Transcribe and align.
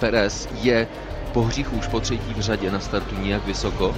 Perez 0.00 0.48
je 0.62 0.88
po 1.32 1.42
hříchu 1.42 1.76
už 1.76 1.86
po 1.86 2.00
třetí 2.00 2.34
v 2.34 2.40
řadě 2.40 2.70
na 2.70 2.80
startu 2.80 3.14
nijak 3.20 3.46
vysoko. 3.46 3.94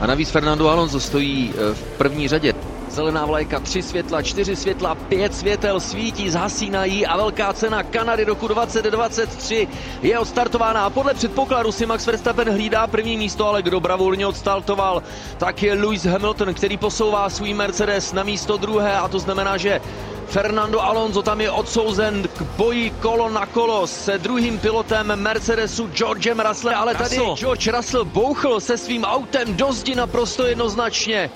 A 0.00 0.06
navíc 0.06 0.30
Fernando 0.30 0.68
Alonso 0.68 1.00
stojí 1.00 1.52
eh, 1.54 1.74
v 1.74 1.82
první 1.82 2.28
řadě. 2.28 2.54
Zelená 2.90 3.26
vlajka, 3.26 3.60
tři 3.60 3.82
světla, 3.82 4.22
čtyři 4.22 4.56
světla, 4.56 4.94
pět 4.94 5.34
světel 5.34 5.80
svítí, 5.80 6.30
zhasínají 6.30 7.06
a 7.06 7.16
velká 7.16 7.52
cena 7.52 7.82
Kanady 7.82 8.24
roku 8.24 8.48
2023 8.48 9.68
je 10.02 10.18
odstartována 10.18 10.86
a 10.86 10.90
podle 10.90 11.14
předpokladu 11.14 11.72
si 11.72 11.86
Max 11.86 12.06
Verstappen 12.06 12.50
hlídá 12.50 12.86
první 12.86 13.16
místo, 13.16 13.46
ale 13.46 13.62
kdo 13.62 13.80
bravurně 13.80 14.26
odstartoval, 14.26 15.02
tak 15.38 15.62
je 15.62 15.74
Lewis 15.74 16.04
Hamilton, 16.04 16.54
který 16.54 16.76
posouvá 16.76 17.30
svůj 17.30 17.54
Mercedes 17.54 18.12
na 18.12 18.22
místo 18.22 18.56
druhé 18.56 18.96
a 18.98 19.08
to 19.08 19.18
znamená, 19.18 19.56
že 19.56 19.80
Fernando 20.30 20.80
Alonso 20.80 21.22
tam 21.22 21.40
je 21.40 21.50
odsouzen 21.50 22.22
k 22.22 22.42
boji 22.56 22.90
kolo 23.02 23.30
na 23.30 23.46
kolo 23.46 23.86
s 23.86 24.18
druhým 24.18 24.58
pilotem 24.58 25.06
Mercedesu 25.16 25.90
Georgem 25.90 26.40
Russellem, 26.40 26.78
ale 26.78 26.94
tady 26.94 27.16
Russell. 27.18 27.36
George 27.36 27.70
Russell 27.72 28.04
bouchl 28.04 28.60
se 28.60 28.78
svým 28.78 29.04
autem 29.04 29.56
do 29.56 29.72
zdi 29.72 29.94
naprosto 29.94 30.46
jednoznačně 30.46 31.30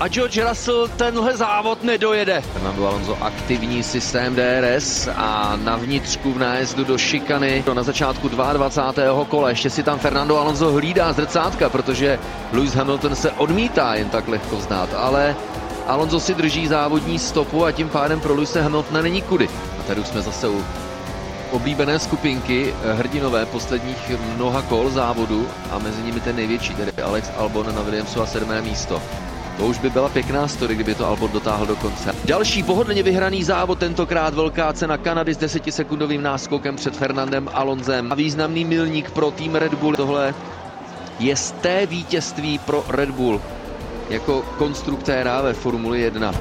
a 0.00 0.08
George 0.08 0.42
Russell 0.48 0.88
tenhle 0.96 1.36
závod 1.36 1.84
nedojede. 1.84 2.40
Fernando 2.40 2.86
Alonso 2.86 3.18
aktivní 3.20 3.82
systém 3.82 4.34
DRS 4.34 5.08
a 5.16 5.58
na 5.64 5.76
vnitřku 5.76 6.32
v 6.32 6.38
nájezdu 6.38 6.84
do 6.84 6.98
šikany 6.98 7.64
na 7.72 7.82
začátku 7.82 8.28
22. 8.28 9.24
kola. 9.24 9.48
Ještě 9.48 9.70
si 9.70 9.82
tam 9.82 9.98
Fernando 9.98 10.38
Alonso 10.38 10.72
hlídá 10.72 11.12
zrcátka, 11.12 11.68
protože 11.68 12.18
Lewis 12.52 12.74
Hamilton 12.74 13.14
se 13.14 13.30
odmítá 13.30 13.94
jen 13.94 14.08
tak 14.08 14.28
lehko 14.28 14.56
vzdát, 14.56 14.88
ale 14.96 15.36
Alonso 15.86 16.20
si 16.20 16.34
drží 16.34 16.66
závodní 16.66 17.18
stopu 17.18 17.64
a 17.64 17.72
tím 17.72 17.88
pádem 17.88 18.20
pro 18.20 18.34
Lewise 18.34 18.62
Hamiltona 18.62 19.02
není 19.02 19.22
kudy. 19.22 19.48
A 19.80 19.82
tady 19.82 20.00
už 20.00 20.06
jsme 20.06 20.22
zase 20.22 20.48
u 20.48 20.64
oblíbené 21.50 21.98
skupinky 21.98 22.74
hrdinové 22.92 23.46
posledních 23.46 24.10
mnoha 24.36 24.62
kol 24.62 24.90
závodu 24.90 25.46
a 25.70 25.78
mezi 25.78 26.02
nimi 26.02 26.20
ten 26.20 26.36
největší, 26.36 26.74
tedy 26.74 26.92
Alex 27.02 27.30
Albon 27.36 27.74
na 27.74 27.82
Williamsu 27.82 28.22
a 28.22 28.26
sedmé 28.26 28.62
místo. 28.62 29.02
To 29.58 29.66
už 29.66 29.78
by 29.78 29.90
byla 29.90 30.08
pěkná 30.08 30.48
story, 30.48 30.74
kdyby 30.74 30.94
to 30.94 31.06
Albon 31.06 31.30
dotáhl 31.32 31.66
do 31.66 31.76
konce. 31.76 32.14
Další 32.24 32.62
pohodlně 32.62 33.02
vyhraný 33.02 33.44
závod, 33.44 33.78
tentokrát 33.78 34.34
velká 34.34 34.72
cena 34.72 34.96
Kanady 34.96 35.34
s 35.34 35.36
desetisekundovým 35.36 36.22
náskokem 36.22 36.76
před 36.76 36.96
Fernandem 36.96 37.48
Alonzem. 37.52 38.12
A 38.12 38.14
významný 38.14 38.64
milník 38.64 39.10
pro 39.10 39.30
tým 39.30 39.54
Red 39.54 39.74
Bull. 39.74 39.94
Tohle 39.94 40.34
je 41.18 41.36
z 41.36 41.52
té 41.52 41.86
vítězství 41.86 42.58
pro 42.58 42.84
Red 42.88 43.10
Bull 43.10 43.40
jako 44.12 44.42
konstruktéra 44.58 45.42
ve 45.42 45.52
Formuli 45.52 46.00
1. 46.00 46.34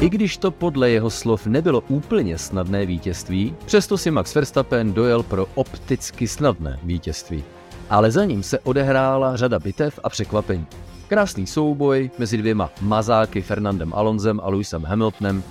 I 0.00 0.08
když 0.08 0.36
to 0.36 0.50
podle 0.50 0.90
jeho 0.90 1.10
slov 1.10 1.46
nebylo 1.46 1.82
úplně 1.88 2.38
snadné 2.38 2.86
vítězství, 2.86 3.54
přesto 3.66 3.98
si 3.98 4.10
Max 4.10 4.34
Verstappen 4.34 4.92
dojel 4.92 5.22
pro 5.22 5.46
opticky 5.54 6.28
snadné 6.28 6.78
vítězství. 6.82 7.44
Ale 7.90 8.10
za 8.10 8.24
ním 8.24 8.42
se 8.42 8.58
odehrála 8.58 9.36
řada 9.36 9.58
bitev 9.58 10.00
a 10.04 10.08
překvapení. 10.08 10.66
Krásný 11.08 11.46
souboj 11.46 12.10
mezi 12.18 12.36
dvěma 12.36 12.70
mazáky 12.80 13.42
Fernandem 13.42 13.94
Alonzem 13.94 14.40
a 14.42 14.48
Lewisem 14.48 14.84
Hamiltonem 14.84 15.42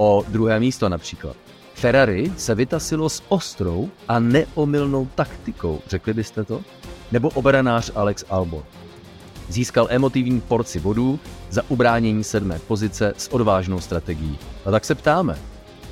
o 0.00 0.24
druhé 0.28 0.60
místo 0.60 0.88
například. 0.88 1.36
Ferrari 1.74 2.32
se 2.36 2.54
vytasilo 2.54 3.08
s 3.08 3.22
ostrou 3.28 3.88
a 4.08 4.18
neomylnou 4.18 5.08
taktikou, 5.14 5.80
řekli 5.88 6.14
byste 6.14 6.44
to? 6.44 6.60
Nebo 7.12 7.28
obranář 7.28 7.90
Alex 7.94 8.24
Albon. 8.30 8.62
Získal 9.48 9.86
emotivní 9.90 10.40
porci 10.40 10.80
bodů 10.80 11.18
za 11.50 11.62
ubránění 11.68 12.24
sedmé 12.24 12.58
pozice 12.66 13.14
s 13.16 13.32
odvážnou 13.32 13.80
strategií. 13.80 14.38
A 14.64 14.70
tak 14.70 14.84
se 14.84 14.94
ptáme, 14.94 15.38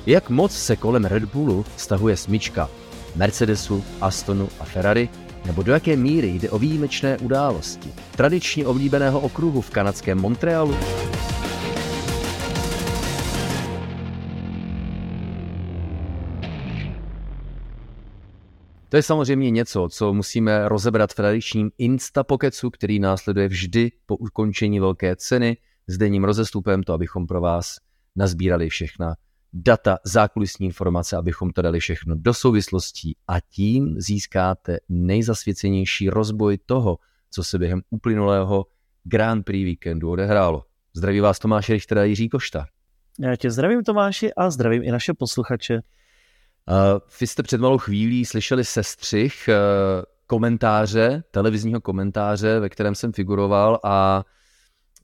jak 0.05 0.29
moc 0.29 0.51
se 0.51 0.75
kolem 0.75 1.05
Red 1.05 1.23
Bullu 1.23 1.65
stahuje 1.77 2.17
smyčka 2.17 2.69
Mercedesu, 3.15 3.83
Astonu 4.01 4.49
a 4.59 4.63
Ferrari, 4.63 5.09
nebo 5.45 5.63
do 5.63 5.71
jaké 5.71 5.95
míry 5.95 6.27
jde 6.27 6.49
o 6.49 6.59
výjimečné 6.59 7.17
události 7.17 7.93
tradičně 8.15 8.67
oblíbeného 8.67 9.19
okruhu 9.19 9.61
v 9.61 9.69
kanadském 9.69 10.21
Montrealu? 10.21 10.75
To 18.89 18.97
je 18.97 19.03
samozřejmě 19.03 19.51
něco, 19.51 19.89
co 19.91 20.13
musíme 20.13 20.69
rozebrat 20.69 21.11
v 21.11 21.15
tradičním 21.15 21.71
Instapokecu, 21.77 22.69
který 22.69 22.99
následuje 22.99 23.47
vždy 23.47 23.91
po 24.05 24.15
ukončení 24.15 24.79
velké 24.79 25.15
ceny 25.15 25.57
s 25.87 25.97
denním 25.97 26.23
rozestupem, 26.23 26.83
to 26.83 26.93
abychom 26.93 27.27
pro 27.27 27.41
vás 27.41 27.77
nazbírali 28.15 28.69
všechna 28.69 29.15
data, 29.53 29.97
zákulisní 30.03 30.65
informace, 30.65 31.17
abychom 31.17 31.51
to 31.51 31.61
dali 31.61 31.79
všechno 31.79 32.15
do 32.17 32.33
souvislostí 32.33 33.17
a 33.27 33.39
tím 33.39 33.95
získáte 33.97 34.77
nejzasvěcenější 34.89 36.09
rozboj 36.09 36.57
toho, 36.65 36.97
co 37.31 37.43
se 37.43 37.59
během 37.59 37.81
uplynulého 37.89 38.65
Grand 39.03 39.45
Prix 39.45 39.65
víkendu 39.65 40.09
odehrálo. 40.09 40.63
Zdraví 40.93 41.19
vás 41.19 41.39
Tomáš 41.39 41.69
Richter 41.69 41.97
a 41.97 42.03
Jiří 42.03 42.29
Košta. 42.29 42.65
Já 43.19 43.35
tě 43.35 43.51
zdravím 43.51 43.83
Tomáši 43.83 44.33
a 44.33 44.49
zdravím 44.49 44.83
i 44.83 44.91
naše 44.91 45.13
posluchače. 45.13 45.81
Uh, 46.67 46.99
vy 47.21 47.27
jste 47.27 47.43
před 47.43 47.61
malou 47.61 47.77
chvílí 47.77 48.25
slyšeli 48.25 48.65
sestřih 48.65 49.49
uh, 49.49 50.03
komentáře, 50.27 51.23
televizního 51.31 51.81
komentáře, 51.81 52.59
ve 52.59 52.69
kterém 52.69 52.95
jsem 52.95 53.13
figuroval 53.13 53.79
a 53.83 54.25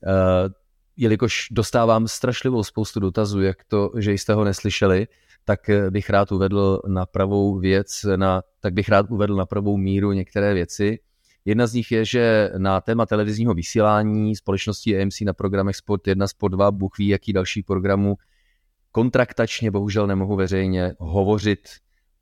uh, 0.06 0.52
jelikož 0.96 1.48
dostávám 1.50 2.08
strašlivou 2.08 2.64
spoustu 2.64 3.00
dotazů, 3.00 3.42
jak 3.42 3.64
to, 3.64 3.90
že 3.98 4.12
jste 4.12 4.34
ho 4.34 4.44
neslyšeli, 4.44 5.06
tak 5.44 5.60
bych 5.90 6.10
rád 6.10 6.32
uvedl 6.32 6.80
na 6.86 7.06
pravou 7.06 7.58
věc, 7.58 8.06
na, 8.16 8.42
tak 8.60 8.72
bych 8.72 8.88
rád 8.88 9.06
uvedl 9.10 9.36
na 9.36 9.46
pravou 9.46 9.76
míru 9.76 10.12
některé 10.12 10.54
věci. 10.54 10.98
Jedna 11.44 11.66
z 11.66 11.72
nich 11.74 11.92
je, 11.92 12.04
že 12.04 12.50
na 12.58 12.80
téma 12.80 13.06
televizního 13.06 13.54
vysílání 13.54 14.36
společnosti 14.36 15.02
AMC 15.02 15.20
na 15.20 15.32
programech 15.32 15.76
Sport 15.76 16.06
1, 16.06 16.28
Sport 16.28 16.52
2, 16.52 16.70
Bůh 16.70 16.98
ví, 16.98 17.08
jaký 17.08 17.32
další 17.32 17.62
programu 17.62 18.16
kontraktačně 18.96 19.70
bohužel 19.70 20.06
nemohu 20.06 20.36
veřejně 20.36 20.94
hovořit, 20.98 21.68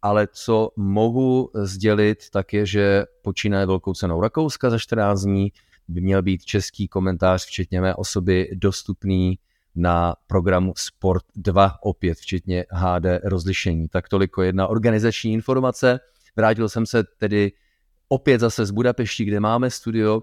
ale 0.02 0.28
co 0.32 0.70
mohu 0.76 1.50
sdělit, 1.54 2.30
tak 2.30 2.52
je, 2.52 2.66
že 2.66 3.04
počínaje 3.22 3.66
velkou 3.66 3.94
cenou 3.94 4.20
Rakouska 4.20 4.70
za 4.70 4.78
14 4.78 5.22
dní 5.22 5.52
by 5.88 6.00
měl 6.00 6.22
být 6.22 6.44
český 6.44 6.88
komentář, 6.88 7.46
včetně 7.46 7.80
mé 7.80 7.94
osoby, 7.94 8.50
dostupný 8.54 9.38
na 9.74 10.14
programu 10.26 10.72
Sport 10.76 11.24
2, 11.36 11.78
opět 11.82 12.18
včetně 12.18 12.64
HD 12.70 13.06
rozlišení. 13.24 13.88
Tak 13.88 14.08
toliko 14.08 14.42
jedna 14.42 14.66
organizační 14.66 15.32
informace. 15.32 16.00
Vrátil 16.36 16.68
jsem 16.68 16.86
se 16.86 17.04
tedy 17.18 17.52
opět 18.08 18.40
zase 18.40 18.66
z 18.66 18.70
Budapešti, 18.70 19.24
kde 19.24 19.40
máme 19.40 19.70
studio, 19.70 20.22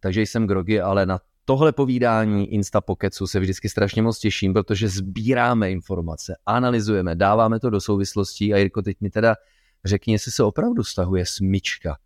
takže 0.00 0.22
jsem 0.22 0.46
grogy, 0.46 0.80
ale 0.80 1.06
na 1.06 1.18
tohle 1.44 1.72
povídání 1.72 2.52
Instapokecu 2.52 3.26
se 3.26 3.40
vždycky 3.40 3.68
strašně 3.68 4.02
moc 4.02 4.18
těším, 4.18 4.52
protože 4.52 4.88
sbíráme 4.88 5.70
informace, 5.70 6.36
analyzujeme, 6.46 7.14
dáváme 7.14 7.60
to 7.60 7.70
do 7.70 7.80
souvislostí 7.80 8.54
a 8.54 8.56
Jirko, 8.56 8.82
teď 8.82 8.96
mi 9.00 9.10
teda 9.10 9.36
řekni, 9.84 10.12
jestli 10.12 10.32
se 10.32 10.42
opravdu 10.42 10.84
stahuje 10.84 11.26
smyčka 11.26 11.96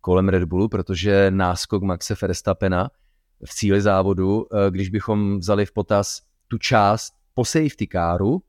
kolem 0.00 0.28
Red 0.28 0.44
Bullu, 0.44 0.68
protože 0.68 1.30
náskok 1.30 1.82
Maxe 1.82 2.14
Verstappena 2.22 2.90
v 3.44 3.54
cíli 3.54 3.80
závodu, 3.80 4.46
eh, 4.52 4.70
když 4.70 4.88
bychom 4.88 5.38
vzali 5.38 5.66
v 5.66 5.72
potaz 5.72 6.20
tu 6.48 6.58
část 6.58 7.14
po 7.34 7.44
safety 7.44 7.88
caru, 7.92 8.42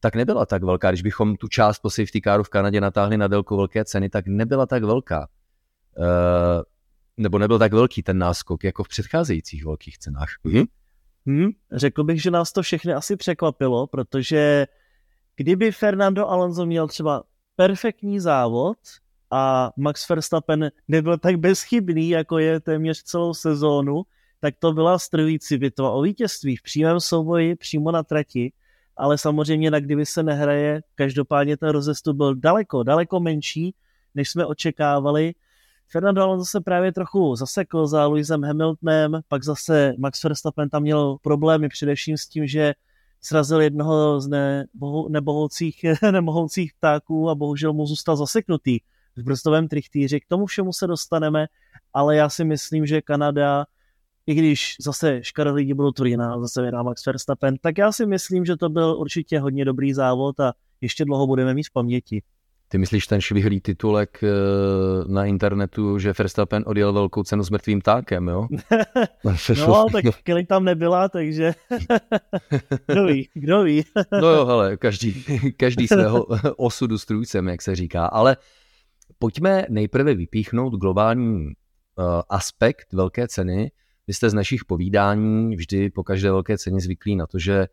tak 0.00 0.14
nebyla 0.14 0.46
tak 0.46 0.64
velká. 0.64 0.90
Když 0.90 1.02
bychom 1.02 1.36
tu 1.36 1.48
část 1.48 1.78
po 1.78 1.90
safety 1.90 2.20
caru 2.20 2.42
v 2.42 2.48
Kanadě 2.48 2.80
natáhli 2.80 3.16
na 3.16 3.28
délku 3.28 3.56
velké 3.56 3.84
ceny, 3.84 4.08
tak 4.08 4.26
nebyla 4.26 4.66
tak 4.66 4.84
velká. 4.84 5.28
Nebo 7.20 7.38
nebyl 7.38 7.58
tak 7.58 7.72
velký 7.72 8.02
ten 8.02 8.18
náskok 8.18 8.64
jako 8.64 8.84
v 8.84 8.88
předcházejících 8.88 9.64
velkých 9.64 9.98
cenách. 9.98 10.28
Mm-hmm. 10.44 10.66
Hmm, 11.26 11.50
řekl 11.72 12.04
bych, 12.04 12.22
že 12.22 12.30
nás 12.30 12.52
to 12.52 12.62
všechny 12.62 12.92
asi 12.92 13.16
překvapilo, 13.16 13.86
protože 13.86 14.66
kdyby 15.36 15.72
Fernando 15.72 16.28
Alonso 16.28 16.66
měl 16.66 16.88
třeba 16.88 17.22
perfektní 17.56 18.20
závod 18.20 18.78
a 19.30 19.70
Max 19.76 20.08
Verstappen 20.08 20.70
nebyl 20.88 21.18
tak 21.18 21.36
bezchybný, 21.36 22.08
jako 22.08 22.38
je 22.38 22.60
téměř 22.60 23.02
celou 23.02 23.34
sezónu, 23.34 24.02
tak 24.40 24.54
to 24.58 24.72
byla 24.72 24.98
strhující 24.98 25.58
bitva 25.58 25.90
o 25.90 26.02
vítězství 26.02 26.56
v 26.56 26.62
přímém 26.62 27.00
souboji 27.00 27.56
přímo 27.56 27.90
na 27.90 28.02
trati, 28.02 28.52
ale 28.96 29.18
samozřejmě 29.18 29.70
na 29.70 29.80
kdyby 29.80 30.06
se 30.06 30.22
nehraje, 30.22 30.82
každopádně 30.94 31.56
ten 31.56 31.68
rozestup 31.68 32.16
byl 32.16 32.34
daleko, 32.34 32.82
daleko 32.82 33.20
menší, 33.20 33.74
než 34.14 34.30
jsme 34.30 34.46
očekávali 34.46 35.34
Fernando 35.92 36.22
Alonso 36.22 36.44
se 36.44 36.60
právě 36.60 36.92
trochu 36.92 37.36
zasekl 37.36 37.86
za 37.86 38.06
Lewisem 38.06 38.42
Hamiltonem, 38.42 39.20
pak 39.28 39.44
zase 39.44 39.94
Max 39.98 40.22
Verstappen 40.24 40.68
tam 40.68 40.82
měl 40.82 41.16
problémy 41.22 41.68
především 41.68 42.16
s 42.16 42.26
tím, 42.26 42.46
že 42.46 42.74
srazil 43.20 43.60
jednoho 43.60 44.20
z 44.20 44.28
nebohoucích, 45.08 45.84
nemohoucích 46.10 46.72
ptáků 46.74 47.30
a 47.30 47.34
bohužel 47.34 47.72
mu 47.72 47.86
zůstal 47.86 48.16
zaseknutý 48.16 48.78
v 49.16 49.22
brzovém 49.22 49.68
trichtýři. 49.68 50.20
K 50.20 50.26
tomu 50.28 50.46
všemu 50.46 50.72
se 50.72 50.86
dostaneme, 50.86 51.46
ale 51.94 52.16
já 52.16 52.28
si 52.28 52.44
myslím, 52.44 52.86
že 52.86 53.02
Kanada, 53.02 53.66
i 54.26 54.34
když 54.34 54.76
zase 54.80 55.20
škada 55.22 55.52
lidi 55.52 55.74
budou 55.74 55.92
tvrdit 55.92 56.16
na 56.16 56.40
zase 56.40 56.62
vyhrá 56.62 56.82
Max 56.82 57.06
Verstappen, 57.06 57.56
tak 57.60 57.78
já 57.78 57.92
si 57.92 58.06
myslím, 58.06 58.44
že 58.44 58.56
to 58.56 58.68
byl 58.68 58.96
určitě 58.98 59.40
hodně 59.40 59.64
dobrý 59.64 59.94
závod 59.94 60.40
a 60.40 60.52
ještě 60.80 61.04
dlouho 61.04 61.26
budeme 61.26 61.54
mít 61.54 61.68
v 61.68 61.72
paměti. 61.72 62.22
Ty 62.70 62.78
myslíš 62.78 63.06
ten 63.06 63.20
švihlý 63.20 63.60
titulek 63.60 64.22
eh, 64.22 64.28
na 65.06 65.24
internetu, 65.24 65.98
že 65.98 66.14
Verstappen 66.18 66.62
odjel 66.66 66.92
velkou 66.92 67.22
cenu 67.22 67.42
s 67.42 67.50
mrtvým 67.50 67.80
tákem, 67.80 68.28
jo? 68.28 68.46
no, 69.66 69.86
tak 69.92 70.04
Kelly 70.22 70.46
tam 70.46 70.64
nebyla, 70.64 71.08
takže 71.08 71.54
kdo 72.86 73.06
ví, 73.06 73.28
kdo 73.34 73.62
ví. 73.62 73.84
no 74.20 74.28
jo, 74.28 74.46
hele, 74.46 74.76
každý, 74.76 75.24
každý 75.56 75.88
svého 75.88 76.24
osudu 76.56 76.98
strůjcem, 76.98 77.48
jak 77.48 77.62
se 77.62 77.76
říká, 77.76 78.06
ale 78.06 78.36
pojďme 79.18 79.66
nejprve 79.68 80.14
vypíchnout 80.14 80.74
globální 80.74 81.46
uh, 81.46 81.52
aspekt 82.28 82.92
velké 82.92 83.28
ceny. 83.28 83.70
Vy 84.06 84.14
jste 84.14 84.30
z 84.30 84.34
našich 84.34 84.64
povídání 84.64 85.56
vždy 85.56 85.90
po 85.90 86.04
každé 86.04 86.30
velké 86.30 86.58
ceně 86.58 86.80
zvyklí 86.80 87.16
na 87.16 87.26
to, 87.26 87.38
že 87.38 87.66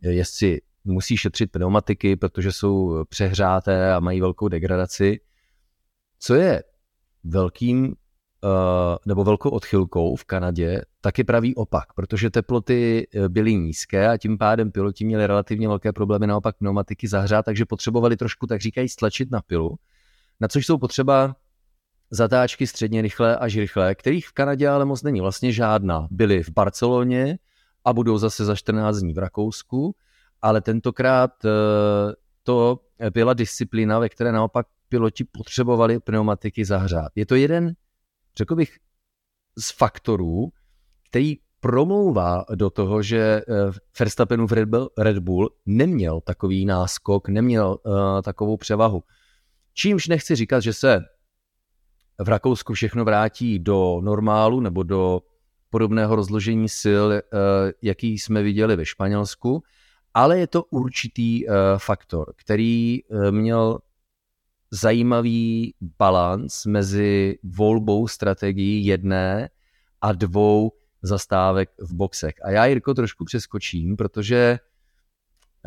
jezdci 0.00 0.60
musí 0.84 1.16
šetřit 1.16 1.52
pneumatiky, 1.52 2.16
protože 2.16 2.52
jsou 2.52 3.04
přehřáté 3.04 3.94
a 3.94 4.00
mají 4.00 4.20
velkou 4.20 4.48
degradaci. 4.48 5.20
Co 6.18 6.34
je 6.34 6.62
velkým 7.24 7.94
eh, 8.44 8.48
nebo 9.06 9.24
velkou 9.24 9.50
odchylkou 9.50 10.16
v 10.16 10.24
Kanadě, 10.24 10.82
tak 11.00 11.18
je 11.18 11.24
pravý 11.24 11.54
opak, 11.54 11.92
protože 11.94 12.30
teploty 12.30 13.06
eh, 13.14 13.28
byly 13.28 13.54
nízké 13.54 14.08
a 14.08 14.16
tím 14.16 14.38
pádem 14.38 14.72
piloti 14.72 15.04
měli 15.04 15.26
relativně 15.26 15.68
velké 15.68 15.92
problémy 15.92 16.26
naopak 16.26 16.56
pneumatiky 16.56 17.08
zahřát, 17.08 17.44
takže 17.44 17.64
potřebovali 17.66 18.16
trošku, 18.16 18.46
tak 18.46 18.60
říkají, 18.60 18.88
stlačit 18.88 19.30
na 19.30 19.40
pilu, 19.40 19.78
na 20.40 20.48
což 20.48 20.66
jsou 20.66 20.78
potřeba 20.78 21.36
zatáčky 22.10 22.66
středně 22.66 23.02
rychlé 23.02 23.36
až 23.36 23.56
rychlé, 23.56 23.94
kterých 23.94 24.28
v 24.28 24.32
Kanadě 24.32 24.68
ale 24.68 24.84
moc 24.84 25.02
není 25.02 25.20
vlastně 25.20 25.52
žádná. 25.52 26.08
Byly 26.10 26.42
v 26.42 26.50
Barceloně 26.50 27.38
a 27.84 27.92
budou 27.92 28.18
zase 28.18 28.44
za 28.44 28.56
14 28.56 28.98
dní 28.98 29.12
v 29.12 29.18
Rakousku 29.18 29.94
ale 30.42 30.60
tentokrát 30.60 31.44
eh, 31.44 31.48
to 32.42 32.80
byla 33.10 33.34
disciplína, 33.34 33.98
ve 33.98 34.08
které 34.08 34.32
naopak 34.32 34.66
piloti 34.88 35.24
potřebovali 35.24 36.00
pneumatiky 36.00 36.64
zahřát. 36.64 37.12
Je 37.14 37.26
to 37.26 37.34
jeden, 37.34 37.72
řekl 38.36 38.54
bych, 38.54 38.76
z 39.58 39.70
faktorů, 39.70 40.48
který 41.08 41.36
promlouvá 41.60 42.44
do 42.54 42.70
toho, 42.70 43.02
že 43.02 43.18
eh, 43.18 43.42
Verstappenův 43.98 44.52
Red 44.98 45.18
Bull, 45.18 45.50
neměl 45.66 46.20
takový 46.20 46.64
náskok, 46.64 47.28
neměl 47.28 47.78
uh, 47.84 48.22
takovou 48.22 48.56
převahu. 48.56 49.02
Čímž 49.74 50.08
nechci 50.08 50.36
říkat, 50.36 50.60
že 50.60 50.72
se 50.72 51.00
v 52.18 52.28
Rakousku 52.28 52.72
všechno 52.74 53.04
vrátí 53.04 53.58
do 53.58 54.00
normálu 54.00 54.60
nebo 54.60 54.82
do 54.82 55.20
podobného 55.70 56.16
rozložení 56.16 56.68
sil, 56.82 57.06
jaký 57.82 58.18
jsme 58.18 58.42
viděli 58.42 58.76
ve 58.76 58.86
Španělsku, 58.86 59.62
ale 60.14 60.38
je 60.38 60.46
to 60.46 60.64
určitý 60.64 61.46
uh, 61.46 61.54
faktor, 61.78 62.34
který 62.36 63.04
uh, 63.04 63.30
měl 63.30 63.78
zajímavý 64.70 65.74
balans 65.98 66.66
mezi 66.66 67.38
volbou 67.42 68.08
strategií 68.08 68.86
jedné 68.86 69.48
a 70.00 70.12
dvou 70.12 70.72
zastávek 71.02 71.70
v 71.78 71.94
boxech. 71.94 72.34
A 72.42 72.50
já, 72.50 72.66
Jirko, 72.66 72.94
trošku 72.94 73.24
přeskočím, 73.24 73.96
protože, 73.96 74.58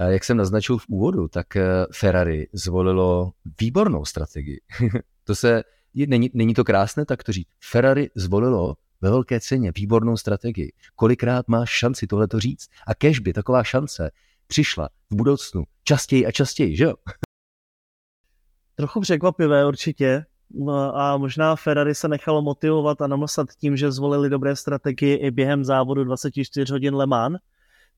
uh, 0.01 0.07
jak 0.07 0.23
jsem 0.23 0.37
naznačil 0.37 0.77
v 0.77 0.87
úvodu, 0.87 1.27
tak 1.27 1.47
Ferrari 1.93 2.47
zvolilo 2.53 3.31
výbornou 3.61 4.05
strategii. 4.05 4.61
to 5.23 5.35
se, 5.35 5.63
není, 6.07 6.29
není 6.33 6.53
to 6.53 6.63
krásné 6.63 7.05
tak 7.05 7.23
to 7.23 7.31
říct. 7.31 7.47
Ferrari 7.59 8.09
zvolilo 8.15 8.75
ve 9.01 9.09
velké 9.09 9.39
ceně 9.39 9.71
výbornou 9.75 10.17
strategii. 10.17 10.71
Kolikrát 10.95 11.47
máš 11.47 11.69
šanci 11.69 12.07
tohle 12.07 12.27
to 12.27 12.39
říct? 12.39 12.67
A 12.87 12.95
kež 12.95 13.19
by 13.19 13.33
taková 13.33 13.63
šance 13.63 14.11
přišla 14.47 14.89
v 15.11 15.15
budoucnu 15.15 15.63
častěji 15.83 16.25
a 16.25 16.31
častěji, 16.31 16.77
že 16.77 16.83
jo? 16.83 16.93
Trochu 18.75 19.01
překvapivé 19.01 19.67
určitě. 19.67 20.25
No 20.53 20.97
a 20.97 21.17
možná 21.17 21.55
Ferrari 21.55 21.95
se 21.95 22.07
nechalo 22.07 22.41
motivovat 22.41 23.01
a 23.01 23.07
namlsat 23.07 23.47
tím, 23.59 23.77
že 23.77 23.91
zvolili 23.91 24.29
dobré 24.29 24.55
strategie 24.55 25.17
i 25.17 25.31
během 25.31 25.65
závodu 25.65 26.03
24 26.03 26.71
hodin 26.71 26.95
Le 26.95 27.05
Mans. 27.05 27.37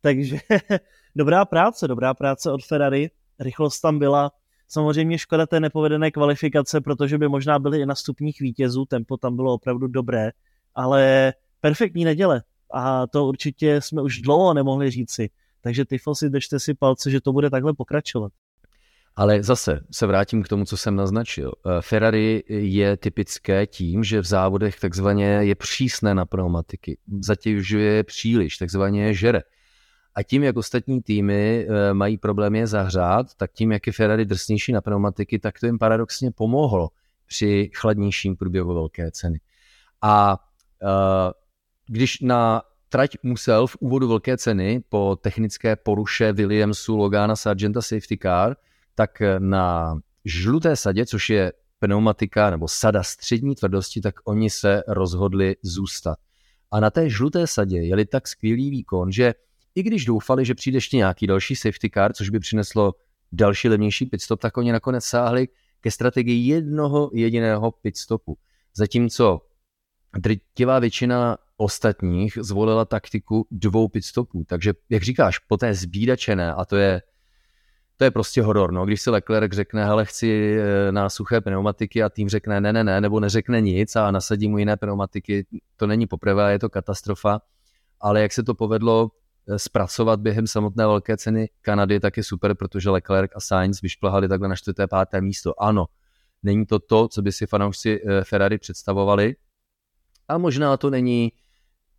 Takže 0.02 0.38
dobrá 1.16 1.46
práce, 1.46 1.88
dobrá 1.88 2.14
práce 2.14 2.52
od 2.52 2.66
Ferrari. 2.66 3.12
Rychlost 3.40 3.82
tam 3.82 4.00
byla. 4.00 4.32
Samozřejmě 4.68 5.18
škoda 5.18 5.46
té 5.46 5.60
nepovedené 5.60 6.12
kvalifikace, 6.12 6.82
protože 6.82 7.18
by 7.18 7.28
možná 7.28 7.60
byly 7.60 7.82
i 7.82 7.86
na 7.86 7.96
stupních 7.96 8.40
vítězů, 8.40 8.86
tempo 8.86 9.18
tam 9.18 9.36
bylo 9.36 9.54
opravdu 9.54 9.88
dobré, 9.88 10.32
ale 10.76 11.34
perfektní 11.62 12.06
neděle. 12.06 12.44
A 12.74 13.08
to 13.08 13.26
určitě 13.26 13.82
jsme 13.82 14.02
už 14.02 14.22
dlouho 14.22 14.54
nemohli 14.54 14.92
říci. 14.92 15.30
Takže 15.68 15.86
Tifosi, 15.86 16.30
držte 16.30 16.60
si 16.60 16.74
palce, 16.74 17.12
že 17.12 17.22
to 17.22 17.34
bude 17.34 17.50
takhle 17.50 17.74
pokračovat. 17.74 18.32
Ale 19.16 19.44
zase 19.44 19.80
se 19.92 20.08
vrátím 20.08 20.44
k 20.44 20.48
tomu, 20.48 20.66
co 20.66 20.78
jsem 20.78 20.96
naznačil. 20.96 21.52
Eh, 21.52 21.82
Ferrari 21.82 22.44
je 22.48 22.98
typické 22.98 23.68
tím, 23.68 24.04
že 24.04 24.22
v 24.22 24.26
závodech 24.26 24.80
takzvaně 24.80 25.26
je 25.26 25.56
přísné 25.56 26.16
na 26.16 26.26
pneumatiky. 26.26 26.98
Zatěžuje 27.20 27.94
je 27.94 28.04
příliš, 28.04 28.58
takzvaně 28.58 29.06
je 29.06 29.14
žere. 29.14 29.42
A 30.16 30.24
tím, 30.24 30.44
jak 30.44 30.58
ostatní 30.58 31.02
týmy 31.02 31.68
eh, 31.70 31.94
mají 31.94 32.18
problémy 32.18 32.60
je 32.60 32.68
zahřát, 32.68 33.36
tak 33.38 33.52
tím, 33.52 33.72
jak 33.72 33.88
je 33.88 33.94
Ferrari 33.94 34.26
drsnější 34.26 34.72
na 34.72 34.82
pneumatiky, 34.82 35.40
tak 35.40 35.60
to 35.60 35.66
jim 35.66 35.78
paradoxně 35.78 36.32
pomohlo 36.32 36.90
při 37.26 37.72
chladnějším 37.76 38.36
průběhu 38.36 38.74
velké 38.74 39.12
ceny. 39.12 39.40
A 40.02 40.38
uh, 40.84 41.32
když 41.88 42.20
na 42.20 42.62
trať 42.98 43.18
musel 43.24 43.68
v 43.68 43.78
úvodu 43.80 44.08
velké 44.08 44.38
ceny 44.38 44.82
po 44.90 45.18
technické 45.22 45.76
poruše 45.76 46.34
Williamsu, 46.34 46.98
Logana, 46.98 47.36
Sargenta 47.36 47.82
Safety 47.82 48.18
Car, 48.18 48.56
tak 48.96 49.22
na 49.40 49.98
žluté 50.26 50.76
sadě, 50.76 51.06
což 51.06 51.30
je 51.30 51.54
pneumatika 51.80 52.50
nebo 52.50 52.68
sada 52.68 53.04
střední 53.04 53.56
tvrdosti, 53.56 54.02
tak 54.02 54.16
oni 54.26 54.50
se 54.50 54.84
rozhodli 54.88 55.56
zůstat. 55.62 56.18
A 56.72 56.80
na 56.80 56.90
té 56.90 57.10
žluté 57.10 57.48
sadě 57.48 57.78
jeli 57.78 58.06
tak 58.06 58.28
skvělý 58.28 58.70
výkon, 58.70 59.12
že 59.12 59.34
i 59.76 59.84
když 59.84 60.06
doufali, 60.06 60.46
že 60.46 60.56
přijde 60.56 60.78
ještě 60.78 60.98
nějaký 60.98 61.28
další 61.28 61.56
safety 61.56 61.90
car, 61.94 62.14
což 62.14 62.30
by 62.30 62.40
přineslo 62.40 62.94
další 63.32 63.70
levnější 63.70 64.06
pitstop, 64.06 64.40
tak 64.42 64.58
oni 64.58 64.72
nakonec 64.72 65.06
sáhli 65.06 65.48
ke 65.82 65.92
strategii 65.92 66.48
jednoho 66.48 67.10
jediného 67.14 67.72
pitstopu. 67.72 68.38
Zatímco 68.76 69.42
drtivá 70.18 70.80
většina 70.80 71.38
ostatních 71.58 72.38
zvolila 72.42 72.86
taktiku 72.86 73.48
dvou 73.52 73.88
pitstopů. 73.88 74.44
Takže, 74.48 74.74
jak 74.90 75.04
říkáš, 75.04 75.40
po 75.40 75.58
té 75.58 75.74
zbídačené, 75.74 76.54
a 76.54 76.66
to 76.66 76.76
je, 76.76 77.02
to 77.98 78.04
je 78.04 78.12
prostě 78.12 78.42
horor, 78.42 78.72
no. 78.72 78.86
Když 78.86 79.02
si 79.02 79.10
Leclerc 79.10 79.54
řekne, 79.54 79.86
hele, 79.86 80.06
chci 80.06 80.58
eh, 80.60 80.92
na 80.92 81.10
suché 81.10 81.42
pneumatiky 81.42 82.04
a 82.04 82.10
tým 82.10 82.30
řekne 82.30 82.62
ne, 82.62 82.74
ne, 82.74 82.84
ne, 82.84 83.02
nebo 83.02 83.20
neřekne 83.20 83.62
nic 83.62 83.96
a 83.96 84.12
nasadí 84.12 84.48
mu 84.48 84.58
jiné 84.58 84.78
pneumatiky, 84.78 85.46
to 85.76 85.88
není 85.88 86.08
poprvé, 86.08 86.52
je 86.52 86.60
to 86.60 86.70
katastrofa. 86.70 87.42
Ale 88.02 88.22
jak 88.22 88.34
se 88.34 88.44
to 88.44 88.56
povedlo 88.56 89.12
eh, 89.48 89.60
zpracovat 89.60 90.20
během 90.20 90.48
samotné 90.48 90.86
velké 90.86 91.18
ceny 91.18 91.50
Kanady, 91.62 92.00
tak 92.00 92.18
je 92.18 92.24
super, 92.24 92.56
protože 92.56 92.90
Leclerc 92.90 93.32
a 93.36 93.40
Sainz 93.40 93.82
vyšplhali 93.82 94.28
takhle 94.28 94.48
na 94.48 94.56
čtvrté, 94.56 94.88
páté 94.88 95.22
místo. 95.22 95.64
Ano, 95.64 95.86
není 96.44 96.66
to 96.66 96.80
to, 96.80 97.08
co 97.08 97.22
by 97.22 97.32
si 97.32 97.46
fanoušci 97.46 98.02
eh, 98.06 98.24
Ferrari 98.24 98.58
představovali, 98.58 99.36
a 100.28 100.38
možná 100.38 100.78
to 100.78 100.90
není 100.90 101.32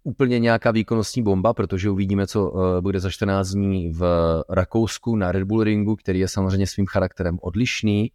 úplně 0.09 0.39
nějaká 0.39 0.71
výkonnostní 0.71 1.23
bomba, 1.23 1.55
protože 1.55 1.91
uvidíme, 1.91 2.27
co 2.27 2.51
uh, 2.51 2.81
bude 2.81 3.01
za 3.01 3.11
14 3.11 3.49
dní 3.49 3.93
v 3.93 4.03
Rakousku 4.49 5.17
na 5.17 5.33
Red 5.33 5.45
Bull 5.45 5.63
Ringu, 5.63 5.97
který 5.97 6.19
je 6.19 6.29
samozřejmě 6.29 6.67
svým 6.67 6.87
charakterem 6.87 7.39
odlišný 7.43 8.11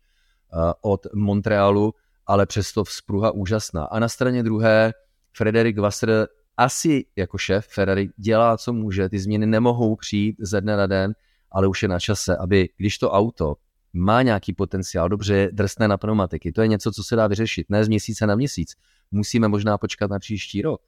uh, 0.53 0.71
od 0.81 1.07
Montrealu, 1.13 1.93
ale 2.25 2.45
přesto 2.45 2.83
vzpruha 2.83 3.31
úžasná. 3.31 3.85
A 3.85 3.99
na 3.99 4.09
straně 4.09 4.43
druhé 4.43 4.93
Frederik 5.33 5.79
Wasser 5.79 6.27
asi 6.57 7.05
jako 7.15 7.37
šéf 7.37 7.67
Ferrari 7.67 8.09
dělá, 8.17 8.57
co 8.57 8.73
může, 8.73 9.09
ty 9.09 9.19
změny 9.19 9.45
nemohou 9.45 9.95
přijít 9.95 10.35
ze 10.39 10.61
dne 10.61 10.77
na 10.77 10.87
den, 10.87 11.13
ale 11.51 11.67
už 11.67 11.83
je 11.83 11.89
na 11.89 11.99
čase, 11.99 12.37
aby 12.37 12.69
když 12.77 12.97
to 12.97 13.11
auto 13.11 13.55
má 13.93 14.21
nějaký 14.21 14.53
potenciál, 14.53 15.09
dobře 15.09 15.49
drsné 15.51 15.87
na 15.87 15.97
pneumatiky, 15.97 16.51
to 16.51 16.61
je 16.61 16.67
něco, 16.67 16.91
co 16.91 17.03
se 17.03 17.15
dá 17.15 17.27
vyřešit, 17.27 17.69
ne 17.69 17.85
z 17.85 17.87
měsíce 17.87 18.27
na 18.27 18.35
měsíc, 18.35 18.73
musíme 19.11 19.47
možná 19.47 19.77
počkat 19.77 20.11
na 20.11 20.19
příští 20.19 20.61
rok, 20.61 20.81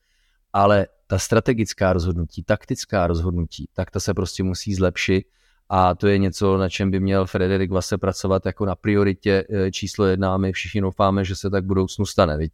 ale 0.56 0.88
ta 1.08 1.20
strategická 1.20 1.94
rozhodnutí, 1.94 2.44
taktická 2.44 3.08
rozhodnutí, 3.08 3.70
tak 3.74 3.92
ta 3.92 4.00
se 4.00 4.14
prostě 4.14 4.44
musí 4.44 4.76
zlepšit 4.76 5.26
a 5.70 5.96
to 5.96 6.08
je 6.08 6.18
něco, 6.18 6.58
na 6.58 6.70
čem 6.70 6.92
by 6.92 7.00
měl 7.00 7.26
Frederik 7.26 7.72
Vase 7.72 7.98
pracovat 7.98 8.46
jako 8.46 8.66
na 8.66 8.76
prioritě 8.76 9.44
eh, 9.50 9.72
číslo 9.72 10.06
jedna 10.06 10.34
a 10.34 10.38
my 10.38 10.52
všichni 10.52 10.82
doufáme, 10.82 11.26
že 11.26 11.36
se 11.36 11.50
tak 11.50 11.64
v 11.64 11.68
budoucnu 11.68 12.06
stane, 12.06 12.38
viď? 12.38 12.52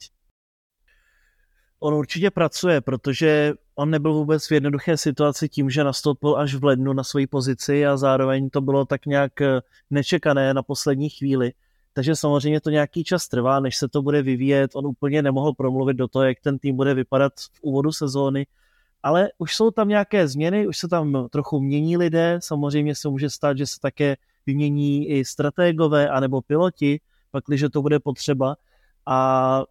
On 1.79 1.93
určitě 1.93 2.31
pracuje, 2.31 2.81
protože 2.81 3.53
on 3.75 3.89
nebyl 3.89 4.13
vůbec 4.13 4.47
v 4.47 4.51
jednoduché 4.51 4.97
situaci 4.97 5.49
tím, 5.49 5.69
že 5.69 5.83
nastoupil 5.83 6.37
až 6.37 6.55
v 6.55 6.63
lednu 6.63 6.93
na 6.93 7.03
svoji 7.03 7.27
pozici 7.27 7.85
a 7.85 7.97
zároveň 7.97 8.49
to 8.49 8.61
bylo 8.61 8.85
tak 8.85 9.05
nějak 9.05 9.41
eh, 9.41 9.61
nečekané 9.89 10.53
na 10.53 10.63
poslední 10.63 11.09
chvíli. 11.09 11.51
Takže 11.93 12.15
samozřejmě 12.15 12.61
to 12.61 12.69
nějaký 12.69 13.03
čas 13.03 13.27
trvá, 13.27 13.59
než 13.59 13.77
se 13.77 13.87
to 13.87 14.01
bude 14.01 14.21
vyvíjet. 14.21 14.71
On 14.75 14.87
úplně 14.87 15.21
nemohl 15.21 15.53
promluvit 15.53 15.93
do 15.93 16.07
toho, 16.07 16.25
jak 16.25 16.39
ten 16.39 16.59
tým 16.59 16.75
bude 16.75 16.93
vypadat 16.93 17.33
v 17.53 17.59
úvodu 17.61 17.91
sezóny, 17.91 18.47
ale 19.03 19.29
už 19.37 19.55
jsou 19.55 19.71
tam 19.71 19.87
nějaké 19.87 20.27
změny, 20.27 20.67
už 20.67 20.77
se 20.77 20.87
tam 20.87 21.27
trochu 21.29 21.59
mění 21.59 21.97
lidé, 21.97 22.39
samozřejmě 22.43 22.95
se 22.95 23.09
může 23.09 23.29
stát, 23.29 23.57
že 23.57 23.67
se 23.67 23.79
také 23.81 24.17
vymění 24.45 25.07
i 25.09 25.25
strategové 25.25 26.09
anebo 26.09 26.41
piloti, 26.41 26.99
pak, 27.31 27.43
když 27.47 27.65
to 27.73 27.81
bude 27.81 27.99
potřeba. 27.99 28.55
A 29.05 29.63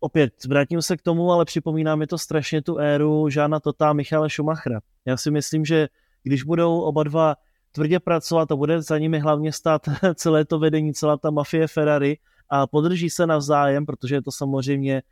opět, 0.00 0.44
vrátím 0.44 0.82
se 0.82 0.96
k 0.96 1.02
tomu, 1.02 1.32
ale 1.32 1.44
připomíná 1.44 1.96
mi 1.96 2.06
to 2.06 2.18
strašně 2.18 2.62
tu 2.62 2.78
éru 2.78 3.28
Žána 3.28 3.60
Tota 3.60 3.90
a 3.90 3.92
Michala 3.92 4.28
Schumachera. 4.28 4.80
Já 5.04 5.16
si 5.16 5.30
myslím, 5.30 5.64
že 5.64 5.88
když 6.22 6.42
budou 6.42 6.80
oba 6.80 7.02
dva 7.02 7.34
tvrdě 7.74 8.00
pracovat 8.00 8.52
a 8.52 8.56
bude 8.56 8.82
za 8.82 8.98
nimi 8.98 9.18
hlavně 9.18 9.52
stát 9.52 9.88
celé 10.14 10.44
to 10.44 10.58
vedení, 10.58 10.94
celá 10.94 11.16
ta 11.16 11.30
mafie 11.30 11.66
Ferrari 11.66 12.18
a 12.48 12.66
podrží 12.66 13.10
se 13.10 13.26
navzájem, 13.26 13.86
protože 13.86 14.14
je 14.14 14.22
to 14.22 14.32
samozřejmě 14.32 15.02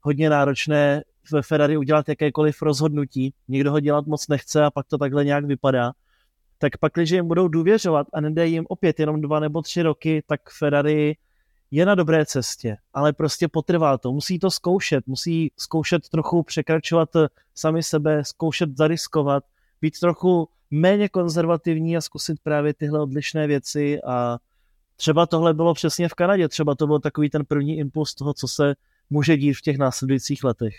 hodně 0.00 0.30
náročné 0.30 1.02
ve 1.32 1.42
Ferrari 1.42 1.76
udělat 1.76 2.08
jakékoliv 2.08 2.62
rozhodnutí. 2.62 3.34
Někdo 3.48 3.70
ho 3.70 3.80
dělat 3.80 4.06
moc 4.06 4.28
nechce 4.28 4.64
a 4.64 4.70
pak 4.70 4.86
to 4.86 4.98
takhle 4.98 5.24
nějak 5.24 5.44
vypadá. 5.44 5.92
Tak 6.58 6.78
pak, 6.78 6.92
když 6.92 7.10
jim 7.10 7.28
budou 7.28 7.48
důvěřovat 7.48 8.06
a 8.12 8.20
nedej 8.20 8.50
jim 8.50 8.64
opět 8.68 9.00
jenom 9.00 9.20
dva 9.20 9.40
nebo 9.40 9.62
tři 9.62 9.82
roky, 9.82 10.22
tak 10.26 10.40
Ferrari 10.58 11.16
je 11.70 11.86
na 11.86 11.94
dobré 11.94 12.26
cestě, 12.26 12.76
ale 12.94 13.12
prostě 13.12 13.48
potrvá 13.48 13.98
to. 13.98 14.12
Musí 14.12 14.38
to 14.38 14.50
zkoušet, 14.50 15.06
musí 15.06 15.52
zkoušet 15.56 16.08
trochu 16.08 16.42
překračovat 16.42 17.08
sami 17.54 17.82
sebe, 17.82 18.24
zkoušet 18.24 18.76
zariskovat, 18.76 19.44
být 19.86 20.00
trochu 20.00 20.48
méně 20.70 21.08
konzervativní 21.08 21.96
a 21.96 22.00
zkusit 22.00 22.36
právě 22.42 22.74
tyhle 22.74 23.00
odlišné 23.00 23.46
věci 23.46 24.02
a 24.06 24.38
třeba 24.96 25.26
tohle 25.26 25.54
bylo 25.54 25.74
přesně 25.74 26.08
v 26.08 26.14
Kanadě, 26.14 26.48
třeba 26.48 26.74
to 26.74 26.86
byl 26.86 26.98
takový 27.00 27.30
ten 27.30 27.44
první 27.44 27.78
impuls 27.78 28.14
toho, 28.14 28.34
co 28.34 28.48
se 28.48 28.74
může 29.10 29.36
dít 29.36 29.52
v 29.52 29.62
těch 29.62 29.78
následujících 29.78 30.44
letech. 30.44 30.74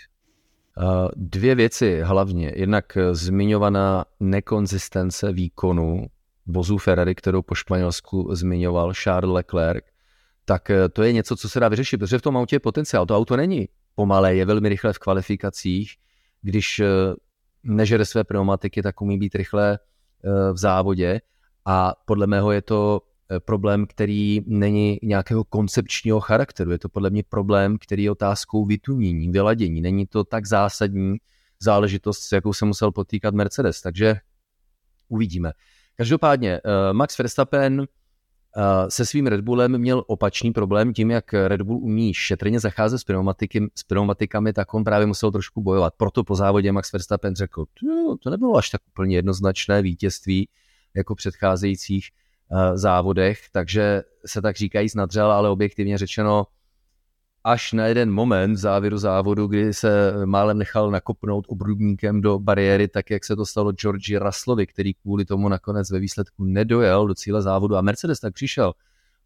Dvě 1.16 1.54
věci 1.54 2.00
hlavně. 2.02 2.52
Jednak 2.56 2.98
zmiňovaná 3.12 4.04
nekonzistence 4.20 5.32
výkonu 5.32 6.06
vozů 6.46 6.78
Ferrari, 6.78 7.14
kterou 7.14 7.42
po 7.42 7.54
Španělsku 7.54 8.28
zmiňoval 8.32 8.94
Charles 8.94 9.34
Leclerc, 9.34 9.84
tak 10.44 10.70
eh, 10.70 10.88
to 10.88 11.02
je 11.02 11.12
něco, 11.12 11.36
co 11.36 11.48
se 11.48 11.60
dá 11.60 11.68
vyřešit, 11.68 11.98
protože 11.98 12.18
v 12.18 12.22
tom 12.22 12.36
autě 12.36 12.56
je 12.56 12.60
potenciál. 12.60 13.06
To 13.06 13.16
auto 13.16 13.36
není 13.36 13.68
pomalé, 13.94 14.34
je 14.36 14.44
velmi 14.44 14.68
rychle 14.68 14.92
v 14.92 14.98
kvalifikacích. 14.98 15.96
Když 16.42 16.80
eh, 16.80 16.86
nežere 17.68 18.04
své 18.04 18.24
pneumatiky, 18.24 18.82
tak 18.82 19.00
umí 19.00 19.18
být 19.18 19.34
rychle 19.34 19.78
eh, 19.78 20.52
v 20.52 20.56
závodě 20.56 21.20
a 21.64 21.94
podle 22.04 22.26
mého 22.26 22.52
je 22.52 22.62
to 22.62 23.00
eh, 23.30 23.40
problém, 23.40 23.86
který 23.86 24.40
není 24.46 24.98
nějakého 25.02 25.44
koncepčního 25.44 26.20
charakteru. 26.20 26.70
Je 26.70 26.78
to 26.78 26.88
podle 26.88 27.10
mě 27.10 27.22
problém, 27.28 27.78
který 27.78 28.02
je 28.02 28.10
otázkou 28.10 28.64
vytunění, 28.64 29.28
vyladění. 29.28 29.80
Není 29.80 30.06
to 30.06 30.24
tak 30.24 30.46
zásadní 30.46 31.16
záležitost, 31.60 32.18
s 32.18 32.32
jakou 32.32 32.52
se 32.52 32.64
musel 32.64 32.92
potýkat 32.92 33.34
Mercedes. 33.34 33.82
Takže 33.82 34.16
uvidíme. 35.08 35.52
Každopádně 35.96 36.60
eh, 36.64 36.92
Max 36.92 37.18
Verstappen 37.18 37.86
se 38.88 39.06
svým 39.06 39.26
Red 39.26 39.40
Bullem 39.40 39.78
měl 39.78 40.04
opačný 40.06 40.52
problém 40.52 40.92
tím, 40.92 41.10
jak 41.10 41.32
Red 41.32 41.62
Bull 41.62 41.78
umí 41.78 42.14
šetrně 42.14 42.60
zacházet 42.60 43.00
s, 43.00 43.04
pneumatiky, 43.04 43.70
s 43.74 43.82
pneumatikami, 43.82 44.52
tak 44.52 44.74
on 44.74 44.84
právě 44.84 45.06
musel 45.06 45.30
trošku 45.30 45.62
bojovat. 45.62 45.94
Proto 45.96 46.24
po 46.24 46.34
závodě 46.34 46.72
Max 46.72 46.92
Verstappen 46.92 47.36
řekl, 47.36 47.64
to 48.22 48.30
nebylo 48.30 48.56
až 48.56 48.70
tak 48.70 48.80
úplně 48.88 49.16
jednoznačné 49.16 49.82
vítězství 49.82 50.48
jako 50.96 51.14
v 51.14 51.16
předcházejících 51.16 52.10
uh, 52.50 52.76
závodech, 52.76 53.40
takže 53.52 54.02
se 54.26 54.42
tak 54.42 54.56
říkají 54.56 54.88
nadřel, 54.96 55.32
ale 55.32 55.50
objektivně 55.50 55.98
řečeno 55.98 56.46
až 57.44 57.72
na 57.72 57.86
jeden 57.86 58.10
moment 58.10 58.54
v 58.54 58.56
závěru 58.56 58.98
závodu, 58.98 59.46
kdy 59.46 59.74
se 59.74 60.12
málem 60.24 60.58
nechal 60.58 60.90
nakopnout 60.90 61.44
obrubníkem 61.48 62.20
do 62.20 62.38
bariéry, 62.38 62.88
tak 62.88 63.10
jak 63.10 63.24
se 63.24 63.36
to 63.36 63.46
stalo 63.46 63.72
Georgi 63.72 64.18
Russellovi, 64.18 64.66
který 64.66 64.94
kvůli 64.94 65.24
tomu 65.24 65.48
nakonec 65.48 65.90
ve 65.90 65.98
výsledku 65.98 66.44
nedojel 66.44 67.06
do 67.06 67.14
cíle 67.14 67.42
závodu 67.42 67.76
a 67.76 67.82
Mercedes 67.82 68.20
tak 68.20 68.34
přišel 68.34 68.72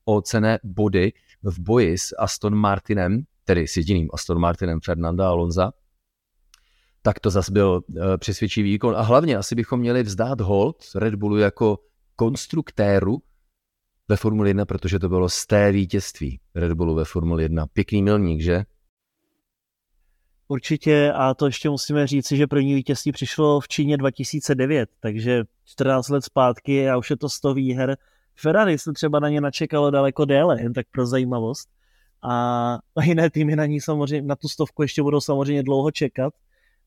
o 0.05 0.23
cené 0.23 0.59
body 0.65 1.13
v 1.43 1.59
boji 1.61 1.99
s 1.99 2.15
Aston 2.19 2.55
Martinem, 2.55 3.23
tedy 3.45 3.69
s 3.69 3.77
jediným 3.77 4.09
Aston 4.13 4.39
Martinem 4.39 4.81
Fernanda 4.81 5.29
Alonza, 5.29 5.73
tak 7.03 7.21
to 7.21 7.31
zase 7.31 7.53
byl 7.53 7.81
eh, 7.97 8.19
přesvědčivý 8.19 8.73
výkon. 8.73 8.97
A 8.97 9.03
hlavně 9.03 9.37
asi 9.37 9.55
bychom 9.55 9.81
měli 9.81 10.03
vzdát 10.03 10.41
hold 10.41 10.77
Red 10.95 11.15
Bullu 11.15 11.39
jako 11.39 11.79
konstruktéru 12.17 13.23
ve 14.13 14.17
Formuli 14.17 14.51
1, 14.51 14.65
protože 14.65 14.99
to 14.99 15.09
bylo 15.09 15.29
z 15.29 15.47
té 15.47 15.73
vítězství 15.73 16.41
Red 16.55 16.73
Bullu 16.73 16.95
ve 16.95 17.05
Formuli 17.05 17.43
1. 17.43 17.67
Pěkný 17.67 18.03
milník, 18.03 18.41
že? 18.41 18.63
Určitě 20.49 21.13
a 21.13 21.35
to 21.35 21.47
ještě 21.47 21.71
musíme 21.71 22.07
říci, 22.07 22.37
že 22.37 22.47
první 22.47 22.75
vítězství 22.75 23.13
přišlo 23.13 23.61
v 23.61 23.69
Číně 23.69 23.97
2009, 23.97 24.91
takže 25.01 25.45
14 25.65 26.09
let 26.09 26.25
zpátky 26.25 26.91
a 26.91 26.97
už 26.97 27.11
je 27.11 27.17
to 27.17 27.29
100 27.29 27.55
výher. 27.55 27.97
Ferrari 28.35 28.79
se 28.79 28.93
třeba 28.93 29.21
na 29.21 29.29
ně 29.29 29.41
načekalo 29.41 29.91
daleko 29.91 30.25
déle, 30.25 30.63
jen 30.63 30.73
tak 30.73 30.87
pro 30.91 31.07
zajímavost. 31.07 31.69
A 32.23 32.79
jiné 33.03 33.31
týmy 33.31 33.57
na 33.57 33.67
ní 33.67 33.81
samozřejmě, 33.81 34.29
na 34.29 34.37
tu 34.37 34.49
stovku 34.49 34.83
ještě 34.83 35.03
budou 35.03 35.21
samozřejmě 35.21 35.63
dlouho 35.63 35.91
čekat. 35.91 36.35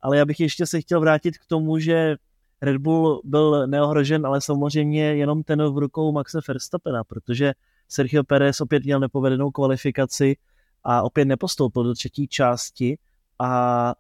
Ale 0.02 0.18
já 0.18 0.26
bych 0.26 0.40
ještě 0.40 0.66
se 0.66 0.82
chtěl 0.82 1.00
vrátit 1.00 1.38
k 1.38 1.46
tomu, 1.46 1.80
že 1.80 2.16
Red 2.62 2.78
Bull 2.78 3.22
byl 3.24 3.68
neohrožen, 3.68 4.26
ale 4.26 4.42
samozřejmě 4.42 5.16
jenom 5.16 5.44
ten 5.44 5.74
v 5.74 5.78
rukou 5.78 6.12
Maxe 6.12 6.40
Verstappena, 6.48 7.04
protože 7.04 7.54
Sergio 7.88 8.24
Perez 8.24 8.62
opět 8.62 8.84
měl 8.84 9.00
nepovedenou 9.00 9.52
kvalifikaci 9.52 10.38
a 10.84 11.02
opět 11.02 11.26
nepostoupil 11.26 11.84
do 11.84 11.94
třetí 11.94 12.28
části. 12.28 12.98
A 13.40 13.94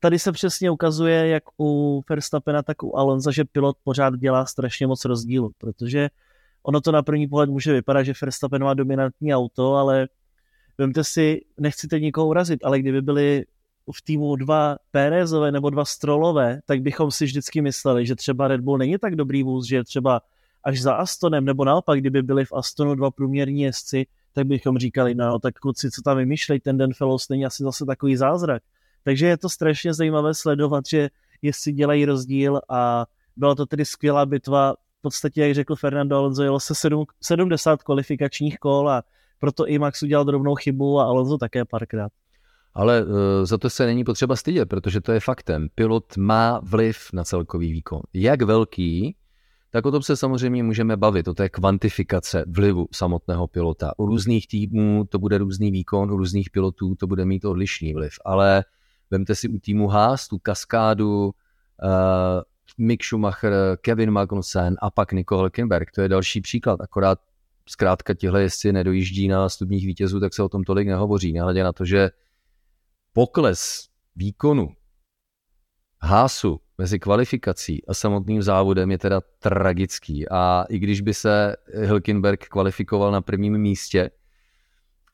tady 0.00 0.18
se 0.18 0.32
přesně 0.32 0.70
ukazuje, 0.70 1.28
jak 1.28 1.42
u 1.60 2.02
Verstappena, 2.08 2.62
tak 2.62 2.82
u 2.82 2.96
Alonza, 2.96 3.30
že 3.30 3.44
pilot 3.44 3.76
pořád 3.84 4.16
dělá 4.16 4.46
strašně 4.46 4.86
moc 4.86 5.04
rozdílu, 5.04 5.50
protože 5.58 6.08
ono 6.62 6.80
to 6.80 6.92
na 6.92 7.02
první 7.02 7.28
pohled 7.28 7.50
může 7.50 7.72
vypadat, 7.72 8.02
že 8.02 8.12
Verstappen 8.22 8.64
má 8.64 8.74
dominantní 8.74 9.34
auto, 9.34 9.74
ale 9.74 10.08
vemte 10.78 11.04
si, 11.04 11.40
nechci 11.58 11.88
teď 11.88 12.02
nikoho 12.02 12.26
urazit, 12.26 12.64
ale 12.64 12.78
kdyby 12.78 13.02
byli 13.02 13.44
v 13.92 14.02
týmu 14.02 14.36
dva 14.36 14.76
Pérezové 14.90 15.52
nebo 15.52 15.70
dva 15.70 15.84
Strolové, 15.84 16.60
tak 16.66 16.82
bychom 16.82 17.10
si 17.10 17.24
vždycky 17.24 17.60
mysleli, 17.60 18.06
že 18.06 18.16
třeba 18.16 18.48
Red 18.48 18.60
Bull 18.60 18.78
není 18.78 18.98
tak 18.98 19.16
dobrý 19.16 19.42
vůz, 19.42 19.66
že 19.66 19.84
třeba 19.84 20.20
až 20.64 20.80
za 20.80 20.94
Astonem, 20.94 21.44
nebo 21.44 21.64
naopak, 21.64 22.00
kdyby 22.00 22.22
byli 22.22 22.44
v 22.44 22.52
Astonu 22.52 22.94
dva 22.94 23.10
průměrní 23.10 23.62
jezdci, 23.62 24.06
tak 24.32 24.46
bychom 24.46 24.78
říkali, 24.78 25.14
no 25.14 25.38
tak 25.38 25.54
kluci, 25.54 25.90
co 25.90 26.02
tam 26.02 26.16
vymýšlej, 26.16 26.60
ten 26.60 26.78
Den 26.78 26.94
Fellows 26.94 27.28
není 27.28 27.46
asi 27.46 27.62
zase 27.62 27.86
takový 27.86 28.16
zázrak. 28.16 28.62
Takže 29.04 29.26
je 29.26 29.36
to 29.36 29.48
strašně 29.48 29.94
zajímavé 29.94 30.34
sledovat, 30.34 30.86
že 30.86 31.08
jestli 31.42 31.72
dělají 31.72 32.04
rozdíl 32.04 32.60
a 32.68 33.06
byla 33.36 33.54
to 33.54 33.66
tedy 33.66 33.84
skvělá 33.84 34.26
bitva. 34.26 34.72
V 34.72 35.02
podstatě, 35.02 35.42
jak 35.42 35.54
řekl 35.54 35.76
Fernando 35.76 36.16
Alonso, 36.16 36.42
jelo 36.42 36.60
se 36.60 36.74
7, 36.74 37.04
70 37.22 37.82
kvalifikačních 37.82 38.58
kol 38.58 38.90
a 38.90 39.02
proto 39.38 39.66
i 39.66 39.78
Max 39.78 40.02
udělal 40.02 40.24
drobnou 40.24 40.54
chybu 40.54 41.00
a 41.00 41.04
Alonso 41.04 41.38
také 41.38 41.64
párkrát. 41.64 42.12
Ale 42.74 43.04
uh, 43.04 43.10
za 43.44 43.58
to 43.58 43.70
se 43.70 43.86
není 43.86 44.04
potřeba 44.04 44.36
stydět, 44.36 44.68
protože 44.68 45.00
to 45.00 45.12
je 45.12 45.20
faktem. 45.20 45.68
Pilot 45.74 46.16
má 46.16 46.60
vliv 46.62 46.98
na 47.12 47.24
celkový 47.24 47.72
výkon. 47.72 48.00
Jak 48.14 48.42
velký, 48.42 49.16
tak 49.70 49.86
o 49.86 49.90
tom 49.90 50.02
se 50.02 50.16
samozřejmě 50.16 50.62
můžeme 50.62 50.96
bavit, 50.96 51.28
o 51.28 51.34
té 51.34 51.48
kvantifikace 51.48 52.44
vlivu 52.48 52.88
samotného 52.92 53.46
pilota. 53.46 53.92
U 53.98 54.06
různých 54.06 54.48
týmů 54.48 55.04
to 55.08 55.18
bude 55.18 55.38
různý 55.38 55.70
výkon, 55.70 56.12
u 56.12 56.16
různých 56.16 56.50
pilotů 56.50 56.94
to 56.94 57.06
bude 57.06 57.24
mít 57.24 57.44
odlišný 57.44 57.94
vliv. 57.94 58.12
Ale 58.24 58.64
vemte 59.10 59.34
si 59.34 59.48
u 59.48 59.58
týmu 59.58 59.88
Haas, 59.88 60.28
tu 60.28 60.38
kaskádu, 60.38 61.24
uh, 61.24 61.30
Mick 62.78 63.04
Schumacher, 63.04 63.52
Kevin 63.80 64.10
Magnussen 64.10 64.76
a 64.82 64.90
pak 64.90 65.12
Nico 65.12 65.36
Hülkenberg. 65.36 65.86
To 65.94 66.00
je 66.00 66.08
další 66.08 66.40
příklad, 66.40 66.80
akorát 66.80 67.18
zkrátka 67.68 68.14
tihle 68.14 68.42
jestli 68.42 68.72
nedojíždí 68.72 69.28
na 69.28 69.48
stupních 69.48 69.86
vítězů, 69.86 70.20
tak 70.20 70.34
se 70.34 70.42
o 70.42 70.48
tom 70.48 70.64
tolik 70.64 70.88
nehovoří. 70.88 71.32
Nehledě 71.32 71.64
na 71.64 71.72
to, 71.72 71.84
že 71.84 72.10
pokles 73.12 73.88
výkonu 74.16 74.74
Hásu 76.02 76.60
mezi 76.78 76.98
kvalifikací 76.98 77.86
a 77.86 77.94
samotným 77.94 78.42
závodem 78.42 78.90
je 78.90 78.98
teda 78.98 79.20
tragický. 79.38 80.28
A 80.28 80.64
i 80.68 80.78
když 80.78 81.00
by 81.00 81.14
se 81.14 81.56
Hilkenberg 81.74 82.48
kvalifikoval 82.48 83.12
na 83.12 83.20
prvním 83.20 83.58
místě 83.58 84.10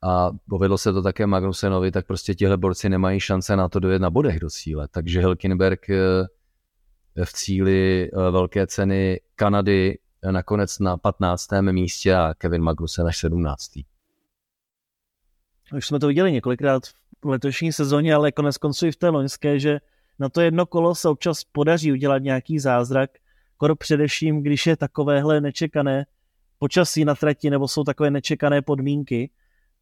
a 0.02 0.30
povedlo 0.48 0.78
se 0.78 0.92
to 0.92 1.02
také 1.02 1.26
Magnusenovi, 1.26 1.90
tak 1.90 2.06
prostě 2.06 2.34
tihle 2.34 2.56
borci 2.56 2.88
nemají 2.88 3.20
šance 3.20 3.56
na 3.56 3.68
to 3.68 3.80
dojet 3.80 4.02
na 4.02 4.10
bodech 4.10 4.40
do 4.40 4.50
cíle. 4.50 4.88
Takže 4.88 5.20
Hilkenberg 5.20 5.90
eh, 5.90 6.26
v 7.24 7.32
cíli 7.32 8.10
eh, 8.12 8.30
velké 8.30 8.66
ceny 8.66 9.20
Kanady 9.34 9.98
nakonec 10.30 10.78
na 10.78 10.96
15. 10.96 11.48
místě 11.70 12.14
a 12.14 12.34
Kevin 12.34 12.62
Magnussen 12.62 13.06
až 13.06 13.18
17. 13.18 13.70
Už 15.72 15.86
jsme 15.86 16.00
to 16.00 16.06
viděli 16.06 16.32
několikrát 16.32 16.82
v 17.24 17.28
letošní 17.28 17.72
sezóně, 17.72 18.14
ale 18.14 18.32
konec 18.32 18.58
konců 18.58 18.86
i 18.86 18.92
v 18.92 18.96
té 18.96 19.08
loňské, 19.08 19.58
že 19.58 19.78
na 20.18 20.28
to 20.28 20.40
jedno 20.40 20.66
kolo 20.66 20.94
se 20.94 21.08
občas 21.08 21.44
podaří 21.44 21.92
udělat 21.92 22.18
nějaký 22.22 22.58
zázrak, 22.58 23.10
kor 23.56 23.76
především, 23.76 24.42
když 24.42 24.66
je 24.66 24.76
takovéhle 24.76 25.40
nečekané 25.40 26.06
počasí 26.58 27.04
na 27.04 27.14
trati 27.14 27.50
nebo 27.50 27.68
jsou 27.68 27.84
takové 27.84 28.10
nečekané 28.10 28.62
podmínky. 28.62 29.30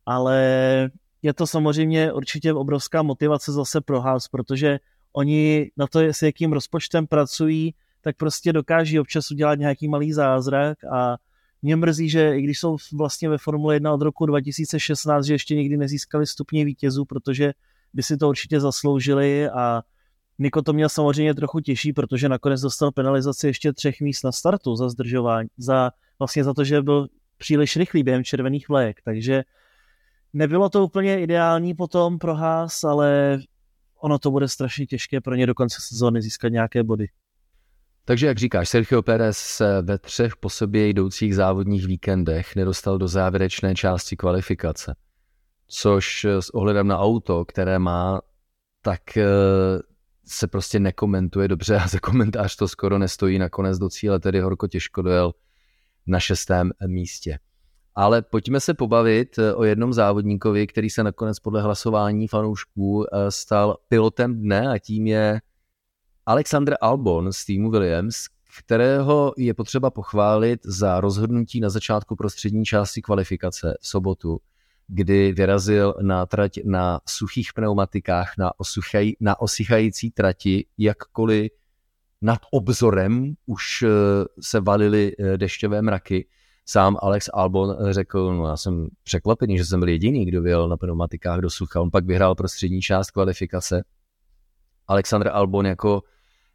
ale 0.07 0.91
je 1.23 1.35
to 1.35 1.47
samozřejmě 1.47 2.12
určitě 2.12 2.53
obrovská 2.53 3.03
motivace 3.03 3.53
zase 3.53 3.81
pro 3.81 4.00
Haas, 4.00 4.29
protože 4.29 4.79
oni 5.12 5.71
na 5.76 5.87
to, 5.87 6.00
s 6.00 6.23
jakým 6.23 6.53
rozpočtem 6.53 7.07
pracují, 7.07 7.75
tak 8.00 8.17
prostě 8.17 8.53
dokáží 8.53 9.00
občas 9.00 9.31
udělat 9.31 9.59
nějaký 9.59 9.88
malý 9.88 10.12
zázrak 10.12 10.85
a 10.85 11.17
mě 11.64 11.76
mrzí, 11.76 12.09
že 12.09 12.38
i 12.38 12.42
když 12.42 12.59
jsou 12.59 12.76
vlastně 12.92 13.28
ve 13.28 13.38
Formule 13.38 13.76
1 13.76 13.92
od 13.92 14.02
roku 14.02 14.26
2016, 14.26 15.25
že 15.25 15.35
ještě 15.35 15.54
nikdy 15.54 15.76
nezískali 15.76 16.26
stupně 16.26 16.64
vítězů, 16.64 17.04
protože 17.04 17.52
by 17.94 18.02
si 18.02 18.16
to 18.16 18.28
určitě 18.28 18.61
zasloužili 18.61 19.49
a 19.49 19.83
Niko 20.38 20.62
to 20.62 20.73
měl 20.73 20.88
samozřejmě 20.88 21.35
trochu 21.35 21.61
těžší, 21.61 21.92
protože 21.92 22.28
nakonec 22.28 22.61
dostal 22.61 22.92
penalizaci 22.92 23.47
ještě 23.47 23.73
třech 23.73 24.00
míst 24.00 24.25
na 24.25 24.33
startu 24.33 24.76
za 24.76 24.88
zdržování, 24.88 25.49
za 25.56 25.90
vlastně 26.18 26.44
za 26.44 26.54
to, 26.54 26.64
že 26.64 26.83
byl 26.83 27.09
příliš 27.38 27.76
rychlý 27.76 28.02
během 28.02 28.25
červených 28.25 28.68
vlajek, 28.68 28.97
takže 29.04 29.42
nebylo 30.33 30.68
to 30.68 30.85
úplně 30.85 31.21
ideální 31.21 31.75
potom 31.75 32.18
pro 32.18 32.35
Haas, 32.35 32.85
ale 32.85 33.38
ono 34.00 34.18
to 34.18 34.30
bude 34.30 34.49
strašně 34.49 34.87
těžké 34.87 35.21
pro 35.21 35.35
ně 35.35 35.47
do 35.47 35.54
konce 35.54 35.76
sezóny 35.80 36.23
získat 36.23 36.49
nějaké 36.49 36.83
body. 36.83 37.06
Takže 38.04 38.26
jak 38.26 38.38
říkáš, 38.38 38.68
Sergio 38.68 39.02
Pérez 39.02 39.38
se 39.38 39.82
ve 39.82 39.99
třech 39.99 40.37
po 40.37 40.50
sobě 40.50 40.88
jdoucích 40.88 41.34
závodních 41.34 41.87
víkendech 41.87 42.56
nedostal 42.56 42.99
do 42.99 43.08
závěrečné 43.08 43.75
části 43.75 44.16
kvalifikace, 44.16 44.94
což 45.66 46.25
s 46.25 46.50
ohledem 46.50 46.87
na 46.87 46.99
auto, 46.99 47.44
které 47.44 47.78
má, 47.78 48.20
tak 48.82 49.16
eh, 49.16 49.25
se 50.26 50.46
prostě 50.46 50.80
nekomentuje 50.80 51.49
dobře 51.49 51.76
a 51.76 51.88
za 51.88 51.99
komentář 51.99 52.56
to 52.56 52.68
skoro 52.68 52.99
nestojí. 52.99 53.38
Nakonec 53.38 53.78
do 53.78 53.88
cíle 53.88 54.20
tedy 54.20 54.40
horko 54.40 54.68
těžko 54.68 55.02
dojel 55.02 55.32
na 56.06 56.20
šestém 56.20 56.70
místě. 56.87 57.38
Ale 57.94 58.23
pojďme 58.23 58.61
se 58.61 58.75
pobavit 58.75 59.38
eh, 59.38 59.54
o 59.54 59.64
jednom 59.64 59.92
závodníkovi, 59.92 60.66
který 60.66 60.90
se 60.90 61.02
nakonec 61.02 61.38
podle 61.38 61.62
hlasování 61.62 62.28
fanoušků 62.28 63.04
eh, 63.04 63.30
stal 63.30 63.76
pilotem 63.88 64.40
dne 64.40 64.68
a 64.68 64.78
tím 64.78 65.06
je 65.06 65.40
Alexander 66.26 66.78
Albon 66.81 67.33
z 67.33 67.45
týmu 67.45 67.71
Williams, 67.71 68.16
kterého 68.59 69.33
je 69.37 69.54
potřeba 69.54 69.90
pochválit 69.90 70.61
za 70.64 71.00
rozhodnutí 71.00 71.61
na 71.61 71.71
začátku 71.71 72.16
prostřední 72.16 72.64
části 72.64 73.02
kvalifikace 73.02 73.75
v 73.81 73.88
sobotu, 73.88 74.40
kdy 74.88 75.33
vyrazil 75.33 75.95
na 76.02 76.26
trať 76.26 76.59
na 76.64 77.00
suchých 77.09 77.52
pneumatikách, 77.52 78.33
na, 78.38 78.61
osuchaj, 78.61 79.12
na 79.21 79.40
osychající 79.40 80.11
trati, 80.11 80.66
jakkoliv 80.78 81.52
nad 82.23 82.40
obzorem 82.50 83.35
už 83.47 83.83
eh, 83.83 83.88
se 84.40 84.61
valily 84.61 85.12
dešťové 85.37 85.83
mraky 85.83 86.26
Sám 86.66 86.97
Alex 87.02 87.31
Albon 87.33 87.76
řekl, 87.90 88.35
no 88.35 88.47
já 88.47 88.57
jsem 88.57 88.88
překvapený, 89.02 89.59
že 89.59 89.64
jsem 89.64 89.81
byl 89.81 89.88
jediný, 89.88 90.26
kdo 90.26 90.43
vyjel 90.43 90.69
na 90.69 90.76
pneumatikách 90.76 91.40
do 91.40 91.50
sucha. 91.50 91.81
On 91.81 91.90
pak 91.90 92.04
vyhrál 92.04 92.35
prostřední 92.35 92.81
část 92.81 93.11
kvalifikace. 93.11 93.85
Alexander 94.87 95.30
Albon 95.34 95.67
jako 95.67 96.02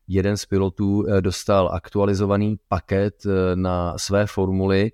jeden 0.09 0.37
z 0.37 0.45
pilotů 0.45 1.05
eh, 1.07 1.21
dostal 1.21 1.69
aktualizovaný 1.73 2.59
paket 2.67 3.25
eh, 3.25 3.55
na 3.55 3.97
své 3.97 4.25
formuly 4.25 4.91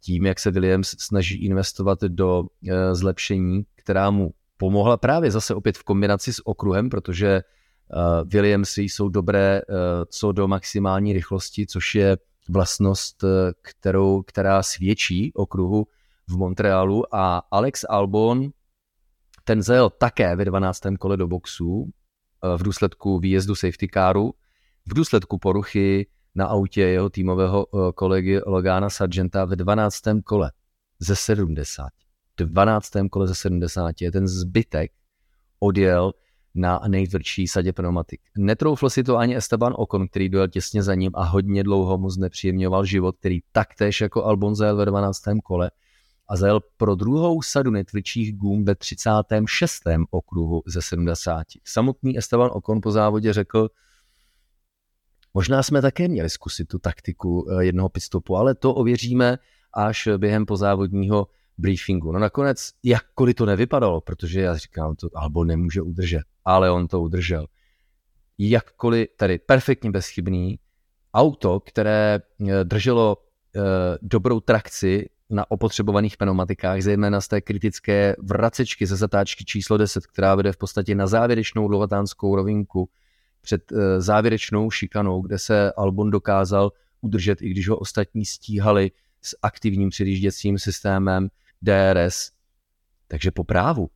tím, 0.00 0.26
jak 0.26 0.38
se 0.38 0.50
Williams 0.50 0.88
snaží 0.98 1.44
investovat 1.44 2.00
do 2.00 2.44
eh, 2.68 2.94
zlepšení, 2.94 3.64
která 3.76 4.10
mu 4.10 4.30
pomohla 4.56 4.96
právě 4.96 5.30
zase 5.30 5.54
opět 5.54 5.78
v 5.78 5.84
kombinaci 5.84 6.32
s 6.32 6.46
okruhem, 6.46 6.90
protože 6.90 7.40
Williamsy 8.24 8.82
jsou 8.82 9.08
dobré 9.08 9.62
co 10.08 10.32
do 10.32 10.48
maximální 10.48 11.12
rychlosti, 11.12 11.66
což 11.66 11.94
je 11.94 12.18
vlastnost, 12.48 13.24
kterou, 13.62 14.22
která 14.22 14.62
svědčí 14.62 15.32
o 15.34 15.46
kruhu 15.46 15.86
v 16.28 16.36
Montrealu 16.36 17.14
a 17.14 17.42
Alex 17.50 17.84
Albon 17.88 18.50
ten 19.44 19.62
zajel 19.62 19.90
také 19.90 20.36
ve 20.36 20.44
12. 20.44 20.80
kole 20.98 21.16
do 21.16 21.26
boxu 21.26 21.90
v 22.56 22.62
důsledku 22.62 23.18
výjezdu 23.18 23.54
safety 23.54 23.88
caru, 23.94 24.34
v 24.88 24.94
důsledku 24.94 25.38
poruchy 25.38 26.06
na 26.34 26.46
autě 26.46 26.80
jeho 26.80 27.10
týmového 27.10 27.66
eh, 27.66 27.92
kolegy 27.92 28.40
Logana 28.46 28.90
Sargenta 28.90 29.44
ve 29.44 29.56
12. 29.56 30.02
kole 30.24 30.52
ze 30.98 31.16
70. 31.16 31.88
12. 32.36 32.90
kole 33.10 33.26
ze 33.26 33.34
70. 33.34 33.94
Ten 34.12 34.28
zbytek 34.28 34.92
odjel 35.60 36.12
na 36.54 36.80
nejtvrdší 36.88 37.48
sadě 37.48 37.72
pneumatik. 37.72 38.20
Netroufl 38.38 38.90
si 38.90 39.04
to 39.04 39.16
ani 39.16 39.36
Esteban 39.36 39.74
Ocon, 39.76 40.08
který 40.08 40.28
dojel 40.28 40.48
těsně 40.48 40.82
za 40.82 40.94
ním 40.94 41.10
a 41.14 41.24
hodně 41.24 41.64
dlouho 41.64 41.98
mu 41.98 42.10
znepříjemňoval 42.10 42.84
život, 42.84 43.16
který 43.18 43.38
taktéž 43.52 44.00
jako 44.00 44.24
Albon 44.24 44.54
zajel 44.54 44.76
ve 44.76 44.84
12. 44.84 45.22
kole 45.44 45.70
a 46.28 46.36
zajel 46.36 46.60
pro 46.76 46.94
druhou 46.94 47.42
sadu 47.42 47.70
nejtvrdších 47.70 48.36
gum 48.36 48.64
ve 48.64 48.74
36. 48.74 49.82
okruhu 50.10 50.62
ze 50.66 50.82
70. 50.82 51.42
Samotný 51.64 52.18
Esteban 52.18 52.50
Ocon 52.52 52.80
po 52.80 52.90
závodě 52.90 53.32
řekl, 53.32 53.68
možná 55.38 55.62
jsme 55.62 55.82
také 55.82 56.08
měli 56.08 56.30
zkusit 56.30 56.68
tu 56.68 56.78
taktiku 56.78 57.46
eh, 57.50 57.64
jednoho 57.64 57.88
pitstopu, 57.88 58.36
ale 58.36 58.54
to 58.54 58.74
ověříme 58.74 59.38
až 59.74 60.08
během 60.16 60.46
pozávodního 60.46 61.26
briefingu. 61.58 62.12
No 62.12 62.18
nakonec, 62.18 62.70
jakkoliv 62.82 63.36
to 63.36 63.46
nevypadalo, 63.46 64.00
protože 64.00 64.40
já 64.40 64.56
říkám, 64.56 64.96
to 64.96 65.08
Albon 65.14 65.46
nemůže 65.46 65.82
udržet, 65.82 66.22
ale 66.44 66.70
on 66.70 66.88
to 66.88 67.00
udržel. 67.00 67.46
Jakkoliv, 68.38 69.08
tady 69.16 69.38
perfektně 69.38 69.90
bezchybný, 69.90 70.58
auto, 71.14 71.60
které 71.60 72.18
eh, 72.18 72.64
drželo 72.64 73.16
eh, 73.16 73.60
dobrou 74.02 74.40
trakci 74.40 75.08
na 75.30 75.50
opotřebovaných 75.50 76.16
pneumatikách, 76.16 76.82
zejména 76.82 77.20
z 77.20 77.28
té 77.28 77.40
kritické 77.40 78.16
vracečky 78.18 78.86
ze 78.86 78.96
zatáčky 78.96 79.44
číslo 79.44 79.76
10, 79.76 80.06
která 80.06 80.34
vede 80.34 80.52
v 80.52 80.56
podstatě 80.56 80.94
na 80.94 81.06
závěrečnou 81.06 81.68
lovatánskou 81.68 82.36
rovinku 82.36 82.88
před 83.48 83.72
eh, 83.72 84.00
závěrečnou 84.00 84.70
šikanou, 84.70 85.22
kde 85.22 85.38
se 85.38 85.72
Albon 85.72 86.10
dokázal 86.10 86.72
udržet, 87.00 87.42
i 87.42 87.50
když 87.50 87.68
ho 87.68 87.76
ostatní 87.76 88.24
stíhali 88.24 88.90
s 89.22 89.36
aktivním 89.42 89.90
předjížděcím 89.90 90.58
systémem 90.58 91.28
DRS. 91.62 92.30
Takže 93.08 93.30
po 93.30 93.44
právu 93.44 93.90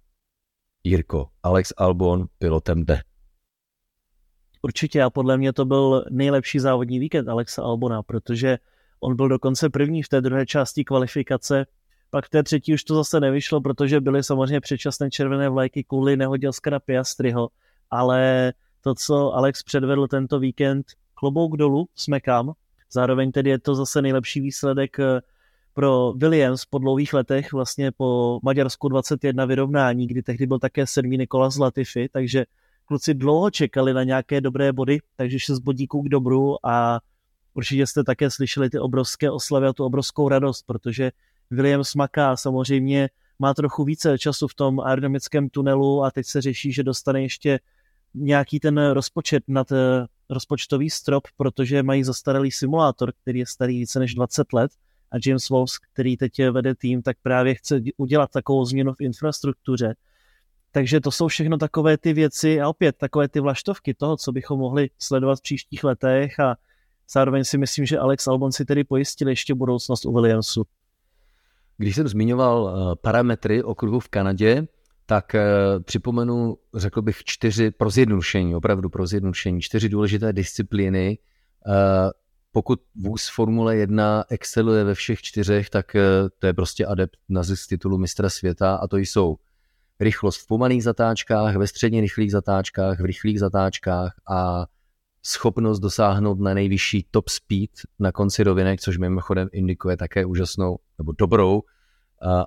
Jirko, 0.85 1.29
Alex 1.43 1.73
Albon 1.77 2.27
pilotem 2.38 2.85
jde. 2.85 3.01
Určitě 4.62 5.03
a 5.03 5.11
podle 5.11 5.38
mě 5.38 5.53
to 5.53 5.65
byl 5.65 6.05
nejlepší 6.11 6.59
závodní 6.59 6.99
víkend 6.99 7.29
Alexa 7.29 7.62
Albona, 7.62 8.03
protože 8.03 8.59
on 9.01 9.17
byl 9.17 9.29
dokonce 9.29 9.71
první 9.71 10.03
v 10.03 10.09
té 10.09 10.21
druhé 10.21 10.47
části 10.47 10.85
kvalifikace, 10.85 11.67
pak 12.11 12.27
v 12.27 12.31
té 12.31 12.43
třetí 12.43 12.75
už 12.75 12.85
to 12.85 12.95
zase 12.95 13.21
nevyšlo, 13.21 13.61
protože 13.61 14.01
byly 14.01 14.23
samozřejmě 14.23 14.61
předčasné 14.61 15.11
červené 15.11 15.49
vlajky 15.49 15.85
kvůli 15.85 16.17
nehodě 16.17 16.49
Oskara 16.49 16.81
Piastriho, 16.81 17.49
ale 17.91 18.53
to, 18.83 18.95
co 18.95 19.33
Alex 19.33 19.62
předvedl 19.62 20.07
tento 20.07 20.38
víkend, 20.38 20.87
klobouk 21.14 21.57
dolů, 21.57 21.88
smekám. 21.95 22.53
Zároveň 22.92 23.33
tedy 23.33 23.51
je 23.51 23.59
to 23.59 23.75
zase 23.75 24.03
nejlepší 24.03 24.40
výsledek 24.40 24.99
eh, 24.99 25.21
pro 25.75 26.12
Williams 26.12 26.64
po 26.64 26.79
dlouhých 26.79 27.14
letech, 27.14 27.53
vlastně 27.53 27.92
po 27.92 28.40
Maďarsku 28.42 28.88
21 28.88 29.45
vyrovnání, 29.45 30.07
kdy 30.07 30.23
tehdy 30.23 30.47
byl 30.47 30.59
také 30.59 30.87
sedmý 30.87 31.18
Nikolas 31.18 31.59
Latifi, 31.59 32.09
takže 32.12 32.45
kluci 32.85 33.14
dlouho 33.14 33.51
čekali 33.51 33.95
na 33.95 34.05
nějaké 34.05 34.40
dobré 34.40 34.73
body, 34.73 34.99
takže 35.16 35.38
z 35.55 35.59
bodíků 35.59 36.03
k 36.03 36.09
dobru 36.09 36.66
a 36.66 37.01
určitě 37.55 37.87
jste 37.87 38.05
také 38.05 38.31
slyšeli 38.31 38.71
ty 38.71 38.79
obrovské 38.79 39.31
oslavy 39.31 39.66
a 39.66 39.73
tu 39.73 39.85
obrovskou 39.85 40.29
radost, 40.29 40.62
protože 40.66 41.11
Williams 41.51 41.95
maká 41.95 42.37
samozřejmě 42.37 43.09
má 43.38 43.55
trochu 43.55 43.85
více 43.85 44.18
času 44.18 44.49
v 44.49 44.55
tom 44.55 44.81
aerodynamickém 44.81 45.49
tunelu 45.49 46.05
a 46.05 46.11
teď 46.11 46.27
se 46.27 46.40
řeší, 46.40 46.73
že 46.73 46.83
dostane 46.83 47.23
ještě 47.23 47.61
nějaký 48.14 48.61
ten 48.61 48.90
rozpočet 48.90 49.42
nad 49.48 49.72
eh, 49.72 50.07
rozpočtový 50.31 50.90
strop, 50.90 51.22
protože 51.37 51.83
mají 51.83 52.05
zastaralý 52.05 52.51
simulátor, 52.51 53.12
který 53.22 53.38
je 53.38 53.46
starý 53.46 53.79
více 53.79 53.98
než 53.98 54.14
20 54.14 54.53
let 54.53 54.72
a 55.12 55.16
James 55.27 55.51
Walls, 55.51 55.79
který 55.79 56.16
teď 56.16 56.33
vede 56.51 56.75
tým, 56.75 57.03
tak 57.03 57.16
právě 57.22 57.55
chce 57.55 57.81
udělat 57.96 58.31
takovou 58.31 58.64
změnu 58.64 58.92
v 58.92 59.01
infrastruktuře. 59.01 59.94
Takže 60.72 61.01
to 61.01 61.11
jsou 61.11 61.29
všechno 61.29 61.59
takové 61.59 61.98
ty 61.98 62.12
věci 62.12 62.61
a 62.61 62.68
opět 62.68 62.96
takové 62.96 63.29
ty 63.29 63.40
vlaštovky 63.40 63.94
toho, 63.94 64.16
co 64.16 64.33
bychom 64.33 64.59
mohli 64.59 64.90
sledovat 64.98 65.38
v 65.38 65.42
příštích 65.42 65.85
letech 65.85 66.40
a 66.40 66.57
zároveň 67.12 67.44
si 67.44 67.59
myslím, 67.59 67.87
že 67.87 67.98
Alex 67.98 68.27
Albon 68.27 68.53
si 68.53 68.64
tedy 68.64 68.85
pojistil 68.85 69.29
ještě 69.29 69.55
budoucnost 69.55 70.07
u 70.07 70.12
Williamsu. 70.12 70.64
Když 71.77 71.96
jsem 71.96 72.09
zmiňoval 72.09 72.68
eh, 72.68 72.96
parametry 73.03 73.62
okruhu 73.62 74.01
v 74.01 74.09
Kanadě, 74.09 74.66
tak 75.12 75.35
eh, 75.35 75.44
připomenu, 75.81 76.59
řekl 76.75 77.03
bych, 77.03 77.25
čtyři 77.25 77.70
pro 77.70 77.90
zjednodušení, 77.90 78.55
opravdu 78.55 78.88
pro 78.88 79.07
zjednodušení, 79.07 79.61
čtyři 79.61 79.88
důležité 79.88 80.33
disciplíny, 80.33 81.18
eh, 81.68 82.11
pokud 82.53 82.81
vůz 82.94 83.29
Formule 83.29 83.77
1 83.77 84.25
exceluje 84.29 84.85
ve 84.85 84.94
všech 84.94 85.22
čtyřech, 85.22 85.70
tak 85.70 85.96
eh, 85.96 86.03
to 86.38 86.46
je 86.46 86.55
prostě 86.55 86.87
adept 86.87 87.16
na 87.29 87.42
zisk 87.42 87.68
titulu 87.68 87.98
mistra 87.98 88.31
světa 88.31 88.75
a 88.75 88.88
to 88.88 88.96
jsou 88.96 89.37
rychlost 90.01 90.37
v 90.37 90.46
pomalých 90.46 90.85
zatáčkách, 90.85 91.57
ve 91.57 91.66
středně 91.66 92.01
rychlých 92.01 92.33
zatáčkách, 92.33 93.01
v 93.01 93.05
rychlých 93.05 93.40
zatáčkách 93.40 94.14
a 94.31 94.66
schopnost 95.22 95.81
dosáhnout 95.81 96.40
na 96.40 96.55
nejvyšší 96.55 97.07
top 97.11 97.29
speed 97.29 97.70
na 97.98 98.12
konci 98.12 98.42
rovinek, 98.42 98.81
což 98.81 98.98
mimochodem 98.98 99.48
indikuje 99.53 99.96
také 99.96 100.25
úžasnou 100.25 100.79
nebo 100.98 101.12
dobrou 101.12 101.62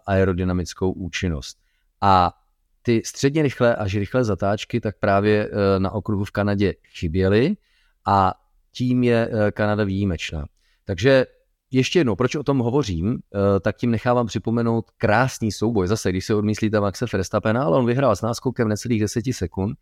aerodynamickou 0.06 0.92
účinnost. 0.92 1.58
A 2.02 2.34
ty 2.86 3.02
středně 3.06 3.44
rychlé 3.44 3.76
až 3.76 3.96
rychlé 3.96 4.24
zatáčky 4.24 4.82
tak 4.82 4.96
právě 5.00 5.50
na 5.78 5.92
okruhu 5.92 6.24
v 6.24 6.32
Kanadě 6.32 6.74
chyběly 7.00 7.56
a 8.08 8.34
tím 8.72 9.04
je 9.04 9.30
Kanada 9.54 9.84
výjimečná. 9.84 10.46
Takže 10.86 11.26
ještě 11.72 12.00
jednou, 12.00 12.16
proč 12.16 12.36
o 12.36 12.44
tom 12.44 12.60
hovořím, 12.60 13.18
eh, 13.18 13.60
tak 13.60 13.78
tím 13.78 13.92
nechávám 13.92 14.28
připomenout 14.28 14.86
krásný 14.98 15.52
souboj. 15.52 15.88
Zase, 15.88 16.10
když 16.10 16.26
si 16.26 16.34
odmyslíte 16.34 16.80
Maxe 16.80 17.06
Verstappena, 17.14 17.64
ale 17.64 17.78
on 17.78 17.86
vyhrál 17.86 18.16
s 18.16 18.22
náskokem 18.22 18.68
necelých 18.68 19.02
10 19.02 19.34
sekund, 19.34 19.78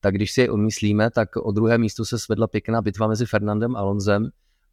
tak 0.00 0.14
když 0.14 0.32
si 0.32 0.40
je 0.40 0.50
odmyslíme, 0.50 1.10
tak 1.10 1.36
o 1.36 1.52
druhé 1.52 1.78
místo 1.78 2.04
se 2.04 2.18
svedla 2.18 2.46
pěkná 2.46 2.82
bitva 2.82 3.06
mezi 3.06 3.26
Fernandem 3.26 3.76
Alonzem 3.76 4.28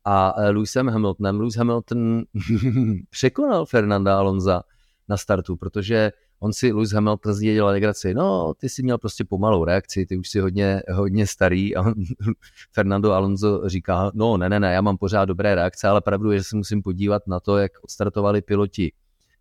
a 0.05 0.33
eh, 0.37 0.49
Lewisem 0.49 0.87
Hamiltonem. 0.87 1.39
Lewis 1.39 1.55
Hamilton 1.55 2.23
překonal 3.09 3.65
Fernanda 3.65 4.17
Alonza 4.17 4.63
na 5.09 5.17
startu, 5.17 5.55
protože 5.55 6.11
on 6.43 6.53
si 6.53 6.71
Lewis 6.71 6.91
Hamilton 6.91 7.33
z 7.33 7.39
dělal 7.39 7.71
legraci, 7.71 8.13
no 8.13 8.53
ty 8.53 8.69
si 8.69 8.83
měl 8.83 8.97
prostě 8.97 9.25
pomalou 9.25 9.63
reakci, 9.63 10.05
ty 10.05 10.17
už 10.17 10.29
si 10.29 10.39
hodně, 10.39 10.81
hodně 10.91 11.27
starý 11.27 11.75
a 11.75 11.81
on, 11.81 11.93
Fernando 12.71 13.11
Alonso 13.11 13.69
říká, 13.69 14.11
no 14.13 14.37
ne, 14.37 14.49
ne, 14.49 14.59
ne, 14.59 14.73
já 14.73 14.81
mám 14.81 14.97
pořád 14.97 15.25
dobré 15.25 15.55
reakce, 15.55 15.87
ale 15.87 16.01
pravdu 16.01 16.31
je, 16.31 16.37
že 16.37 16.43
se 16.43 16.55
musím 16.55 16.81
podívat 16.81 17.27
na 17.27 17.39
to, 17.39 17.57
jak 17.57 17.71
odstartovali 17.81 18.41
piloti 18.41 18.91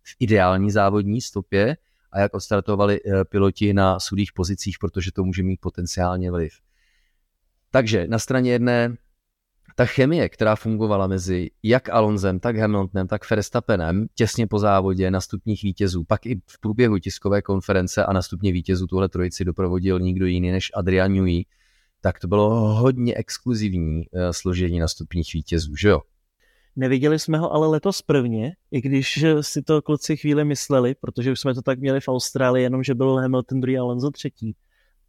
v 0.03 0.15
ideální 0.19 0.71
závodní 0.71 1.21
stopě 1.21 1.77
a 2.11 2.19
jak 2.19 2.33
odstartovali 2.33 2.99
eh, 3.05 3.25
piloti 3.25 3.73
na 3.73 3.99
sudých 3.99 4.33
pozicích, 4.33 4.77
protože 4.79 5.11
to 5.11 5.23
může 5.23 5.43
mít 5.43 5.61
potenciálně 5.61 6.31
vliv. 6.31 6.53
Takže 7.71 8.07
na 8.07 8.19
straně 8.19 8.51
jedné 8.51 8.95
ta 9.75 9.85
chemie, 9.85 10.29
která 10.29 10.55
fungovala 10.55 11.07
mezi 11.07 11.49
jak 11.63 11.89
Alonzem, 11.89 12.39
tak 12.39 12.57
Hamiltonem, 12.57 13.07
tak 13.07 13.29
Verstappenem 13.29 14.07
těsně 14.15 14.47
po 14.47 14.59
závodě 14.59 15.11
na 15.11 15.21
stupních 15.21 15.63
vítězů, 15.63 16.03
pak 16.03 16.25
i 16.25 16.41
v 16.47 16.59
průběhu 16.59 16.99
tiskové 16.99 17.41
konference 17.41 18.05
a 18.05 18.13
na 18.13 18.21
stupně 18.21 18.51
vítězů 18.51 18.87
tuhle 18.87 19.09
trojici 19.09 19.45
doprovodil 19.45 19.99
nikdo 19.99 20.25
jiný 20.25 20.51
než 20.51 20.71
Adrian 20.75 21.13
Newey, 21.13 21.45
tak 22.01 22.19
to 22.19 22.27
bylo 22.27 22.49
hodně 22.73 23.15
exkluzivní 23.15 24.03
eh, 24.13 24.33
složení 24.33 24.79
na 24.79 24.87
stupních 24.87 25.33
vítězů, 25.33 25.75
že 25.75 25.89
jo? 25.89 26.01
Neviděli 26.75 27.19
jsme 27.19 27.37
ho 27.37 27.53
ale 27.53 27.67
letos 27.67 28.01
prvně, 28.01 28.55
i 28.71 28.81
když 28.81 29.25
si 29.41 29.61
to 29.61 29.81
kluci 29.81 30.17
chvíli 30.17 30.45
mysleli, 30.45 30.95
protože 30.95 31.31
už 31.31 31.39
jsme 31.39 31.53
to 31.53 31.61
tak 31.61 31.79
měli 31.79 31.99
v 32.01 32.07
Austrálii, 32.07 32.63
jenom 32.63 32.83
že 32.83 32.95
byl 32.95 33.15
Hamilton 33.15 33.61
druhý 33.61 33.77
Alonso 33.77 34.11
třetí. 34.11 34.55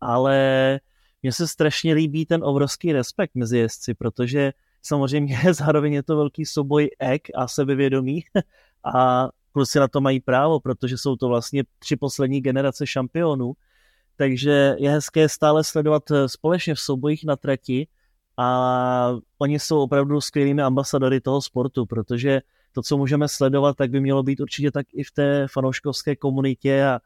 Ale 0.00 0.80
mně 1.24 1.32
se 1.32 1.48
strašně 1.48 1.94
líbí 1.94 2.26
ten 2.26 2.44
obrovský 2.44 2.92
respekt 2.92 3.34
mezi 3.34 3.58
jezdci, 3.58 3.94
protože 3.94 4.52
samozřejmě 4.82 5.40
zároveň 5.54 5.92
je 5.92 6.02
to 6.02 6.16
velký 6.16 6.46
souboj 6.46 6.90
ek 6.98 7.22
a 7.34 7.48
sebevědomí 7.48 8.24
a 8.94 9.28
kluci 9.52 9.78
na 9.78 9.88
to 9.88 10.00
mají 10.00 10.20
právo, 10.20 10.60
protože 10.60 10.98
jsou 10.98 11.16
to 11.16 11.28
vlastně 11.28 11.64
tři 11.78 11.96
poslední 11.96 12.40
generace 12.40 12.86
šampionů, 12.86 13.52
takže 14.16 14.76
je 14.78 14.90
hezké 14.90 15.28
stále 15.28 15.64
sledovat 15.64 16.10
eh, 16.10 16.28
společně 16.28 16.74
v 16.74 16.80
soubojích 16.80 17.24
na 17.24 17.36
trati 17.36 17.86
a 18.36 19.16
oni 19.38 19.58
jsou 19.58 19.80
opravdu 19.80 20.20
skvělými 20.20 20.62
ambasadory 20.62 21.20
toho 21.20 21.42
sportu, 21.42 21.86
protože 21.86 22.40
to, 22.72 22.82
co 22.82 22.96
můžeme 22.96 23.28
sledovat, 23.28 23.76
tak 23.76 23.90
by 23.90 24.00
mělo 24.00 24.22
být 24.22 24.40
určitě 24.40 24.70
tak 24.70 24.86
i 24.92 25.04
v 25.04 25.10
té 25.10 25.46
fanouškovské 25.52 26.16
komunitě 26.16 26.84
a 26.84 27.00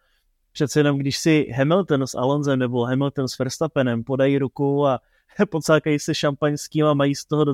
přece 0.59 0.81
jenom 0.81 0.99
když 0.99 1.19
si 1.19 1.47
Hamilton 1.57 2.07
s 2.07 2.15
Alonzem 2.15 2.59
nebo 2.59 2.85
Hamilton 2.85 3.29
s 3.29 3.39
Verstappenem 3.39 4.05
podají 4.05 4.39
ruku 4.39 4.87
a 4.87 4.99
pocákají 5.51 5.99
se 5.99 6.15
šampaňským 6.15 6.87
a 6.87 6.95
mají 6.95 7.15
z 7.15 7.25
toho 7.25 7.45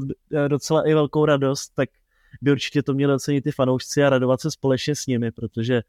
docela 0.48 0.88
i 0.88 0.94
velkou 0.94 1.24
radost, 1.24 1.68
tak 1.74 1.88
by 2.42 2.52
určitě 2.52 2.82
to 2.82 2.94
měli 2.94 3.14
ocenit 3.14 3.44
ty 3.44 3.50
fanoušci 3.52 4.04
a 4.04 4.10
radovat 4.10 4.40
se 4.40 4.50
společně 4.50 4.96
s 4.96 5.06
nimi, 5.06 5.30
protože 5.30 5.82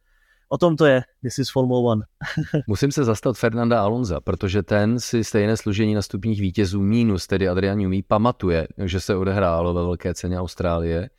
o 0.50 0.58
tom 0.58 0.76
to 0.76 0.86
je, 0.86 1.02
this 1.22 1.40
is 1.40 1.52
Formula 1.52 1.92
One. 1.92 2.02
Musím 2.68 2.92
se 2.92 3.04
zastat 3.04 3.38
Fernanda 3.38 3.82
Alonza, 3.82 4.22
protože 4.22 4.64
ten 4.64 5.00
si 5.00 5.24
stejné 5.24 5.58
služení 5.58 5.94
na 5.94 6.02
stupních 6.02 6.42
vítězů 6.42 6.82
minus, 6.82 7.28
tedy 7.28 7.48
Adrian 7.48 7.78
Newey, 7.78 8.04
pamatuje, 8.04 8.68
že 8.86 9.00
se 9.00 9.16
odehrálo 9.16 9.74
ve 9.74 9.82
velké 9.82 10.14
ceně 10.14 10.40
Austrálie 10.40 11.10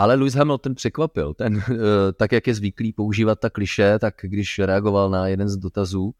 ale 0.00 0.14
Lewis 0.14 0.34
Hamilton 0.34 0.74
překvapil. 0.74 1.34
Ten, 1.34 1.62
eh, 1.70 1.76
tak 2.12 2.32
jak 2.32 2.46
je 2.46 2.54
zvyklý 2.54 2.92
používat 2.92 3.40
ta 3.40 3.50
kliše, 3.50 3.98
tak 3.98 4.14
když 4.22 4.58
reagoval 4.58 5.10
na 5.10 5.26
jeden 5.26 5.48
z 5.48 5.56
dotazů 5.56 6.14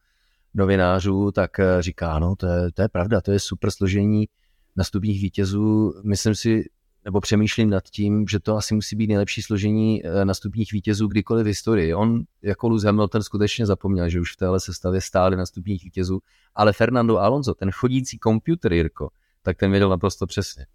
novinářů, 0.55 1.31
tak 1.31 1.61
eh, 1.61 1.83
říká, 1.83 2.19
no 2.19 2.37
to 2.37 2.47
je, 2.47 2.73
to 2.73 2.83
je 2.83 2.89
pravda, 2.89 3.21
to 3.21 3.33
je 3.33 3.39
super 3.41 3.71
složení 3.71 4.29
nastupních 4.77 5.23
vítězů. 5.23 5.95
Myslím 6.05 6.35
si, 6.35 6.65
nebo 7.05 7.21
přemýšlím 7.21 7.71
nad 7.71 7.85
tím, 7.85 8.25
že 8.29 8.41
to 8.41 8.57
asi 8.57 8.75
musí 8.75 8.97
být 8.97 9.07
nejlepší 9.07 9.43
složení 9.43 10.07
eh, 10.07 10.25
nastupních 10.25 10.73
vítězů 10.73 11.07
kdykoliv 11.07 11.45
v 11.45 11.49
historii. 11.49 11.95
On 11.95 12.23
jako 12.43 12.69
Lewis 12.69 12.85
Hamilton 12.85 13.23
skutečně 13.23 13.67
zapomněl, 13.67 14.09
že 14.09 14.21
už 14.21 14.33
v 14.33 14.37
téhle 14.37 14.61
sestavě 14.61 15.01
stáli 15.01 15.37
nastupních 15.37 15.85
vítězů, 15.85 16.21
ale 16.55 16.73
Fernando 16.73 17.19
Alonso, 17.19 17.55
ten 17.55 17.71
chodící 17.71 18.19
komputer, 18.19 18.73
Jirko, 18.73 19.09
tak 19.43 19.57
ten 19.57 19.71
věděl 19.71 19.89
naprosto 19.89 20.27
přesně. 20.27 20.67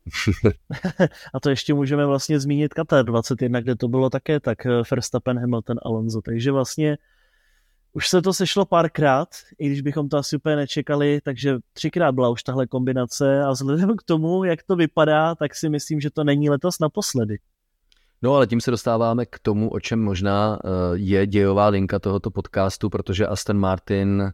a 1.33 1.39
to 1.39 1.49
ještě 1.49 1.73
můžeme 1.73 2.05
vlastně 2.05 2.39
zmínit 2.39 2.73
Qatar 2.73 3.05
21, 3.05 3.61
kde 3.61 3.75
to 3.75 3.87
bylo 3.87 4.09
také 4.09 4.39
tak 4.39 4.65
eh, 4.65 4.69
Verstappen, 4.91 5.39
Hamilton, 5.39 5.77
Alonso, 5.85 6.21
takže 6.21 6.51
vlastně 6.51 6.97
už 7.93 8.09
se 8.09 8.21
to 8.21 8.33
sešlo 8.33 8.65
párkrát, 8.65 9.27
i 9.59 9.67
když 9.67 9.81
bychom 9.81 10.09
to 10.09 10.17
asi 10.17 10.35
úplně 10.35 10.55
nečekali, 10.55 11.19
takže 11.23 11.57
třikrát 11.73 12.11
byla 12.11 12.29
už 12.29 12.43
tahle 12.43 12.67
kombinace 12.67 13.43
a 13.43 13.51
vzhledem 13.51 13.95
k 13.97 14.03
tomu, 14.03 14.43
jak 14.43 14.63
to 14.63 14.75
vypadá, 14.75 15.35
tak 15.35 15.55
si 15.55 15.69
myslím, 15.69 16.01
že 16.01 16.09
to 16.11 16.23
není 16.23 16.49
letos 16.49 16.79
naposledy. 16.79 17.37
No 18.21 18.33
ale 18.35 18.47
tím 18.47 18.61
se 18.61 18.71
dostáváme 18.71 19.25
k 19.25 19.39
tomu, 19.39 19.69
o 19.69 19.79
čem 19.79 20.03
možná 20.03 20.59
eh, 20.63 20.69
je 20.93 21.27
dějová 21.27 21.67
linka 21.67 21.99
tohoto 21.99 22.31
podcastu, 22.31 22.89
protože 22.89 23.27
Aston 23.27 23.59
Martin 23.59 24.31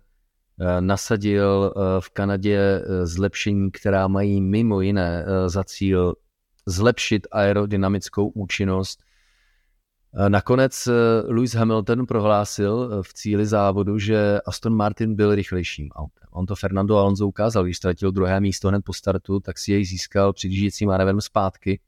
nasadil 0.80 1.74
eh, 1.76 2.02
v 2.02 2.10
Kanadě 2.10 2.58
eh, 2.60 3.08
zlepšení, 3.08 3.72
která 3.72 4.08
mají 4.08 4.42
mimo 4.42 4.82
jiné 4.82 5.26
za 5.48 5.64
cíl 5.64 6.16
zlepšit 6.66 7.28
aerodynamickou 7.32 8.28
účinnost. 8.28 9.04
Nakonec 10.28 10.90
Lewis 11.28 11.56
Hamilton 11.56 12.06
prohlásil 12.06 13.02
v 13.04 13.14
cíli 13.14 13.46
závodu, 13.46 14.00
že 14.00 14.42
Aston 14.46 14.76
Martin 14.76 15.16
byl 15.16 15.36
rychlejším 15.36 15.90
autem. 15.92 16.28
On 16.32 16.46
to 16.46 16.56
Fernando 16.56 16.98
Alonso 16.98 17.28
ukázal, 17.28 17.64
když 17.64 17.78
ztratil 17.78 18.12
druhé 18.12 18.40
místo 18.40 18.68
hned 18.68 18.82
po 18.86 18.94
startu, 18.94 19.40
tak 19.40 19.58
si 19.58 19.72
jej 19.72 19.86
získal 19.86 20.34
přijíždějícím 20.34 20.88
manévrem 20.88 21.22
zpátky 21.22 21.80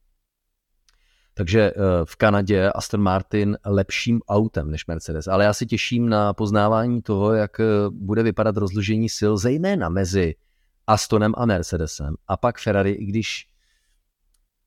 takže 1.34 1.60
eh, 1.60 1.74
v 2.04 2.16
Kanadě 2.16 2.70
Aston 2.70 3.02
Martin 3.02 3.56
lepším 3.66 4.20
autem 4.28 4.70
než 4.70 4.86
Mercedes. 4.86 5.28
Ale 5.28 5.44
já 5.44 5.52
si 5.52 5.66
těším 5.66 6.08
na 6.08 6.32
poznávání 6.34 7.02
toho, 7.02 7.32
jak 7.32 7.60
eh, 7.60 7.64
bude 7.90 8.22
vypadat 8.22 8.56
rozložení 8.56 9.08
sil, 9.18 9.32
zejména 9.36 9.88
mezi 9.88 10.34
Astonem 10.86 11.32
a 11.36 11.46
Mercedesem. 11.46 12.14
A 12.28 12.36
pak 12.36 12.58
Ferrari, 12.58 12.90
i 12.90 13.04
když 13.04 13.48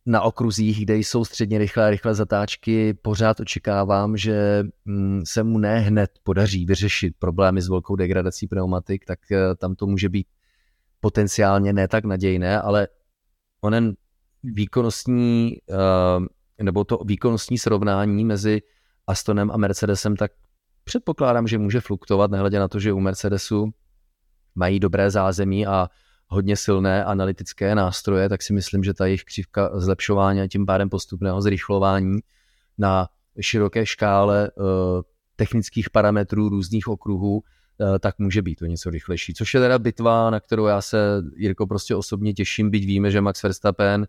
na 0.06 0.22
okruzích, 0.22 0.86
kde 0.86 0.98
jsou 0.98 1.26
středně 1.26 1.58
rychlé 1.58 1.88
a 1.88 1.90
rychlé 1.90 2.14
zatáčky, 2.14 2.94
pořád 2.94 3.40
očekávám, 3.40 4.18
že 4.18 4.64
mm, 4.86 5.22
se 5.26 5.44
mu 5.44 5.58
ne 5.58 5.80
hned 5.80 6.10
podaří 6.24 6.66
vyřešit 6.66 7.14
problémy 7.20 7.62
s 7.62 7.70
velkou 7.70 7.96
degradací 7.96 8.48
pneumatik, 8.48 9.06
tak 9.06 9.20
eh, 9.32 9.56
tam 9.56 9.76
to 9.76 9.86
může 9.86 10.10
být 10.10 10.28
potenciálně 11.00 11.74
ne 11.74 11.88
tak 11.88 12.06
nadějné, 12.06 12.62
ale 12.62 12.88
onen 13.62 13.94
výkonnostní 14.44 15.58
nebo 16.62 16.84
to 16.84 16.98
výkonnostní 17.06 17.58
srovnání 17.58 18.26
mezi 18.26 18.62
Astonem 19.08 19.52
a 19.52 19.58
Mercedesem, 19.58 20.16
tak 20.16 20.32
předpokládám, 20.84 21.48
že 21.48 21.58
může 21.58 21.82
fluktovat, 21.82 22.32
nehledě 22.32 22.60
na 22.60 22.68
to, 22.68 22.80
že 22.80 22.94
u 22.94 23.00
Mercedesu 23.00 23.70
mají 24.56 24.80
dobré 24.80 25.12
zázemí 25.12 25.68
a 25.68 25.90
hodně 26.28 26.56
silné 26.56 27.06
analytické 27.06 27.76
nástroje, 27.76 28.30
tak 28.30 28.42
si 28.42 28.54
myslím, 28.54 28.84
že 28.84 28.94
ta 28.94 29.06
jejich 29.06 29.24
křivka 29.24 29.80
zlepšování 29.80 30.42
a 30.42 30.48
tím 30.48 30.66
pádem 30.66 30.90
postupného 30.90 31.42
zrychlování 31.42 32.20
na 32.78 33.08
široké 33.42 33.86
škále 33.86 34.52
uh, 34.52 34.66
technických 35.36 35.90
parametrů 35.90 36.50
různých 36.50 36.88
okruhů, 36.88 37.36
uh, 37.38 37.98
tak 38.00 38.20
může 38.20 38.42
být 38.42 38.56
to 38.56 38.66
něco 38.66 38.90
rychlejší. 38.90 39.34
Což 39.34 39.54
je 39.54 39.60
teda 39.60 39.80
bitva, 39.80 40.30
na 40.30 40.40
kterou 40.40 40.66
já 40.66 40.82
se, 40.82 41.24
Jirko, 41.36 41.68
prostě 41.68 41.96
osobně 41.96 42.34
těším, 42.34 42.70
byť 42.70 42.86
víme, 42.86 43.12
že 43.12 43.22
Max 43.22 43.44
Verstappen 43.44 44.08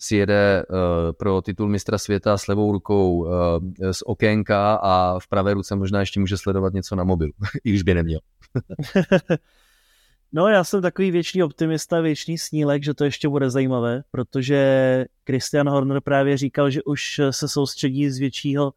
si 0.00 0.16
jede 0.16 0.62
uh, 0.68 0.76
pro 1.12 1.42
titul 1.42 1.68
mistra 1.68 1.98
světa 1.98 2.38
s 2.38 2.46
levou 2.46 2.72
rukou 2.72 3.14
uh, 3.16 3.30
z 3.92 4.02
okénka 4.06 4.74
a 4.74 5.18
v 5.18 5.28
pravé 5.28 5.54
ruce 5.54 5.76
možná 5.76 6.00
ještě 6.00 6.20
může 6.20 6.36
sledovat 6.36 6.72
něco 6.72 6.96
na 6.96 7.04
mobilu, 7.04 7.32
i 7.64 7.70
když 7.70 7.82
by 7.82 7.94
neměl. 7.94 8.20
no 10.32 10.48
já 10.48 10.64
jsem 10.64 10.82
takový 10.82 11.10
věčný 11.10 11.42
optimista, 11.42 12.00
věčný 12.00 12.38
snílek, 12.38 12.84
že 12.84 12.94
to 12.94 13.04
ještě 13.04 13.28
bude 13.28 13.50
zajímavé, 13.50 14.02
protože 14.10 15.04
Christian 15.26 15.68
Horner 15.68 16.00
právě 16.00 16.36
říkal, 16.36 16.70
že 16.70 16.82
už 16.82 17.20
se 17.30 17.48
soustředí 17.48 18.10
z 18.10 18.18
většího 18.18 18.72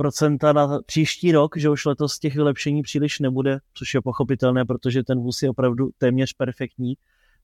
procenta 0.00 0.52
na 0.52 0.80
příští 0.86 1.32
rok, 1.32 1.56
že 1.56 1.70
už 1.70 1.84
letos 1.84 2.18
těch 2.18 2.34
vylepšení 2.34 2.82
příliš 2.82 3.18
nebude, 3.18 3.58
což 3.74 3.94
je 3.94 4.00
pochopitelné, 4.00 4.64
protože 4.64 5.02
ten 5.02 5.18
vůz 5.18 5.42
je 5.42 5.50
opravdu 5.50 5.90
téměř 5.98 6.32
perfektní. 6.32 6.94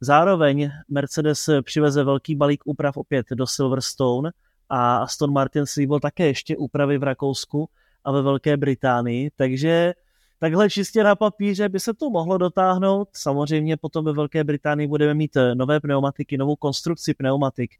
Zároveň 0.00 0.70
Mercedes 0.88 1.50
přiveze 1.62 2.04
velký 2.04 2.36
balík 2.36 2.62
úprav 2.64 2.96
opět 2.96 3.26
do 3.30 3.46
Silverstone 3.46 4.30
a 4.68 4.96
Aston 4.96 5.32
Martin 5.32 5.66
slíbil 5.66 6.00
také 6.00 6.26
ještě 6.26 6.56
úpravy 6.56 6.98
v 6.98 7.02
Rakousku 7.02 7.68
a 8.04 8.12
ve 8.12 8.22
Velké 8.22 8.56
Británii, 8.56 9.30
takže 9.36 9.94
takhle 10.38 10.70
čistě 10.70 11.04
na 11.04 11.16
papíře 11.16 11.68
by 11.68 11.80
se 11.80 11.94
to 11.94 12.10
mohlo 12.10 12.38
dotáhnout. 12.38 13.08
Samozřejmě 13.12 13.76
potom 13.76 14.04
ve 14.04 14.12
Velké 14.12 14.44
Británii 14.44 14.88
budeme 14.88 15.14
mít 15.14 15.36
eh, 15.36 15.54
nové 15.54 15.80
pneumatiky, 15.80 16.38
novou 16.38 16.56
konstrukci 16.56 17.14
pneumatik, 17.14 17.70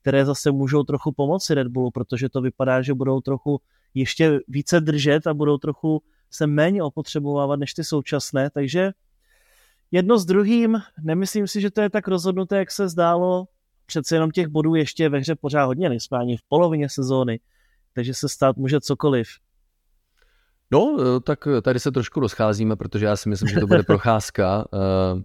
které 0.00 0.24
zase 0.24 0.50
můžou 0.50 0.82
trochu 0.82 1.12
pomoci 1.12 1.54
Red 1.54 1.68
Bullu, 1.68 1.90
protože 1.90 2.28
to 2.28 2.40
vypadá, 2.40 2.82
že 2.82 2.94
budou 2.94 3.20
trochu 3.20 3.60
ještě 3.94 4.40
více 4.48 4.80
držet 4.80 5.26
a 5.26 5.34
budou 5.34 5.58
trochu 5.58 6.02
se 6.30 6.46
méně 6.46 6.82
opotřebovávat 6.82 7.60
než 7.60 7.74
ty 7.74 7.84
současné, 7.84 8.50
takže 8.50 8.92
jedno 9.90 10.18
s 10.18 10.24
druhým, 10.24 10.78
nemyslím 11.02 11.46
si, 11.46 11.60
že 11.60 11.70
to 11.70 11.80
je 11.80 11.90
tak 11.90 12.08
rozhodnuté, 12.08 12.58
jak 12.58 12.70
se 12.70 12.88
zdálo, 12.88 13.44
přece 13.86 14.16
jenom 14.16 14.30
těch 14.30 14.48
bodů 14.48 14.74
ještě 14.74 15.08
ve 15.08 15.18
hře 15.18 15.34
pořád 15.34 15.64
hodně, 15.64 15.88
nejsme 15.88 16.18
ani 16.18 16.36
v 16.36 16.42
polovině 16.48 16.88
sezóny, 16.88 17.40
takže 17.92 18.14
se 18.14 18.28
stát 18.28 18.56
může 18.56 18.80
cokoliv. 18.80 19.28
No, 20.70 20.96
eh, 21.00 21.20
tak 21.20 21.48
tady 21.62 21.80
se 21.80 21.92
trošku 21.92 22.20
rozcházíme, 22.20 22.76
protože 22.76 23.06
já 23.06 23.16
si 23.16 23.28
myslím, 23.28 23.48
že 23.48 23.60
to 23.60 23.66
bude 23.66 23.82
procházka 23.86 24.64
uh, 24.72 25.22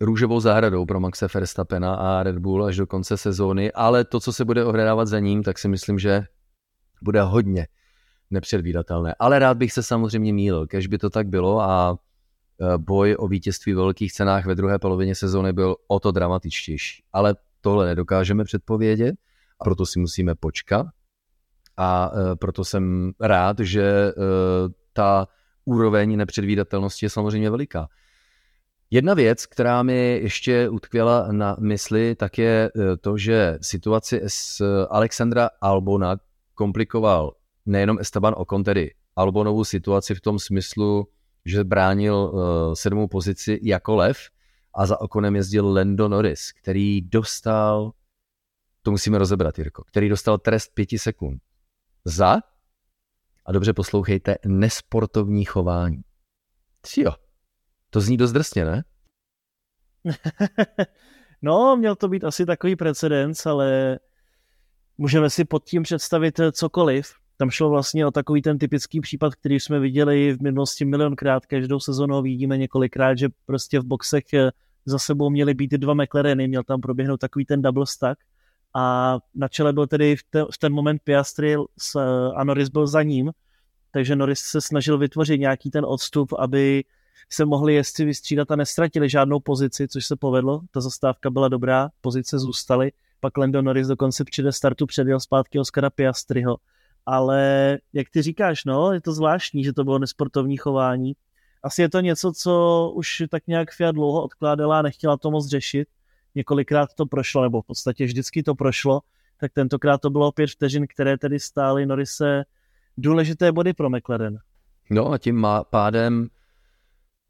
růžovou 0.00 0.40
zahradou 0.40 0.86
pro 0.86 1.00
Maxe 1.00 1.26
Verstappena 1.34 1.94
a 1.94 2.22
Red 2.22 2.38
Bull 2.38 2.64
až 2.64 2.76
do 2.76 2.86
konce 2.86 3.16
sezóny, 3.16 3.72
ale 3.72 4.04
to, 4.04 4.20
co 4.20 4.32
se 4.32 4.44
bude 4.44 4.64
ohrávat 4.64 5.08
za 5.08 5.18
ním, 5.18 5.42
tak 5.42 5.58
si 5.58 5.68
myslím, 5.68 5.98
že 5.98 6.24
bude 7.02 7.22
hodně 7.22 7.66
nepředvídatelné. 8.30 9.14
Ale 9.18 9.38
rád 9.38 9.56
bych 9.56 9.72
se 9.72 9.82
samozřejmě 9.82 10.32
mýlil, 10.32 10.66
kež 10.66 10.86
by 10.86 10.98
to 10.98 11.10
tak 11.10 11.28
bylo 11.28 11.60
a 11.60 11.96
eh, 11.96 12.11
boj 12.76 13.16
o 13.18 13.28
vítězství 13.28 13.72
ve 13.72 13.82
velkých 13.82 14.12
cenách 14.12 14.46
ve 14.46 14.54
druhé 14.54 14.78
polovině 14.78 15.14
sezóny 15.14 15.52
byl 15.52 15.76
o 15.88 16.00
to 16.00 16.10
dramatičtější. 16.10 17.02
Ale 17.12 17.34
tohle 17.60 17.86
nedokážeme 17.86 18.44
předpovědět, 18.44 19.14
a 19.60 19.64
proto 19.64 19.86
si 19.86 19.98
musíme 19.98 20.34
počkat 20.34 20.86
a 21.76 22.12
uh, 22.12 22.34
proto 22.34 22.64
jsem 22.64 23.12
rád, 23.20 23.58
že 23.58 24.12
uh, 24.16 24.22
ta 24.92 25.28
úroveň 25.64 26.16
nepředvídatelnosti 26.16 27.06
je 27.06 27.10
samozřejmě 27.10 27.50
veliká. 27.50 27.88
Jedna 28.90 29.14
věc, 29.14 29.46
která 29.46 29.82
mi 29.82 30.20
ještě 30.22 30.68
utkvěla 30.68 31.32
na 31.32 31.56
mysli, 31.60 32.14
tak 32.14 32.38
je 32.38 32.70
to, 33.00 33.16
že 33.16 33.58
situaci 33.62 34.20
s 34.26 34.60
Alexandra 34.90 35.50
Albona 35.60 36.16
komplikoval 36.54 37.32
nejenom 37.66 37.98
Esteban 37.98 38.34
Ocon, 38.36 38.64
tedy 38.64 38.90
Albonovu 39.16 39.64
situaci 39.64 40.14
v 40.14 40.20
tom 40.20 40.38
smyslu, 40.38 41.08
že 41.44 41.64
bránil 41.64 42.14
uh, 42.14 42.74
sedmou 42.74 43.08
pozici 43.08 43.60
jako 43.62 43.96
lev 43.96 44.18
a 44.74 44.86
za 44.86 45.00
Okonem 45.00 45.36
jezdil 45.36 45.74
Lando 45.74 46.08
Norris, 46.08 46.52
který 46.52 47.00
dostal, 47.00 47.92
to 48.82 48.90
musíme 48.90 49.18
rozebrat, 49.18 49.58
Jirko, 49.58 49.84
který 49.84 50.08
dostal 50.08 50.38
trest 50.38 50.74
pěti 50.74 50.98
sekund 50.98 51.42
za, 52.04 52.36
a 53.46 53.52
dobře 53.52 53.72
poslouchejte, 53.72 54.36
nesportovní 54.46 55.44
chování. 55.44 56.02
Jo, 56.96 57.12
to 57.90 58.00
zní 58.00 58.16
dost 58.16 58.32
drsně, 58.32 58.64
ne? 58.64 58.84
no, 61.42 61.76
měl 61.76 61.96
to 61.96 62.08
být 62.08 62.24
asi 62.24 62.46
takový 62.46 62.76
precedens, 62.76 63.46
ale 63.46 63.98
můžeme 64.98 65.30
si 65.30 65.44
pod 65.44 65.64
tím 65.64 65.82
představit 65.82 66.40
cokoliv. 66.52 67.21
Tam 67.42 67.50
šlo 67.50 67.70
vlastně 67.70 68.06
o 68.06 68.10
takový 68.10 68.42
ten 68.42 68.58
typický 68.58 69.00
případ, 69.00 69.34
který 69.34 69.60
jsme 69.60 69.80
viděli 69.80 70.32
v 70.32 70.42
minulosti 70.42 70.84
milionkrát, 70.84 71.46
každou 71.46 71.80
sezonu 71.80 72.22
vidíme 72.22 72.58
několikrát, 72.58 73.18
že 73.18 73.28
prostě 73.46 73.80
v 73.80 73.84
boxech 73.84 74.24
za 74.86 74.98
sebou 74.98 75.30
měly 75.30 75.54
být 75.54 75.70
dva 75.70 75.94
McLareny, 75.94 76.48
měl 76.48 76.62
tam 76.62 76.80
proběhnout 76.80 77.20
takový 77.20 77.44
ten 77.44 77.62
double 77.62 77.86
stack 77.86 78.18
a 78.74 79.18
na 79.34 79.48
čele 79.48 79.72
byl 79.72 79.86
tedy 79.86 80.16
v, 80.16 80.22
te, 80.30 80.44
v 80.52 80.58
ten 80.58 80.72
moment 80.72 81.02
Piastri 81.04 81.56
s, 81.78 82.00
a 82.34 82.44
Norris 82.44 82.68
byl 82.68 82.86
za 82.86 83.02
ním, 83.02 83.30
takže 83.90 84.16
Norris 84.16 84.40
se 84.40 84.60
snažil 84.60 84.98
vytvořit 84.98 85.40
nějaký 85.40 85.70
ten 85.70 85.84
odstup, 85.84 86.32
aby 86.38 86.84
se 87.30 87.44
mohli 87.44 87.74
jezdci 87.74 88.04
vystřídat 88.04 88.50
a 88.50 88.56
nestratili 88.56 89.08
žádnou 89.08 89.40
pozici, 89.40 89.88
což 89.88 90.06
se 90.06 90.16
povedlo. 90.16 90.60
Ta 90.70 90.80
zastávka 90.80 91.30
byla 91.30 91.48
dobrá, 91.48 91.90
pozice 92.00 92.38
zůstaly. 92.38 92.92
Pak 93.20 93.38
Lando 93.38 93.62
Norris 93.62 93.86
dokonce 93.86 94.24
při 94.24 94.42
startu 94.50 94.86
předjel 94.86 95.20
zpátky 95.20 95.58
Oscara 95.58 95.90
Piastriho. 95.90 96.56
Ale 97.06 97.78
jak 97.92 98.10
ty 98.10 98.22
říkáš, 98.22 98.64
no, 98.64 98.92
je 98.92 99.00
to 99.00 99.12
zvláštní, 99.12 99.64
že 99.64 99.72
to 99.72 99.84
bylo 99.84 99.98
nesportovní 99.98 100.56
chování. 100.56 101.12
Asi 101.62 101.82
je 101.82 101.88
to 101.88 102.00
něco, 102.00 102.32
co 102.32 102.92
už 102.94 103.22
tak 103.30 103.46
nějak 103.46 103.72
Fiat 103.72 103.94
dlouho 103.94 104.22
odkládala 104.22 104.78
a 104.78 104.82
nechtěla 104.82 105.16
to 105.16 105.30
moc 105.30 105.48
řešit 105.48 105.88
několikrát 106.34 106.94
to 106.94 107.06
prošlo, 107.06 107.42
nebo 107.42 107.62
v 107.62 107.66
podstatě 107.66 108.04
vždycky 108.04 108.42
to 108.42 108.54
prošlo, 108.54 109.00
tak 109.40 109.52
tentokrát 109.52 110.00
to 110.00 110.10
bylo 110.10 110.32
pět 110.32 110.50
vteřin, 110.50 110.86
které 110.94 111.18
tedy 111.18 111.40
stály 111.40 111.86
Norise 111.86 112.44
důležité 112.96 113.52
body 113.52 113.72
pro 113.72 113.90
McLaren. 113.90 114.38
No 114.90 115.12
a 115.12 115.18
tím 115.18 115.46
pádem 115.70 116.28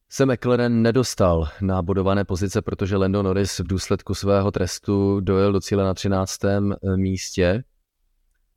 se 0.08 0.26
McLaren 0.26 0.82
nedostal 0.82 1.48
na 1.61 1.82
bodované 1.82 2.24
pozice, 2.24 2.62
protože 2.62 2.96
Lando 2.96 3.22
Norris 3.22 3.58
v 3.58 3.66
důsledku 3.66 4.14
svého 4.14 4.50
trestu 4.50 5.20
dojel 5.20 5.52
do 5.52 5.61
cíle 5.61 5.85
na 5.85 5.94
13. 5.94 6.44
Eh, 6.44 6.96
místě 6.96 7.64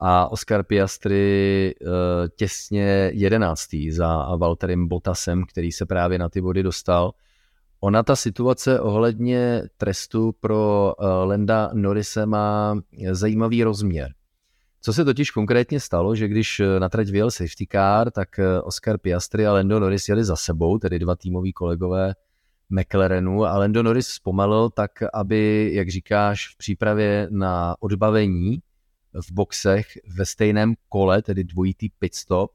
a 0.07 0.31
Oscar 0.31 0.63
Piastri 0.63 1.75
eh, 1.81 1.85
těsně 2.35 3.11
11. 3.13 3.69
za 3.91 4.35
Valtterem 4.35 4.87
Bottasem, 4.87 5.43
který 5.45 5.71
se 5.71 5.85
právě 5.85 6.19
na 6.19 6.29
ty 6.29 6.41
body 6.41 6.63
dostal. 6.63 7.11
Ona 7.79 8.03
ta 8.03 8.15
situace 8.15 8.79
ohledně 8.79 9.63
trestu 9.77 10.31
pro 10.39 10.93
uh, 10.99 11.05
Lenda 11.23 11.69
Norise 11.73 12.25
má 12.25 12.77
zajímavý 13.11 13.63
rozměr. 13.63 14.13
Co 14.81 14.93
se 14.93 15.05
totiž 15.05 15.31
konkrétně 15.31 15.79
stalo, 15.79 16.15
že 16.15 16.27
když 16.27 16.59
eh, 16.59 16.79
na 16.79 16.89
trať 16.89 17.09
vyjel 17.09 17.31
safety 17.31 17.67
car, 17.71 18.11
tak 18.11 18.39
eh, 18.39 18.61
Oscar 18.61 18.97
Piastri 18.97 19.47
a 19.47 19.53
Lando 19.53 19.79
Norris 19.79 20.09
jeli 20.09 20.23
za 20.23 20.35
sebou, 20.35 20.77
tedy 20.77 20.99
dva 20.99 21.15
týmoví 21.15 21.53
kolegové 21.53 22.13
McLarenu 22.69 23.45
a 23.45 23.57
Lando 23.57 23.83
Norris 23.83 24.07
zpomalil 24.07 24.69
tak, 24.69 24.91
aby, 25.13 25.71
jak 25.73 25.89
říkáš, 25.89 26.47
v 26.53 26.57
přípravě 26.57 27.27
na 27.31 27.75
odbavení 27.79 28.59
v 29.21 29.31
boxech 29.31 29.87
ve 30.07 30.25
stejném 30.25 30.73
kole, 30.89 31.21
tedy 31.21 31.43
dvojitý 31.43 31.89
pit 31.89 32.15
stop, 32.15 32.51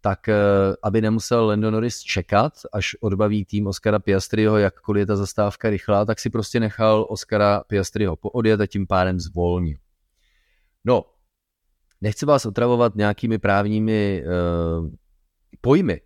tak 0.00 0.28
eh, 0.28 0.34
aby 0.82 1.00
nemusel 1.00 1.46
Lando 1.46 1.70
Norris 1.70 2.00
čekat, 2.00 2.52
až 2.72 2.96
odbaví 3.00 3.44
tým 3.44 3.66
Oscara 3.66 3.98
Piastriho, 3.98 4.58
jakkoliv 4.58 5.00
je 5.00 5.06
ta 5.06 5.16
zastávka 5.16 5.70
rychlá, 5.70 6.04
tak 6.04 6.18
si 6.18 6.30
prostě 6.30 6.60
nechal 6.60 7.06
Oscara 7.08 7.62
Piastriho 7.66 8.16
poodjet 8.16 8.60
a 8.60 8.66
tím 8.66 8.86
pádem 8.86 9.20
zvolnil. 9.20 9.78
No, 10.84 11.04
nechci 12.00 12.26
vás 12.26 12.46
otravovat 12.46 12.94
nějakými 12.94 13.38
právními 13.38 14.24
uh, 14.24 14.88
pojmy, 15.60 16.00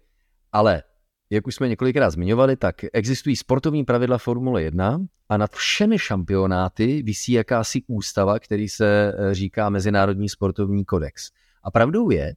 ale 0.53 0.83
jak 1.31 1.47
už 1.47 1.55
jsme 1.55 1.69
několikrát 1.69 2.11
zmiňovali, 2.11 2.57
tak 2.57 2.77
existují 2.93 3.37
sportovní 3.37 3.85
pravidla 3.85 4.19
Formule 4.19 4.63
1 4.63 4.99
a 5.29 5.37
nad 5.37 5.53
všemi 5.53 5.99
šampionáty 5.99 7.03
visí 7.03 7.33
jakási 7.33 7.83
ústava, 7.87 8.39
který 8.39 8.69
se 8.69 9.13
eh, 9.17 9.35
říká 9.35 9.71
Mezinárodní 9.71 10.29
sportovní 10.29 10.85
kodex. 10.85 11.31
A 11.63 11.71
pravdou 11.71 12.11
je, 12.11 12.35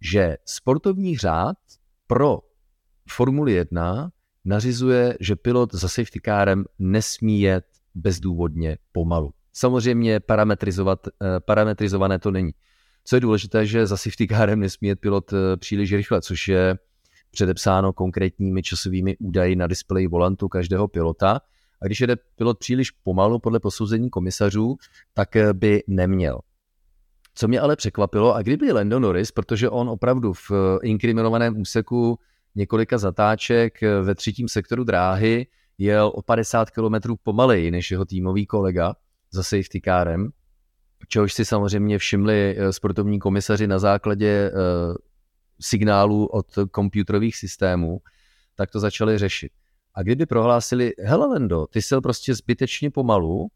že 0.00 0.36
sportovní 0.44 1.16
řád 1.16 1.56
pro 2.06 2.38
Formuli 3.08 3.52
1 3.52 4.10
nařizuje, 4.44 5.16
že 5.20 5.36
pilot 5.36 5.74
za 5.74 5.88
safety 5.88 6.20
kárem 6.20 6.64
nesmí 6.78 7.40
jet 7.40 7.64
bezdůvodně 7.94 8.78
pomalu. 8.92 9.30
Samozřejmě 9.52 10.20
parametrizovat, 10.20 11.06
eh, 11.08 11.40
parametrizované 11.40 12.18
to 12.18 12.30
není. 12.30 12.52
Co 13.04 13.16
je 13.16 13.20
důležité, 13.20 13.66
že 13.66 13.86
za 13.86 13.96
safety 13.96 14.26
kárem 14.26 14.60
nesmí 14.60 14.88
jet 14.88 15.00
pilot 15.00 15.32
eh, 15.32 15.56
příliš 15.56 15.92
rychle, 15.92 16.22
což 16.22 16.48
je 16.48 16.78
předepsáno 17.36 17.92
konkrétními 17.92 18.62
časovými 18.62 19.16
údaji 19.16 19.56
na 19.56 19.66
displeji 19.66 20.06
volantu 20.06 20.48
každého 20.48 20.88
pilota. 20.88 21.40
A 21.82 21.86
když 21.86 22.00
jede 22.00 22.16
pilot 22.36 22.58
příliš 22.58 22.90
pomalu 22.90 23.38
podle 23.38 23.60
posouzení 23.60 24.10
komisařů, 24.10 24.76
tak 25.14 25.36
eh, 25.36 25.52
by 25.52 25.82
neměl. 25.86 26.40
Co 27.34 27.48
mě 27.48 27.60
ale 27.60 27.76
překvapilo, 27.76 28.34
a 28.34 28.42
kdyby 28.42 28.72
Lando 28.72 29.00
Norris, 29.00 29.32
protože 29.32 29.70
on 29.70 29.88
opravdu 29.88 30.32
v 30.32 30.50
eh, 30.50 30.86
inkriminovaném 30.86 31.60
úseku 31.60 32.18
několika 32.54 32.98
zatáček 32.98 33.82
eh, 33.82 34.00
ve 34.02 34.14
třetím 34.14 34.48
sektoru 34.48 34.84
dráhy 34.84 35.46
jel 35.78 36.12
o 36.14 36.22
50 36.22 36.70
km 36.70 37.16
pomaleji 37.22 37.70
než 37.70 37.90
jeho 37.90 38.04
týmový 38.04 38.46
kolega 38.46 38.94
za 39.30 39.42
safety 39.42 39.80
kárem, 39.80 40.30
čehož 41.08 41.32
si 41.32 41.44
samozřejmě 41.44 41.98
všimli 41.98 42.56
sportovní 42.70 43.18
komisaři 43.18 43.66
na 43.66 43.78
základě 43.78 44.52
signálů 45.60 46.26
od 46.26 46.46
počítačových 46.74 47.36
systémů, 47.36 48.00
tak 48.54 48.70
to 48.70 48.80
začali 48.80 49.18
řešit. 49.18 49.52
A 49.94 50.02
kdyby 50.02 50.26
prohlásili, 50.26 50.92
hele 50.98 51.26
Lendo, 51.26 51.66
ty 51.66 51.82
jsi 51.82 51.94
prostě 52.02 52.34
zbytečně 52.34 52.90
pomalu, 52.90 53.48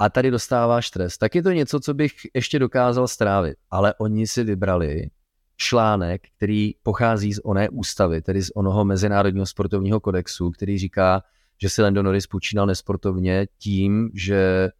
a 0.00 0.08
tady 0.08 0.30
dostáváš 0.30 0.90
trest, 0.90 1.18
tak 1.18 1.34
je 1.34 1.42
to 1.42 1.50
něco, 1.52 1.80
co 1.80 1.94
bych 1.94 2.12
ještě 2.34 2.58
dokázal 2.58 3.08
strávit. 3.08 3.56
Ale 3.70 3.94
oni 3.94 4.26
si 4.26 4.44
vybrali 4.44 5.10
článek, 5.56 6.22
který 6.36 6.72
pochází 6.82 7.32
z 7.32 7.40
oné 7.44 7.68
ústavy, 7.68 8.22
tedy 8.22 8.42
z 8.42 8.50
onoho 8.54 8.84
Mezinárodního 8.84 9.46
sportovního 9.46 10.00
kodexu, 10.00 10.50
který 10.50 10.78
říká, 10.78 11.22
že 11.58 11.68
si 11.68 11.82
Lando 11.82 12.02
Norris 12.02 12.26
počínal 12.26 12.66
nesportovně 12.66 13.46
tím, 13.58 14.10
že 14.14 14.70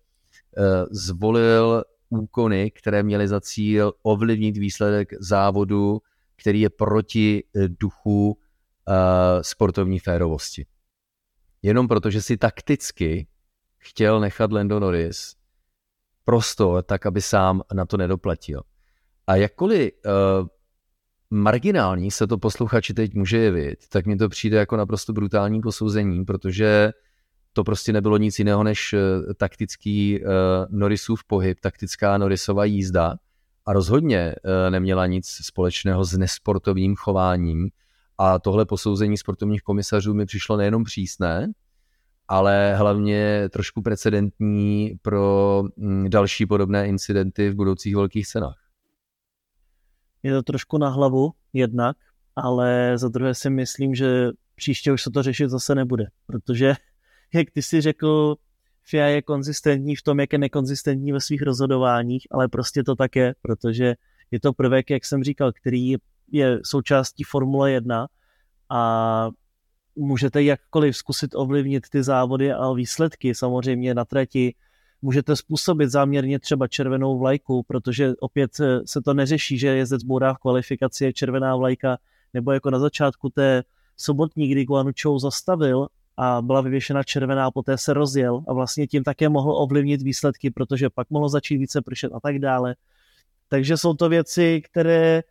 uh, 0.57 0.65
zvolil 0.91 1.85
úkony, 2.09 2.71
které 2.71 3.03
měly 3.03 3.29
za 3.29 3.41
cíl 3.41 3.93
ovlivnit 4.03 4.57
výsledek 4.57 5.13
závodu, 5.21 6.01
který 6.41 6.61
je 6.61 6.71
proti 6.71 7.45
eh, 7.57 7.69
duchu 7.69 8.29
uh, 8.29 8.35
sportovní 9.43 9.99
férovosti. 9.99 10.67
Jenom 11.63 11.89
protože 11.89 12.23
si 12.23 12.37
takticky 12.37 13.27
chtěl 13.79 14.21
nechat 14.21 14.53
Lando 14.53 14.81
Norris 14.81 15.37
prostor, 16.25 16.83
tak 16.83 17.07
aby 17.07 17.23
sám 17.23 17.63
na 17.75 17.87
to 17.87 17.97
nedoplatil. 17.97 18.63
A 19.27 19.37
jakkoliv 19.37 19.93
uh, 20.05 20.47
marginální 21.31 22.11
se 22.11 22.27
to 22.27 22.39
posluchači 22.39 22.95
teď 22.95 23.15
může 23.15 23.39
jevit, 23.39 23.89
tak 23.89 24.07
mi 24.07 24.17
to 24.17 24.29
přijde 24.29 24.57
jako 24.57 24.77
naprosto 24.77 25.13
brutální 25.13 25.61
posouzení, 25.61 26.25
protože 26.25 26.93
to 27.53 27.65
prostě 27.65 27.93
nebylo 27.93 28.17
nic 28.17 28.39
jiného 28.39 28.65
než 28.65 28.95
taktický 29.37 30.21
uh, 30.21 30.29
Norrisův 30.71 31.25
pohyb, 31.25 31.61
taktická 31.61 32.19
Norrisova 32.19 32.65
jízda 32.65 33.17
a 33.71 33.73
rozhodně 33.73 34.35
uh, 34.35 34.71
neměla 34.71 35.07
nic 35.07 35.27
společného 35.27 36.05
s 36.05 36.19
nesportovním 36.19 36.97
chováním 36.97 37.71
a 38.19 38.39
tohle 38.39 38.67
posouzení 38.67 39.17
sportovních 39.17 39.63
komisařů 39.63 40.15
mi 40.15 40.27
přišlo 40.27 40.57
nejenom 40.57 40.85
přísné, 40.85 41.53
ale 42.29 42.77
hlavně 42.77 43.49
trošku 43.53 43.83
precedentní 43.83 44.95
pro 45.03 45.63
mm, 45.77 46.11
další 46.11 46.47
podobné 46.47 46.89
incidenty 46.89 47.51
v 47.51 47.55
budoucích 47.55 47.97
velkých 47.97 48.27
cenách. 48.27 48.59
Je 50.23 50.33
to 50.33 50.43
trošku 50.43 50.79
na 50.79 50.89
hlavu 50.89 51.33
jednak, 51.53 51.97
ale 52.37 52.93
za 52.99 53.09
druhé 53.09 53.35
si 53.35 53.51
myslím, 53.51 53.95
že 53.95 54.31
příště 54.55 54.93
už 54.93 55.03
se 55.03 55.11
to 55.11 55.23
řešit 55.23 55.51
zase 55.51 55.75
nebude, 55.75 56.05
protože, 56.27 56.75
jak 57.35 57.51
ty 57.51 57.63
si 57.63 57.81
řekl, 57.81 58.37
FIA 58.85 59.07
je 59.07 59.23
konzistentní 59.23 59.97
v 59.97 60.03
tom, 60.03 60.21
jak 60.21 60.33
je 60.33 60.39
nekonzistentní 60.39 61.13
ve 61.13 61.21
svých 61.21 61.43
rozhodováních, 61.43 62.27
ale 62.31 62.49
prostě 62.49 62.85
to 62.85 62.97
tak 62.97 63.17
je, 63.17 63.35
protože 63.43 63.95
je 64.31 64.41
to 64.41 64.53
prvek, 64.53 64.91
jak 64.91 65.05
jsem 65.05 65.25
říkal, 65.25 65.53
který 65.53 65.97
je 66.33 66.61
součástí 66.65 67.25
Formule 67.25 67.71
1 67.71 68.09
a 68.69 69.31
můžete 69.97 70.43
jakkoliv 70.43 70.97
zkusit 70.97 71.31
ovlivnit 71.35 71.89
ty 71.89 72.03
závody 72.03 72.53
a 72.53 72.73
výsledky 72.73 73.35
samozřejmě 73.35 73.95
na 73.95 74.05
trati, 74.05 74.55
můžete 75.03 75.37
způsobit 75.37 75.91
záměrně 75.91 76.39
třeba 76.39 76.69
červenou 76.69 77.19
vlajku, 77.19 77.63
protože 77.63 78.13
opět 78.21 78.51
se 78.85 79.01
to 79.05 79.15
neřeší, 79.15 79.59
že 79.59 79.69
jezdec 79.69 80.03
bourá 80.03 80.35
v 80.35 80.39
kvalifikaci 80.39 81.05
je 81.05 81.13
červená 81.13 81.57
vlajka, 81.57 81.99
nebo 82.35 82.53
jako 82.53 82.71
na 82.71 82.79
začátku 82.79 83.31
té 83.31 83.63
sobotní, 83.97 84.49
kdy 84.49 84.65
Guanu 84.65 84.91
Chou 85.03 85.19
zastavil 85.19 85.89
a 86.17 86.43
byla 86.43 86.61
vyvěšena 86.61 87.03
červená, 87.03 87.47
a 87.47 87.51
poté 87.51 87.79
se 87.79 87.95
rozjel 87.95 88.45
a 88.49 88.53
vlastně 88.53 88.87
tím 88.87 89.05
také 89.05 89.29
mohl 89.29 89.53
ovlivnit 89.53 90.03
výsledky, 90.03 90.51
protože 90.51 90.91
pak 90.91 91.11
mohlo 91.11 91.29
začít 91.29 91.57
více 91.57 91.83
pršet 91.83 92.13
a 92.15 92.21
tak 92.21 92.39
dále. 92.39 92.77
Takže 93.49 93.77
jsou 93.77 93.95
to 93.95 94.09
věci, 94.09 94.63
které 94.65 95.23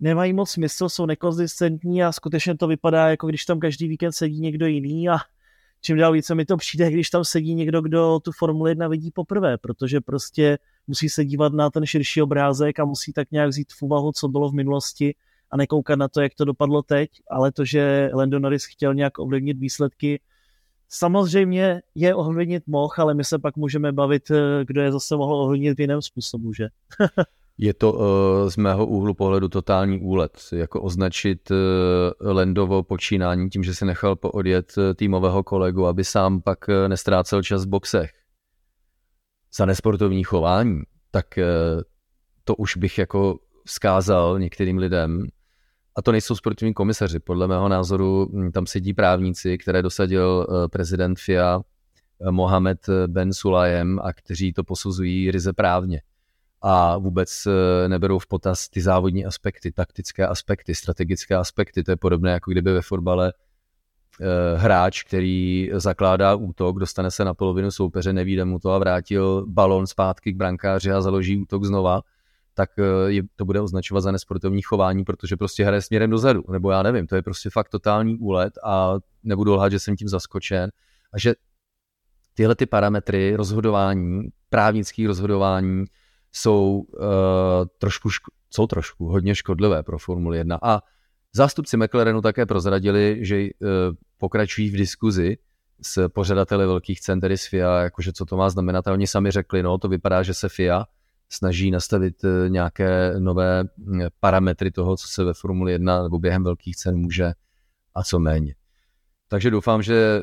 nemají 0.00 0.32
moc 0.32 0.50
smysl, 0.50 0.88
jsou 0.88 1.06
nekonzistentní 1.06 2.04
a 2.04 2.12
skutečně 2.12 2.56
to 2.56 2.66
vypadá, 2.66 3.08
jako 3.08 3.26
když 3.26 3.44
tam 3.44 3.60
každý 3.60 3.88
víkend 3.88 4.12
sedí 4.12 4.40
někdo 4.40 4.66
jiný 4.66 5.08
a 5.08 5.16
čím 5.80 5.96
dál 5.96 6.12
více 6.12 6.34
mi 6.34 6.44
to 6.44 6.56
přijde, 6.56 6.90
když 6.90 7.10
tam 7.10 7.24
sedí 7.24 7.54
někdo, 7.54 7.80
kdo 7.80 8.20
tu 8.20 8.32
Formuli 8.32 8.70
1 8.70 8.88
vidí 8.88 9.10
poprvé, 9.10 9.58
protože 9.58 10.00
prostě 10.00 10.58
musí 10.86 11.08
se 11.08 11.24
dívat 11.24 11.52
na 11.52 11.70
ten 11.70 11.86
širší 11.86 12.22
obrázek 12.22 12.78
a 12.78 12.84
musí 12.84 13.12
tak 13.12 13.30
nějak 13.30 13.48
vzít 13.48 13.72
v 13.72 13.82
úvahu, 13.82 14.12
co 14.12 14.28
bylo 14.28 14.50
v 14.50 14.54
minulosti 14.54 15.14
a 15.52 15.56
nekoukat 15.56 15.98
na 15.98 16.08
to, 16.08 16.20
jak 16.20 16.34
to 16.34 16.44
dopadlo 16.44 16.82
teď, 16.82 17.10
ale 17.30 17.52
to, 17.52 17.64
že 17.64 18.10
Lando 18.14 18.38
Norris 18.38 18.64
chtěl 18.64 18.94
nějak 18.94 19.18
ovlivnit 19.18 19.58
výsledky, 19.58 20.20
samozřejmě 20.88 21.82
je 21.94 22.14
ovlivnit 22.14 22.62
mohl, 22.66 22.94
ale 22.96 23.14
my 23.14 23.24
se 23.24 23.38
pak 23.38 23.56
můžeme 23.56 23.92
bavit, 23.92 24.30
eh, 24.30 24.64
kdo 24.64 24.80
je 24.80 24.92
zase 24.92 25.16
mohl 25.16 25.34
ovlivnit 25.34 25.76
v 25.78 25.80
jiném 25.80 26.02
způsobu, 26.02 26.52
že? 26.52 26.68
Je 27.58 27.74
to 27.74 27.92
uh, 27.92 28.48
z 28.48 28.56
mého 28.56 28.86
úhlu 28.86 29.14
pohledu 29.14 29.48
totální 29.48 30.00
úlet. 30.00 30.40
Jako 30.52 30.82
označit 30.82 31.50
uh, 31.50 31.56
Lendovo 32.20 32.82
počínání 32.82 33.50
tím, 33.50 33.64
že 33.64 33.74
si 33.74 33.84
nechal 33.84 34.16
poodjet 34.16 34.74
týmového 34.96 35.42
kolegu, 35.42 35.86
aby 35.86 36.04
sám 36.04 36.42
pak 36.42 36.58
nestrácel 36.88 37.42
čas 37.42 37.64
v 37.64 37.68
boxech. 37.68 38.10
Za 39.56 39.66
nesportovní 39.66 40.24
chování, 40.24 40.82
tak 41.10 41.38
to 42.44 42.54
už 42.54 42.76
bych 42.76 42.98
jako 42.98 43.38
vzkázal 43.64 44.38
některým 44.38 44.78
lidem. 44.78 45.26
A 45.96 46.02
to 46.02 46.12
nejsou 46.12 46.34
sportovní 46.34 46.74
komisaři. 46.74 47.18
Podle 47.18 47.48
mého 47.48 47.68
názoru 47.68 48.30
hm, 48.32 48.52
tam 48.52 48.66
sedí 48.66 48.94
právníci, 48.94 49.58
které 49.58 49.82
dosadil 49.82 50.46
uh, 50.48 50.68
prezident 50.68 51.18
FIA 51.18 51.60
Mohamed 52.30 52.78
Ben 53.06 53.32
Sulajem 53.32 54.00
a 54.02 54.12
kteří 54.12 54.52
to 54.52 54.64
posuzují 54.64 55.30
ryze 55.30 55.52
právně 55.52 56.02
a 56.62 56.98
vůbec 56.98 57.46
eh, 57.46 57.88
neberou 57.88 58.18
v 58.18 58.26
potaz 58.26 58.68
ty 58.68 58.80
závodní 58.80 59.24
aspekty, 59.24 59.72
taktické 59.72 60.26
aspekty, 60.26 60.74
strategické 60.74 61.34
aspekty. 61.34 61.82
To 61.82 61.90
je 61.90 61.96
podobné, 61.96 62.30
jako 62.30 62.50
kdyby 62.50 62.72
ve 62.72 62.82
fotbale 62.82 63.32
eh, 64.20 64.58
hráč, 64.58 65.02
který 65.02 65.70
zakládá 65.72 66.34
útok, 66.34 66.78
dostane 66.78 67.10
se 67.10 67.24
na 67.24 67.34
polovinu 67.34 67.70
soupeře, 67.70 68.12
nevíde 68.12 68.44
mu 68.44 68.58
to 68.58 68.70
a 68.70 68.78
vrátil 68.78 69.46
balon 69.48 69.86
zpátky 69.86 70.32
k 70.32 70.36
brankáři 70.36 70.92
a 70.92 71.00
založí 71.00 71.42
útok 71.42 71.64
znova, 71.64 72.02
tak 72.54 72.70
eh, 72.78 73.12
je, 73.12 73.22
to 73.36 73.44
bude 73.44 73.60
označovat 73.60 74.00
za 74.00 74.12
nesportovní 74.12 74.62
chování, 74.62 75.04
protože 75.04 75.36
prostě 75.36 75.64
hraje 75.64 75.82
směrem 75.82 76.10
dozadu, 76.10 76.44
nebo 76.52 76.70
já 76.70 76.82
nevím, 76.82 77.06
to 77.06 77.16
je 77.16 77.22
prostě 77.22 77.50
fakt 77.50 77.68
totální 77.68 78.16
úlet 78.16 78.54
a 78.64 78.94
nebudu 79.22 79.54
lhát, 79.54 79.72
že 79.72 79.78
jsem 79.78 79.96
tím 79.96 80.08
zaskočen 80.08 80.70
a 81.12 81.18
že 81.18 81.34
tyhle 82.34 82.54
ty 82.54 82.66
parametry 82.66 83.36
rozhodování, 83.36 84.28
právnických 84.48 85.06
rozhodování, 85.06 85.84
jsou 86.32 86.84
uh, 86.88 87.04
trošku, 87.78 88.08
ško- 88.08 88.32
jsou 88.50 88.66
trošku 88.66 89.06
hodně 89.06 89.34
škodlivé 89.34 89.82
pro 89.82 89.98
Formuli 89.98 90.38
1. 90.38 90.58
A 90.62 90.80
zástupci 91.32 91.76
McLarenu 91.76 92.20
také 92.20 92.46
prozradili, 92.46 93.18
že 93.20 93.36
uh, 93.42 93.48
pokračují 94.18 94.70
v 94.70 94.76
diskuzi 94.76 95.36
s 95.82 96.08
pořadateli 96.08 96.66
velkých 96.66 97.00
cen, 97.00 97.20
tedy 97.20 97.38
s 97.38 97.46
FIA, 97.46 97.78
jakože 97.78 98.12
co 98.12 98.24
to 98.24 98.36
má 98.36 98.50
znamenat. 98.50 98.88
A 98.88 98.92
oni 98.92 99.06
sami 99.06 99.30
řekli, 99.30 99.62
no 99.62 99.78
to 99.78 99.88
vypadá, 99.88 100.22
že 100.22 100.34
se 100.34 100.48
FIA 100.48 100.84
snaží 101.32 101.70
nastavit 101.70 102.24
uh, 102.24 102.30
nějaké 102.48 103.14
nové 103.18 103.64
parametry 104.20 104.70
toho, 104.70 104.96
co 104.96 105.08
se 105.08 105.24
ve 105.24 105.34
Formuli 105.34 105.72
1 105.72 106.02
nebo 106.02 106.18
během 106.18 106.44
velkých 106.44 106.76
cen 106.76 106.96
může 106.96 107.32
a 107.94 108.02
co 108.02 108.18
méně. 108.18 108.54
Takže 109.28 109.50
doufám, 109.50 109.82
že 109.82 110.20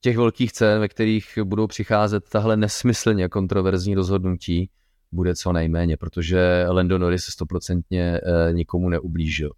těch 0.00 0.16
velkých 0.16 0.52
cen, 0.52 0.80
ve 0.80 0.88
kterých 0.88 1.38
budou 1.44 1.66
přicházet 1.66 2.28
tahle 2.28 2.56
nesmyslně 2.56 3.28
kontroverzní 3.28 3.94
rozhodnutí, 3.94 4.70
bude 5.12 5.34
co 5.34 5.52
nejméně, 5.52 5.96
protože 5.96 6.66
Lando 6.68 6.98
Norris 6.98 7.24
stoprocentně 7.24 8.20
eh, 8.22 8.52
nikomu 8.52 8.88
neublížil. 8.88 9.52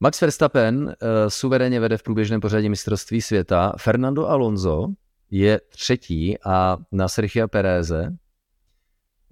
Max 0.00 0.20
Verstappen 0.20 0.84
uh, 0.84 0.92
suverénně 1.28 1.80
vede 1.80 1.96
v 1.96 2.02
průběžném 2.02 2.40
pořadí 2.40 2.68
mistrovství 2.68 3.22
světa. 3.22 3.72
Fernando 3.78 4.28
Alonso 4.28 4.88
je 5.30 5.60
třetí 5.68 6.36
a 6.44 6.76
na 6.92 7.08
Sergio 7.08 7.48
Pereze 7.48 8.16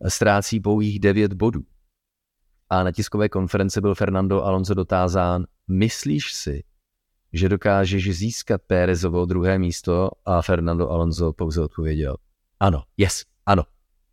ztrácí 0.08 0.60
pouhých 0.60 1.00
9 1.00 1.32
bodů. 1.32 1.62
A 2.70 2.82
na 2.82 2.92
tiskové 2.92 3.28
konferenci 3.28 3.80
byl 3.80 3.94
Fernando 3.94 4.44
Alonso 4.44 4.74
dotázán, 4.74 5.44
myslíš 5.68 6.32
si, 6.32 6.64
že 7.32 7.48
dokážeš 7.48 8.16
získat 8.16 8.62
Pérezovo 8.66 9.24
druhé 9.24 9.58
místo? 9.58 10.10
A 10.24 10.42
Fernando 10.42 10.90
Alonso 10.90 11.32
pouze 11.32 11.60
odpověděl, 11.60 12.16
ano, 12.60 12.82
yes, 12.96 13.24
ano, 13.46 13.62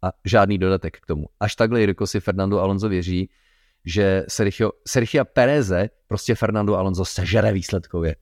a 0.01 0.11
žádný 0.25 0.57
dodatek 0.57 0.99
k 0.99 1.05
tomu. 1.05 1.25
Až 1.39 1.55
takhle, 1.55 1.79
Jirko, 1.79 2.07
si 2.07 2.19
Fernando 2.19 2.59
Alonso 2.59 2.89
věří, 2.89 3.29
že 3.87 4.25
Sergio, 4.27 4.71
Sergio 4.87 5.25
Pereze 5.25 5.89
prostě 6.07 6.35
Fernando 6.35 6.75
Alonso 6.75 7.05
sežere 7.05 7.53
výsledkově. 7.53 8.15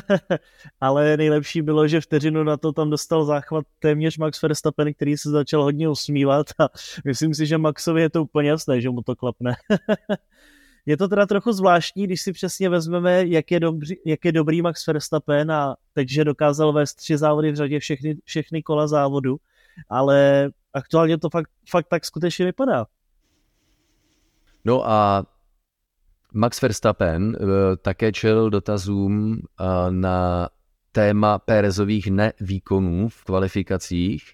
Ale 0.80 1.16
nejlepší 1.16 1.62
bylo, 1.62 1.88
že 1.88 2.00
vteřinu 2.00 2.44
na 2.44 2.56
to 2.56 2.72
tam 2.72 2.90
dostal 2.90 3.24
záchvat 3.24 3.64
téměř 3.78 4.18
Max 4.18 4.42
Verstappen, 4.42 4.94
který 4.94 5.16
se 5.16 5.30
začal 5.30 5.62
hodně 5.62 5.88
usmívat 5.88 6.46
a 6.58 6.68
myslím 7.04 7.34
si, 7.34 7.46
že 7.46 7.58
Maxovi 7.58 8.02
je 8.02 8.10
to 8.10 8.22
úplně 8.22 8.50
jasné, 8.50 8.80
že 8.80 8.90
mu 8.90 9.02
to 9.02 9.16
klapne. 9.16 9.56
je 10.86 10.96
to 10.96 11.08
teda 11.08 11.26
trochu 11.26 11.52
zvláštní, 11.52 12.04
když 12.04 12.22
si 12.22 12.32
přesně 12.32 12.68
vezmeme, 12.68 13.26
jak 13.26 13.50
je, 13.50 13.60
dobrý, 13.60 13.94
jak 14.06 14.24
je 14.24 14.32
dobrý 14.32 14.62
Max 14.62 14.86
Verstappen 14.86 15.50
a 15.50 15.76
takže 15.92 16.24
dokázal 16.24 16.72
vést 16.72 16.94
tři 16.94 17.18
závody 17.18 17.52
v 17.52 17.56
řadě 17.56 17.78
všechny, 17.78 18.16
všechny 18.24 18.62
kola 18.62 18.86
závodu, 18.86 19.36
ale 19.88 20.50
aktuálně 20.72 21.18
to 21.18 21.30
fakt, 21.30 21.50
fakt 21.70 21.86
tak 21.88 22.04
skutečně 22.04 22.44
vypadá. 22.44 22.86
No 24.66 24.90
a 24.90 25.26
Max 26.32 26.62
Verstappen 26.62 27.36
eh, 27.36 27.76
také 27.76 28.12
čel 28.12 28.50
dotazům 28.50 29.40
eh, 29.60 29.64
na 29.90 30.48
téma 30.92 31.38
Pérezových 31.38 32.10
nevýkonů 32.10 33.08
v 33.08 33.24
kvalifikacích 33.24 34.32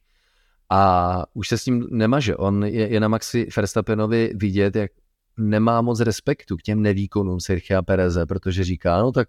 a 0.70 1.24
už 1.34 1.48
se 1.48 1.58
s 1.58 1.64
tím 1.64 1.86
nemaže. 1.90 2.36
On 2.36 2.64
je, 2.64 2.88
je 2.88 3.00
na 3.00 3.08
Maxi 3.08 3.48
Verstappenovi 3.56 4.32
vidět, 4.34 4.76
jak 4.76 4.90
nemá 5.36 5.80
moc 5.80 6.00
respektu 6.00 6.56
k 6.56 6.62
těm 6.62 6.82
nevýkonům 6.82 7.40
Sergio 7.40 7.82
Pereze, 7.82 8.26
protože 8.26 8.64
říká, 8.64 8.98
no 8.98 9.12
tak, 9.12 9.28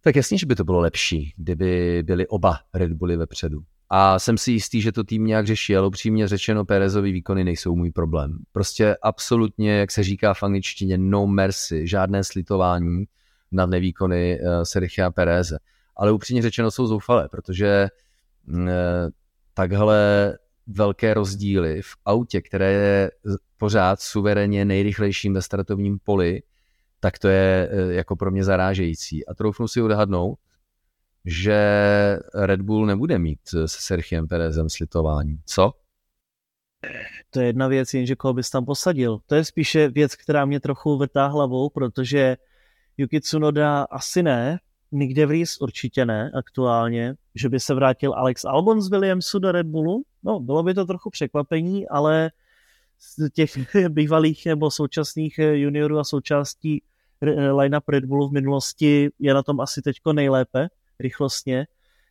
tak 0.00 0.16
jasně, 0.16 0.38
že 0.38 0.46
by 0.46 0.54
to 0.54 0.64
bylo 0.64 0.80
lepší, 0.80 1.34
kdyby 1.36 2.02
byli 2.02 2.26
oba 2.26 2.58
Red 2.74 2.92
Bulli 2.92 3.16
vepředu 3.16 3.60
a 3.94 4.18
jsem 4.18 4.38
si 4.38 4.52
jistý, 4.52 4.80
že 4.80 4.92
to 4.92 5.04
tým 5.04 5.24
nějak 5.24 5.46
řeší, 5.46 5.76
ale 5.76 5.86
upřímně 5.86 6.28
řečeno, 6.28 6.64
Perezový 6.64 7.12
výkony 7.12 7.44
nejsou 7.44 7.76
můj 7.76 7.90
problém. 7.90 8.38
Prostě 8.52 8.96
absolutně, 9.02 9.72
jak 9.72 9.90
se 9.90 10.02
říká 10.02 10.34
v 10.34 10.42
angličtině, 10.42 10.98
no 10.98 11.26
mercy, 11.26 11.88
žádné 11.88 12.24
slitování 12.24 13.04
nad 13.52 13.70
nevýkony 13.70 14.40
uh, 14.40 14.62
Sergio 14.62 15.10
Pereze. 15.10 15.58
Ale 15.96 16.12
upřímně 16.12 16.42
řečeno 16.42 16.70
jsou 16.70 16.86
zoufalé, 16.86 17.28
protože 17.28 17.88
uh, 18.48 18.58
takhle 19.54 20.32
velké 20.66 21.14
rozdíly 21.14 21.82
v 21.82 21.96
autě, 22.04 22.40
které 22.40 22.72
je 22.72 23.10
pořád 23.56 24.00
suverénně 24.00 24.64
nejrychlejším 24.64 25.34
ve 25.34 25.42
startovním 25.42 25.98
poli, 25.98 26.42
tak 27.00 27.18
to 27.18 27.28
je 27.28 27.70
uh, 27.72 27.90
jako 27.90 28.16
pro 28.16 28.30
mě 28.30 28.44
zarážející. 28.44 29.26
A 29.26 29.34
troufnu 29.34 29.68
si 29.68 29.82
odhadnout, 29.82 30.38
že 31.24 31.58
Red 32.34 32.62
Bull 32.62 32.86
nebude 32.86 33.18
mít 33.18 33.40
se 33.48 33.68
Sergiem 33.68 34.28
Perezem 34.28 34.68
slitování. 34.68 35.38
Co? 35.46 35.72
To 37.30 37.40
je 37.40 37.46
jedna 37.46 37.68
věc, 37.68 37.94
jenže 37.94 38.16
koho 38.16 38.34
bys 38.34 38.50
tam 38.50 38.64
posadil. 38.64 39.18
To 39.26 39.34
je 39.34 39.44
spíše 39.44 39.88
věc, 39.88 40.14
která 40.14 40.44
mě 40.44 40.60
trochu 40.60 40.98
vrtá 40.98 41.26
hlavou, 41.26 41.68
protože 41.70 42.36
Yuki 42.96 43.20
Tsunoda 43.20 43.82
asi 43.82 44.22
ne, 44.22 44.58
Nick 44.92 45.14
DeVries 45.14 45.60
určitě 45.60 46.06
ne 46.06 46.30
aktuálně, 46.34 47.14
že 47.34 47.48
by 47.48 47.60
se 47.60 47.74
vrátil 47.74 48.14
Alex 48.14 48.44
Albon 48.44 48.82
z 48.82 48.90
Williamsu 48.90 49.38
do 49.38 49.52
Red 49.52 49.66
Bullu. 49.66 50.04
No, 50.22 50.40
bylo 50.40 50.62
by 50.62 50.74
to 50.74 50.84
trochu 50.84 51.10
překvapení, 51.10 51.88
ale 51.88 52.30
z 52.98 53.30
těch 53.30 53.58
bývalých 53.88 54.46
nebo 54.46 54.70
současných 54.70 55.38
juniorů 55.38 55.98
a 55.98 56.04
součástí 56.04 56.82
line-up 57.52 57.88
Red 57.88 58.04
Bullu 58.04 58.28
v 58.28 58.32
minulosti 58.32 59.10
je 59.18 59.34
na 59.34 59.42
tom 59.42 59.60
asi 59.60 59.82
teďko 59.82 60.12
nejlépe 60.12 60.68
rychlostně. 61.02 61.66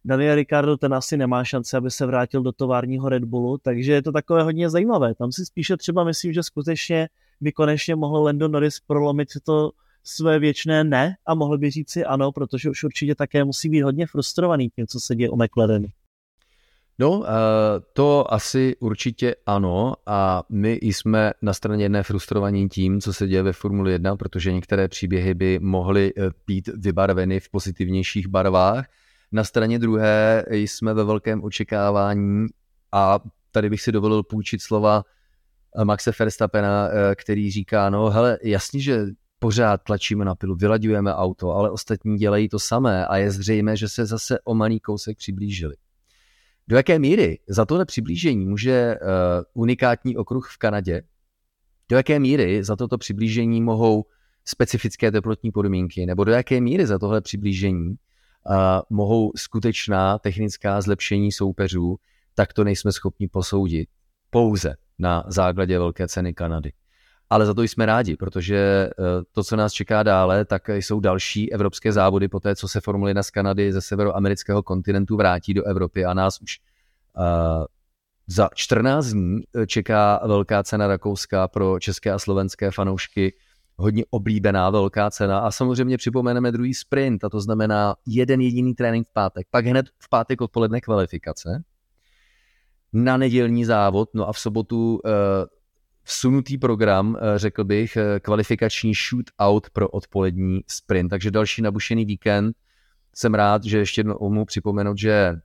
Daniel 0.06 0.36
Ricardo 0.36 0.78
ten 0.78 0.94
asi 0.94 1.18
nemá 1.18 1.44
šanci, 1.44 1.78
aby 1.78 1.92
se 1.92 2.06
vrátil 2.06 2.42
do 2.42 2.52
továrního 2.52 3.10
Red 3.10 3.24
Bullu, 3.24 3.58
takže 3.58 3.94
je 3.94 4.02
to 4.02 4.12
takové 4.12 4.44
hodně 4.44 4.70
zajímavé. 4.70 5.16
Tam 5.16 5.32
si 5.32 5.46
spíše 5.46 5.78
třeba 5.78 6.04
myslím, 6.04 6.34
že 6.34 6.44
skutečně 6.44 7.10
by 7.42 7.52
konečně 7.52 7.96
mohl 7.96 8.24
Lando 8.24 8.48
Norris 8.48 8.80
prolomit 8.80 9.30
to 9.44 9.72
své 10.04 10.40
věčné 10.40 10.84
ne 10.84 11.16
a 11.26 11.36
mohl 11.36 11.58
by 11.58 11.70
říct 11.70 11.92
si 11.92 12.06
ano, 12.06 12.32
protože 12.32 12.70
už 12.70 12.84
určitě 12.84 13.16
také 13.16 13.44
musí 13.44 13.70
být 13.70 13.82
hodně 13.82 14.08
frustrovaný 14.08 14.70
tím, 14.70 14.88
co 14.88 15.00
se 15.00 15.16
děje 15.16 15.30
o 15.30 15.36
McLarenu. 15.36 15.88
No, 17.00 17.26
to 17.94 18.34
asi 18.34 18.76
určitě 18.80 19.36
ano 19.46 19.94
a 20.06 20.44
my 20.50 20.80
jsme 20.82 21.32
na 21.42 21.54
straně 21.54 21.86
jedné 21.86 22.04
frustrovaní 22.04 22.70
tím, 22.70 23.02
co 23.02 23.14
se 23.14 23.28
děje 23.28 23.44
ve 23.44 23.54
Formuli 23.54 23.92
1, 23.92 24.16
protože 24.16 24.54
některé 24.54 24.88
příběhy 24.88 25.34
by 25.34 25.60
mohly 25.60 26.14
e, 26.18 26.30
být 26.48 26.68
vybarveny 26.68 27.40
v 27.40 27.50
pozitivnějších 27.50 28.28
barvách. 28.28 28.86
Na 29.32 29.44
straně 29.44 29.80
druhé 29.80 30.46
jsme 30.52 30.94
ve 30.94 31.04
velkém 31.04 31.44
očekávání 31.44 32.48
a 32.92 33.20
tady 33.52 33.70
bych 33.70 33.82
si 33.82 33.92
dovolil 33.92 34.24
půjčit 34.24 34.62
slova 34.62 35.04
Maxe 35.84 36.12
Verstappena, 36.20 36.90
který 37.16 37.52
říká, 37.52 37.90
no 37.90 38.10
hele, 38.10 38.38
jasně, 38.44 38.80
že 38.80 39.06
pořád 39.40 39.82
tlačíme 39.84 40.26
na 40.26 40.36
pilu, 40.36 40.56
vyladujeme 40.56 41.16
auto, 41.16 41.52
ale 41.52 41.70
ostatní 41.70 42.18
dělají 42.18 42.50
to 42.50 42.60
samé 42.60 43.06
a 43.06 43.18
je 43.18 43.32
zřejmé, 43.32 43.78
že 43.78 43.90
se 43.90 44.06
zase 44.06 44.40
o 44.44 44.56
malý 44.56 44.80
kousek 44.80 45.18
přiblížili. 45.18 45.76
Do 46.68 46.76
jaké 46.76 47.00
míry 47.00 47.40
za 47.48 47.66
tohle 47.66 47.86
přiblížení 47.86 48.46
může 48.46 48.96
uh, 49.02 49.62
unikátní 49.64 50.18
okruh 50.18 50.50
v 50.52 50.58
Kanadě, 50.58 51.02
do 51.90 51.98
jaké 51.98 52.20
míry 52.20 52.64
za 52.64 52.76
toto 52.76 52.98
přiblížení 52.98 53.62
mohou 53.62 54.06
specifické 54.46 55.12
teplotní 55.12 55.52
podmínky, 55.52 56.06
nebo 56.06 56.24
do 56.24 56.32
jaké 56.32 56.62
míry 56.62 56.86
za 56.86 57.00
tohle 57.00 57.22
přiblížení 57.22 57.90
uh, 57.90 57.96
mohou 58.90 59.32
skutečná 59.36 60.20
technická 60.20 60.82
zlepšení 60.82 61.32
soupeřů, 61.32 61.98
tak 62.36 62.54
to 62.54 62.64
nejsme 62.64 62.92
schopni 62.92 63.28
posoudit 63.28 63.90
pouze 64.30 64.76
na 65.00 65.24
základě 65.28 65.80
velké 65.80 66.08
ceny 66.08 66.34
Kanady 66.34 66.72
ale 67.32 67.46
za 67.46 67.54
to 67.54 67.62
jsme 67.62 67.86
rádi, 67.86 68.16
protože 68.16 68.58
eh, 68.58 68.94
to, 69.32 69.44
co 69.44 69.56
nás 69.56 69.74
čeká 69.74 70.04
dále, 70.04 70.46
tak 70.46 70.70
jsou 70.70 71.00
další 71.00 71.54
evropské 71.54 71.92
závody 71.92 72.28
po 72.28 72.40
té, 72.40 72.56
co 72.56 72.68
se 72.68 72.82
Formule 72.82 73.10
1 73.10 73.24
z 73.24 73.30
Kanady 73.30 73.74
ze 73.74 73.82
severoamerického 73.82 74.64
kontinentu 74.64 75.18
vrátí 75.18 75.54
do 75.54 75.64
Evropy. 75.64 76.06
A 76.06 76.14
nás 76.14 76.42
už 76.42 76.60
uh, 77.18 77.66
za 78.28 78.50
14 78.56 79.08
dní 79.08 79.40
eh, 79.56 79.68
čeká 79.68 80.22
velká 80.28 80.64
cena 80.64 80.88
Rakouska 80.88 81.48
pro 81.48 81.80
české 81.80 82.12
a 82.12 82.20
slovenské 82.20 82.72
fanoušky, 82.72 83.36
hodně 83.78 84.06
oblíbená 84.10 84.70
velká 84.70 85.12
cena. 85.12 85.40
A 85.40 85.52
samozřejmě 85.52 85.98
připomeneme 85.98 86.52
druhý 86.52 86.74
sprint 86.74 87.24
a 87.24 87.30
to 87.30 87.42
znamená 87.42 87.96
jeden 88.08 88.42
jediný 88.42 88.74
trénink 88.74 89.08
v 89.08 89.14
pátek, 89.14 89.48
pak 89.52 89.66
hned 89.66 89.86
v 90.00 90.10
pátek 90.10 90.42
odpoledne 90.42 90.82
kvalifikace, 90.82 91.64
na 92.94 93.18
nedělní 93.18 93.66
závod, 93.66 94.10
no 94.14 94.28
a 94.28 94.34
v 94.34 94.40
sobotu 94.40 95.00
uh, 95.06 95.12
vsunutý 96.12 96.58
program, 96.58 97.18
eh, 97.18 97.40
řekl 97.40 97.64
bych, 97.64 97.98
eh, 97.98 98.20
kvalifikační 98.20 98.94
shootout 98.94 99.70
pro 99.70 99.90
odpolední 99.90 100.62
sprint. 100.68 101.10
Takže 101.10 101.32
další 101.32 101.62
nabušený 101.62 102.06
víkend. 102.06 102.56
Jsem 103.16 103.34
rád, 103.34 103.64
že 103.64 103.78
ještě 103.78 104.00
jednou 104.00 104.30
mu 104.30 104.46
připomenout, 104.46 104.98
že 104.98 105.36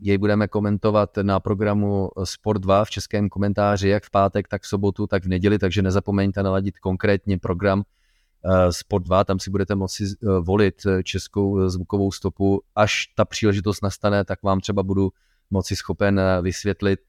jej 0.00 0.18
budeme 0.18 0.48
komentovat 0.48 1.16
na 1.22 1.40
programu 1.40 2.10
Sport 2.24 2.62
2 2.62 2.84
v 2.84 2.90
českém 2.90 3.28
komentáři, 3.28 3.88
jak 3.88 4.04
v 4.04 4.10
pátek, 4.10 4.48
tak 4.48 4.62
v 4.62 4.66
sobotu, 4.66 5.06
tak 5.06 5.24
v 5.24 5.28
neděli, 5.28 5.58
takže 5.58 5.82
nezapomeňte 5.82 6.42
naladit 6.42 6.78
konkrétně 6.78 7.38
program 7.38 7.82
eh, 7.82 8.72
Sport 8.72 9.04
2, 9.04 9.24
tam 9.24 9.38
si 9.38 9.50
budete 9.50 9.74
moci 9.74 10.04
volit 10.40 10.86
českou 11.04 11.68
zvukovou 11.68 12.12
stopu. 12.12 12.62
Až 12.74 13.06
ta 13.16 13.24
příležitost 13.24 13.82
nastane, 13.82 14.24
tak 14.24 14.42
vám 14.42 14.60
třeba 14.60 14.82
budu 14.82 15.10
moci 15.50 15.76
schopen 15.76 16.20
vysvětlit, 16.42 17.00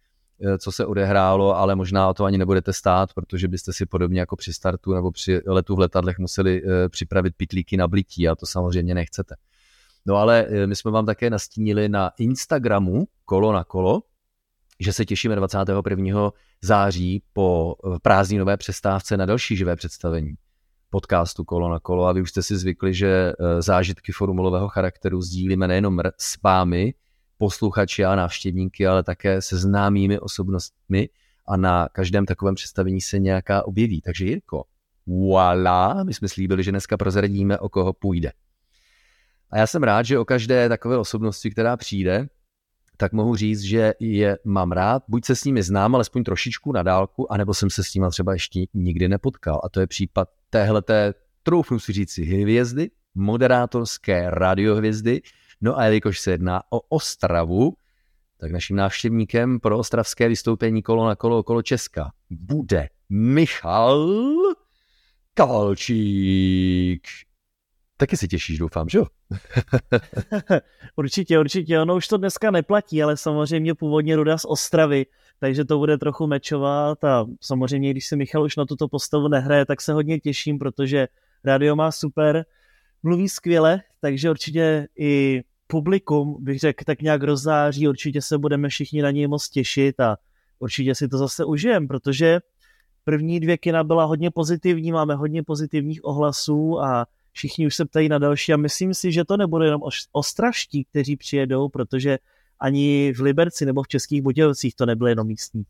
co 0.60 0.72
se 0.72 0.86
odehrálo, 0.86 1.58
ale 1.58 1.76
možná 1.76 2.10
o 2.10 2.14
to 2.14 2.24
ani 2.24 2.38
nebudete 2.38 2.74
stát, 2.74 3.14
protože 3.14 3.48
byste 3.48 3.74
si 3.74 3.86
podobně 3.86 4.20
jako 4.20 4.36
při 4.36 4.54
startu 4.54 4.94
nebo 4.94 5.12
při 5.12 5.42
letu 5.46 5.76
v 5.76 5.80
letadlech 5.80 6.20
museli 6.20 6.64
eh, 6.64 6.90
připravit 6.90 7.34
pitlíky 7.38 7.78
na 7.78 7.88
blití 7.88 8.28
a 8.28 8.36
to 8.36 8.46
samozřejmě 8.46 8.96
nechcete. 8.96 9.36
No 10.06 10.16
ale 10.16 10.46
eh, 10.50 10.68
my 10.68 10.76
jsme 10.76 10.92
vám 10.92 11.06
také 11.06 11.30
nastínili 11.30 11.90
na 11.90 12.12
Instagramu 12.18 13.08
kolo 13.26 13.54
na 13.54 13.64
kolo, 13.64 14.02
že 14.80 14.94
se 14.94 15.06
těšíme 15.06 15.36
21. 15.36 16.32
září 16.62 17.24
po 17.34 17.76
prázdninové 18.02 18.58
přestávce 18.58 19.18
na 19.18 19.26
další 19.26 19.56
živé 19.56 19.76
představení 19.76 20.34
podcastu 20.90 21.44
Kolo 21.44 21.70
na 21.70 21.80
kolo 21.80 22.06
a 22.06 22.12
vy 22.12 22.22
už 22.22 22.30
jste 22.30 22.44
si 22.44 22.58
zvykli, 22.58 22.94
že 22.94 23.34
zážitky 23.60 24.12
formulového 24.12 24.68
charakteru 24.68 25.22
sdílíme 25.22 25.68
nejenom 25.68 26.00
s 26.18 26.42
vámi, 26.42 26.94
posluchači 27.40 28.06
a 28.06 28.16
návštěvníky, 28.16 28.88
ale 28.88 29.04
také 29.04 29.42
se 29.42 29.58
známými 29.58 30.20
osobnostmi 30.20 31.10
a 31.48 31.58
na 31.58 31.90
každém 31.92 32.26
takovém 32.26 32.56
představení 32.56 33.02
se 33.02 33.20
nějaká 33.20 33.68
objeví. 33.68 34.02
Takže 34.02 34.26
Jirko, 34.26 34.64
voilà, 35.08 36.04
my 36.04 36.14
jsme 36.14 36.28
slíbili, 36.28 36.64
že 36.64 36.72
dneska 36.72 36.98
prozradíme, 36.98 37.60
o 37.60 37.70
koho 37.70 37.94
půjde. 37.94 38.32
A 39.52 39.58
já 39.58 39.68
jsem 39.68 39.84
rád, 39.84 40.04
že 40.04 40.20
o 40.20 40.26
každé 40.26 40.70
takové 40.70 40.98
osobnosti, 40.98 41.52
která 41.52 41.78
přijde, 41.78 42.28
tak 42.98 43.14
mohu 43.14 43.36
říct, 43.36 43.62
že 43.62 43.94
je 44.00 44.38
mám 44.44 44.72
rád, 44.72 45.04
buď 45.08 45.26
se 45.26 45.36
s 45.36 45.44
nimi 45.44 45.64
znám, 45.64 45.96
alespoň 45.96 46.24
trošičku 46.24 46.72
na 46.72 46.84
dálku, 46.84 47.32
anebo 47.32 47.54
jsem 47.54 47.70
se 47.70 47.84
s 47.84 47.94
nimi 47.94 48.08
třeba 48.12 48.34
ještě 48.34 48.60
nikdy 48.74 49.08
nepotkal. 49.08 49.62
A 49.64 49.70
to 49.70 49.80
je 49.80 49.88
případ 49.88 50.30
téhleté, 50.50 51.14
troufnu 51.44 51.80
si 51.80 51.94
říct 51.94 52.18
hvězdy, 52.18 52.90
moderátorské 53.16 54.30
radiohvězdy, 54.30 55.22
No 55.62 55.78
a 55.78 55.86
jelikož 55.86 56.20
se 56.20 56.32
jedná 56.32 56.62
o 56.70 56.80
Ostravu, 56.80 57.74
tak 58.38 58.52
naším 58.52 58.76
návštěvníkem 58.76 59.60
pro 59.60 59.78
ostravské 59.78 60.28
vystoupení 60.28 60.82
kolo 60.82 61.08
na 61.08 61.16
kolo 61.16 61.38
okolo 61.38 61.62
Česka 61.62 62.12
bude 62.30 62.90
Michal 63.10 64.08
Kalčík. 65.34 67.08
Taky 67.98 68.18
se 68.18 68.28
těšíš, 68.28 68.58
doufám, 68.58 68.90
že 68.90 68.98
jo? 68.98 69.06
určitě, 70.96 71.40
určitě. 71.40 71.80
Ono 71.80 71.96
už 71.96 72.08
to 72.08 72.18
dneska 72.18 72.52
neplatí, 72.52 73.04
ale 73.04 73.18
samozřejmě 73.18 73.76
původně 73.76 74.16
Ruda 74.16 74.38
z 74.38 74.46
Ostravy, 74.46 75.06
takže 75.40 75.66
to 75.66 75.78
bude 75.78 75.98
trochu 75.98 76.28
mečovat 76.28 77.04
a 77.04 77.26
samozřejmě, 77.42 77.92
když 77.92 78.08
se 78.08 78.16
Michal 78.16 78.44
už 78.44 78.56
na 78.56 78.66
tuto 78.66 78.88
postavu 78.88 79.28
nehraje, 79.28 79.66
tak 79.66 79.82
se 79.82 79.94
hodně 79.94 80.20
těším, 80.20 80.60
protože 80.60 81.08
rádio 81.44 81.76
má 81.76 81.92
super, 81.92 82.46
mluví 83.04 83.30
skvěle, 83.30 83.82
takže 84.02 84.30
určitě 84.30 84.88
i 85.00 85.44
publikum, 85.72 86.38
bych 86.40 86.60
řekl, 86.60 86.84
tak 86.86 87.02
nějak 87.02 87.24
rozzáří, 87.24 87.88
určitě 87.88 88.22
se 88.22 88.38
budeme 88.38 88.70
všichni 88.70 89.02
na 89.02 89.12
něj 89.12 89.28
moc 89.28 89.50
těšit 89.50 90.00
a 90.00 90.18
určitě 90.60 90.96
si 90.96 91.08
to 91.08 91.18
zase 91.18 91.46
užijem, 91.46 91.88
protože 91.88 92.40
první 93.04 93.40
dvě 93.40 93.58
kina 93.58 93.84
byla 93.84 94.06
hodně 94.06 94.32
pozitivní, 94.32 94.92
máme 94.92 95.16
hodně 95.16 95.44
pozitivních 95.44 96.06
ohlasů 96.06 96.80
a 96.80 97.06
všichni 97.32 97.68
už 97.68 97.76
se 97.76 97.86
ptají 97.86 98.10
na 98.10 98.18
další 98.18 98.54
a 98.54 98.58
myslím 98.58 98.94
si, 98.94 99.12
že 99.12 99.26
to 99.26 99.38
nebude 99.38 99.66
jenom 99.66 99.82
ostraští, 100.12 100.86
kteří 100.86 101.16
přijedou, 101.16 101.70
protože 101.70 102.18
ani 102.60 103.14
v 103.18 103.20
Liberci 103.20 103.66
nebo 103.66 103.84
v 103.84 103.88
Českých 103.88 104.22
Budějovicích 104.22 104.76
to 104.76 104.86
nebylo 104.86 105.08
jenom 105.08 105.28
místní. 105.28 105.64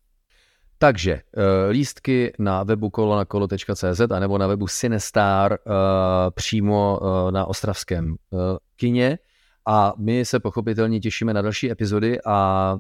Takže 0.78 1.14
uh, 1.14 1.43
lístky 1.70 2.34
na 2.39 2.64
webu 2.64 2.89
kolonakolo.cz 2.89 4.02
a 4.12 4.20
nebo 4.20 4.38
na 4.38 4.47
webu 4.47 4.68
Cinestar 4.68 5.52
uh, 5.52 5.74
přímo 6.34 7.00
uh, 7.02 7.32
na 7.32 7.45
ostravském 7.45 8.16
kině 8.76 9.18
A 9.68 9.93
my 9.97 10.26
se 10.26 10.39
pochopitelně 10.39 10.99
těšíme 10.99 11.34
na 11.34 11.41
další 11.41 11.72
epizody 11.72 12.20
a 12.26 12.78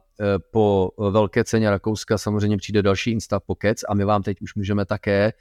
po 0.51 0.91
velké 1.09 1.43
ceně 1.43 1.69
Rakouska 1.69 2.17
samozřejmě 2.17 2.57
přijde 2.57 2.81
další 2.81 3.11
Insta 3.11 3.39
Pokec 3.39 3.83
a 3.89 3.93
my 3.93 4.05
vám 4.05 4.23
teď 4.23 4.41
už 4.41 4.55
můžeme 4.55 4.85
také 4.85 5.33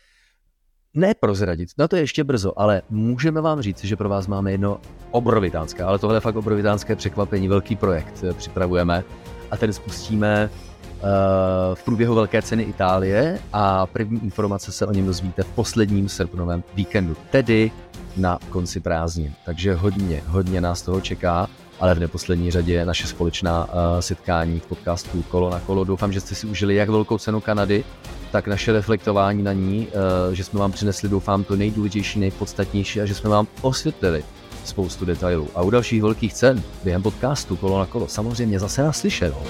ne 0.95 1.15
prozradit, 1.21 1.69
na 1.79 1.89
to 1.89 1.97
je 1.97 2.03
ještě 2.03 2.25
brzo, 2.25 2.53
ale 2.57 2.83
můžeme 2.91 3.41
vám 3.41 3.61
říct, 3.61 3.85
že 3.85 3.97
pro 3.97 4.09
vás 4.09 4.27
máme 4.27 4.53
jedno 4.53 4.81
obrovitánské, 5.11 5.83
ale 5.83 5.99
tohle 5.99 6.17
je 6.17 6.21
fakt 6.21 6.37
obrovitánské 6.37 6.97
překvapení, 6.97 7.49
velký 7.49 7.77
projekt 7.77 8.25
připravujeme 8.37 9.05
a 9.51 9.57
ten 9.57 9.73
spustíme 9.73 10.51
uh, 10.51 11.01
v 11.75 11.85
průběhu 11.85 12.15
velké 12.15 12.43
ceny 12.43 12.63
Itálie 12.63 13.39
a 13.53 13.87
první 13.87 14.25
informace 14.25 14.73
se 14.73 14.87
o 14.87 14.93
něm 14.93 15.07
dozvíte 15.07 15.43
v 15.43 15.51
posledním 15.51 16.09
srpnovém 16.09 16.65
víkendu, 16.75 17.17
tedy 17.31 17.71
na 18.19 18.39
konci 18.51 18.81
prázdnin. 18.81 19.33
Takže 19.45 19.75
hodně, 19.75 20.23
hodně 20.27 20.61
nás 20.61 20.83
toho 20.83 21.01
čeká, 21.01 21.49
ale 21.81 21.95
v 21.95 22.01
neposlední 22.01 22.51
řadě 22.51 22.85
naše 22.85 23.07
společná 23.07 23.65
uh, 23.65 23.71
setkání 24.01 24.61
v 24.61 24.67
podcastu 24.67 25.23
Kolo 25.23 25.51
na 25.51 25.61
kolo. 25.61 25.85
Doufám, 25.85 26.13
že 26.13 26.21
jste 26.21 26.35
si 26.35 26.47
užili 26.47 26.75
jak 26.75 26.89
velkou 26.89 27.19
cenu 27.19 27.41
Kanady, 27.41 27.85
tak 28.31 28.47
naše 28.47 28.73
reflektování 28.73 29.43
na 29.43 29.53
ní, 29.53 29.87
uh, 29.87 30.35
že 30.35 30.45
jsme 30.45 30.61
vám 30.61 30.73
přinesli, 30.73 31.09
doufám, 31.09 31.45
to 31.45 31.57
nejdůležitější, 31.57 32.21
nejpodstatnější 32.21 33.01
a 33.01 33.07
že 33.07 33.15
jsme 33.15 33.31
vám 33.31 33.47
osvětlili 33.63 34.25
spoustu 34.65 35.05
detailů. 35.05 35.49
A 35.55 35.63
u 35.63 35.71
dalších 35.71 36.03
velkých 36.03 36.35
cen 36.35 36.63
během 36.85 37.03
podcastu 37.03 37.57
Kolo 37.57 37.79
na 37.79 37.87
kolo 37.87 38.09
samozřejmě 38.09 38.61
zase 38.61 38.83
naslyšenou. 38.83 39.43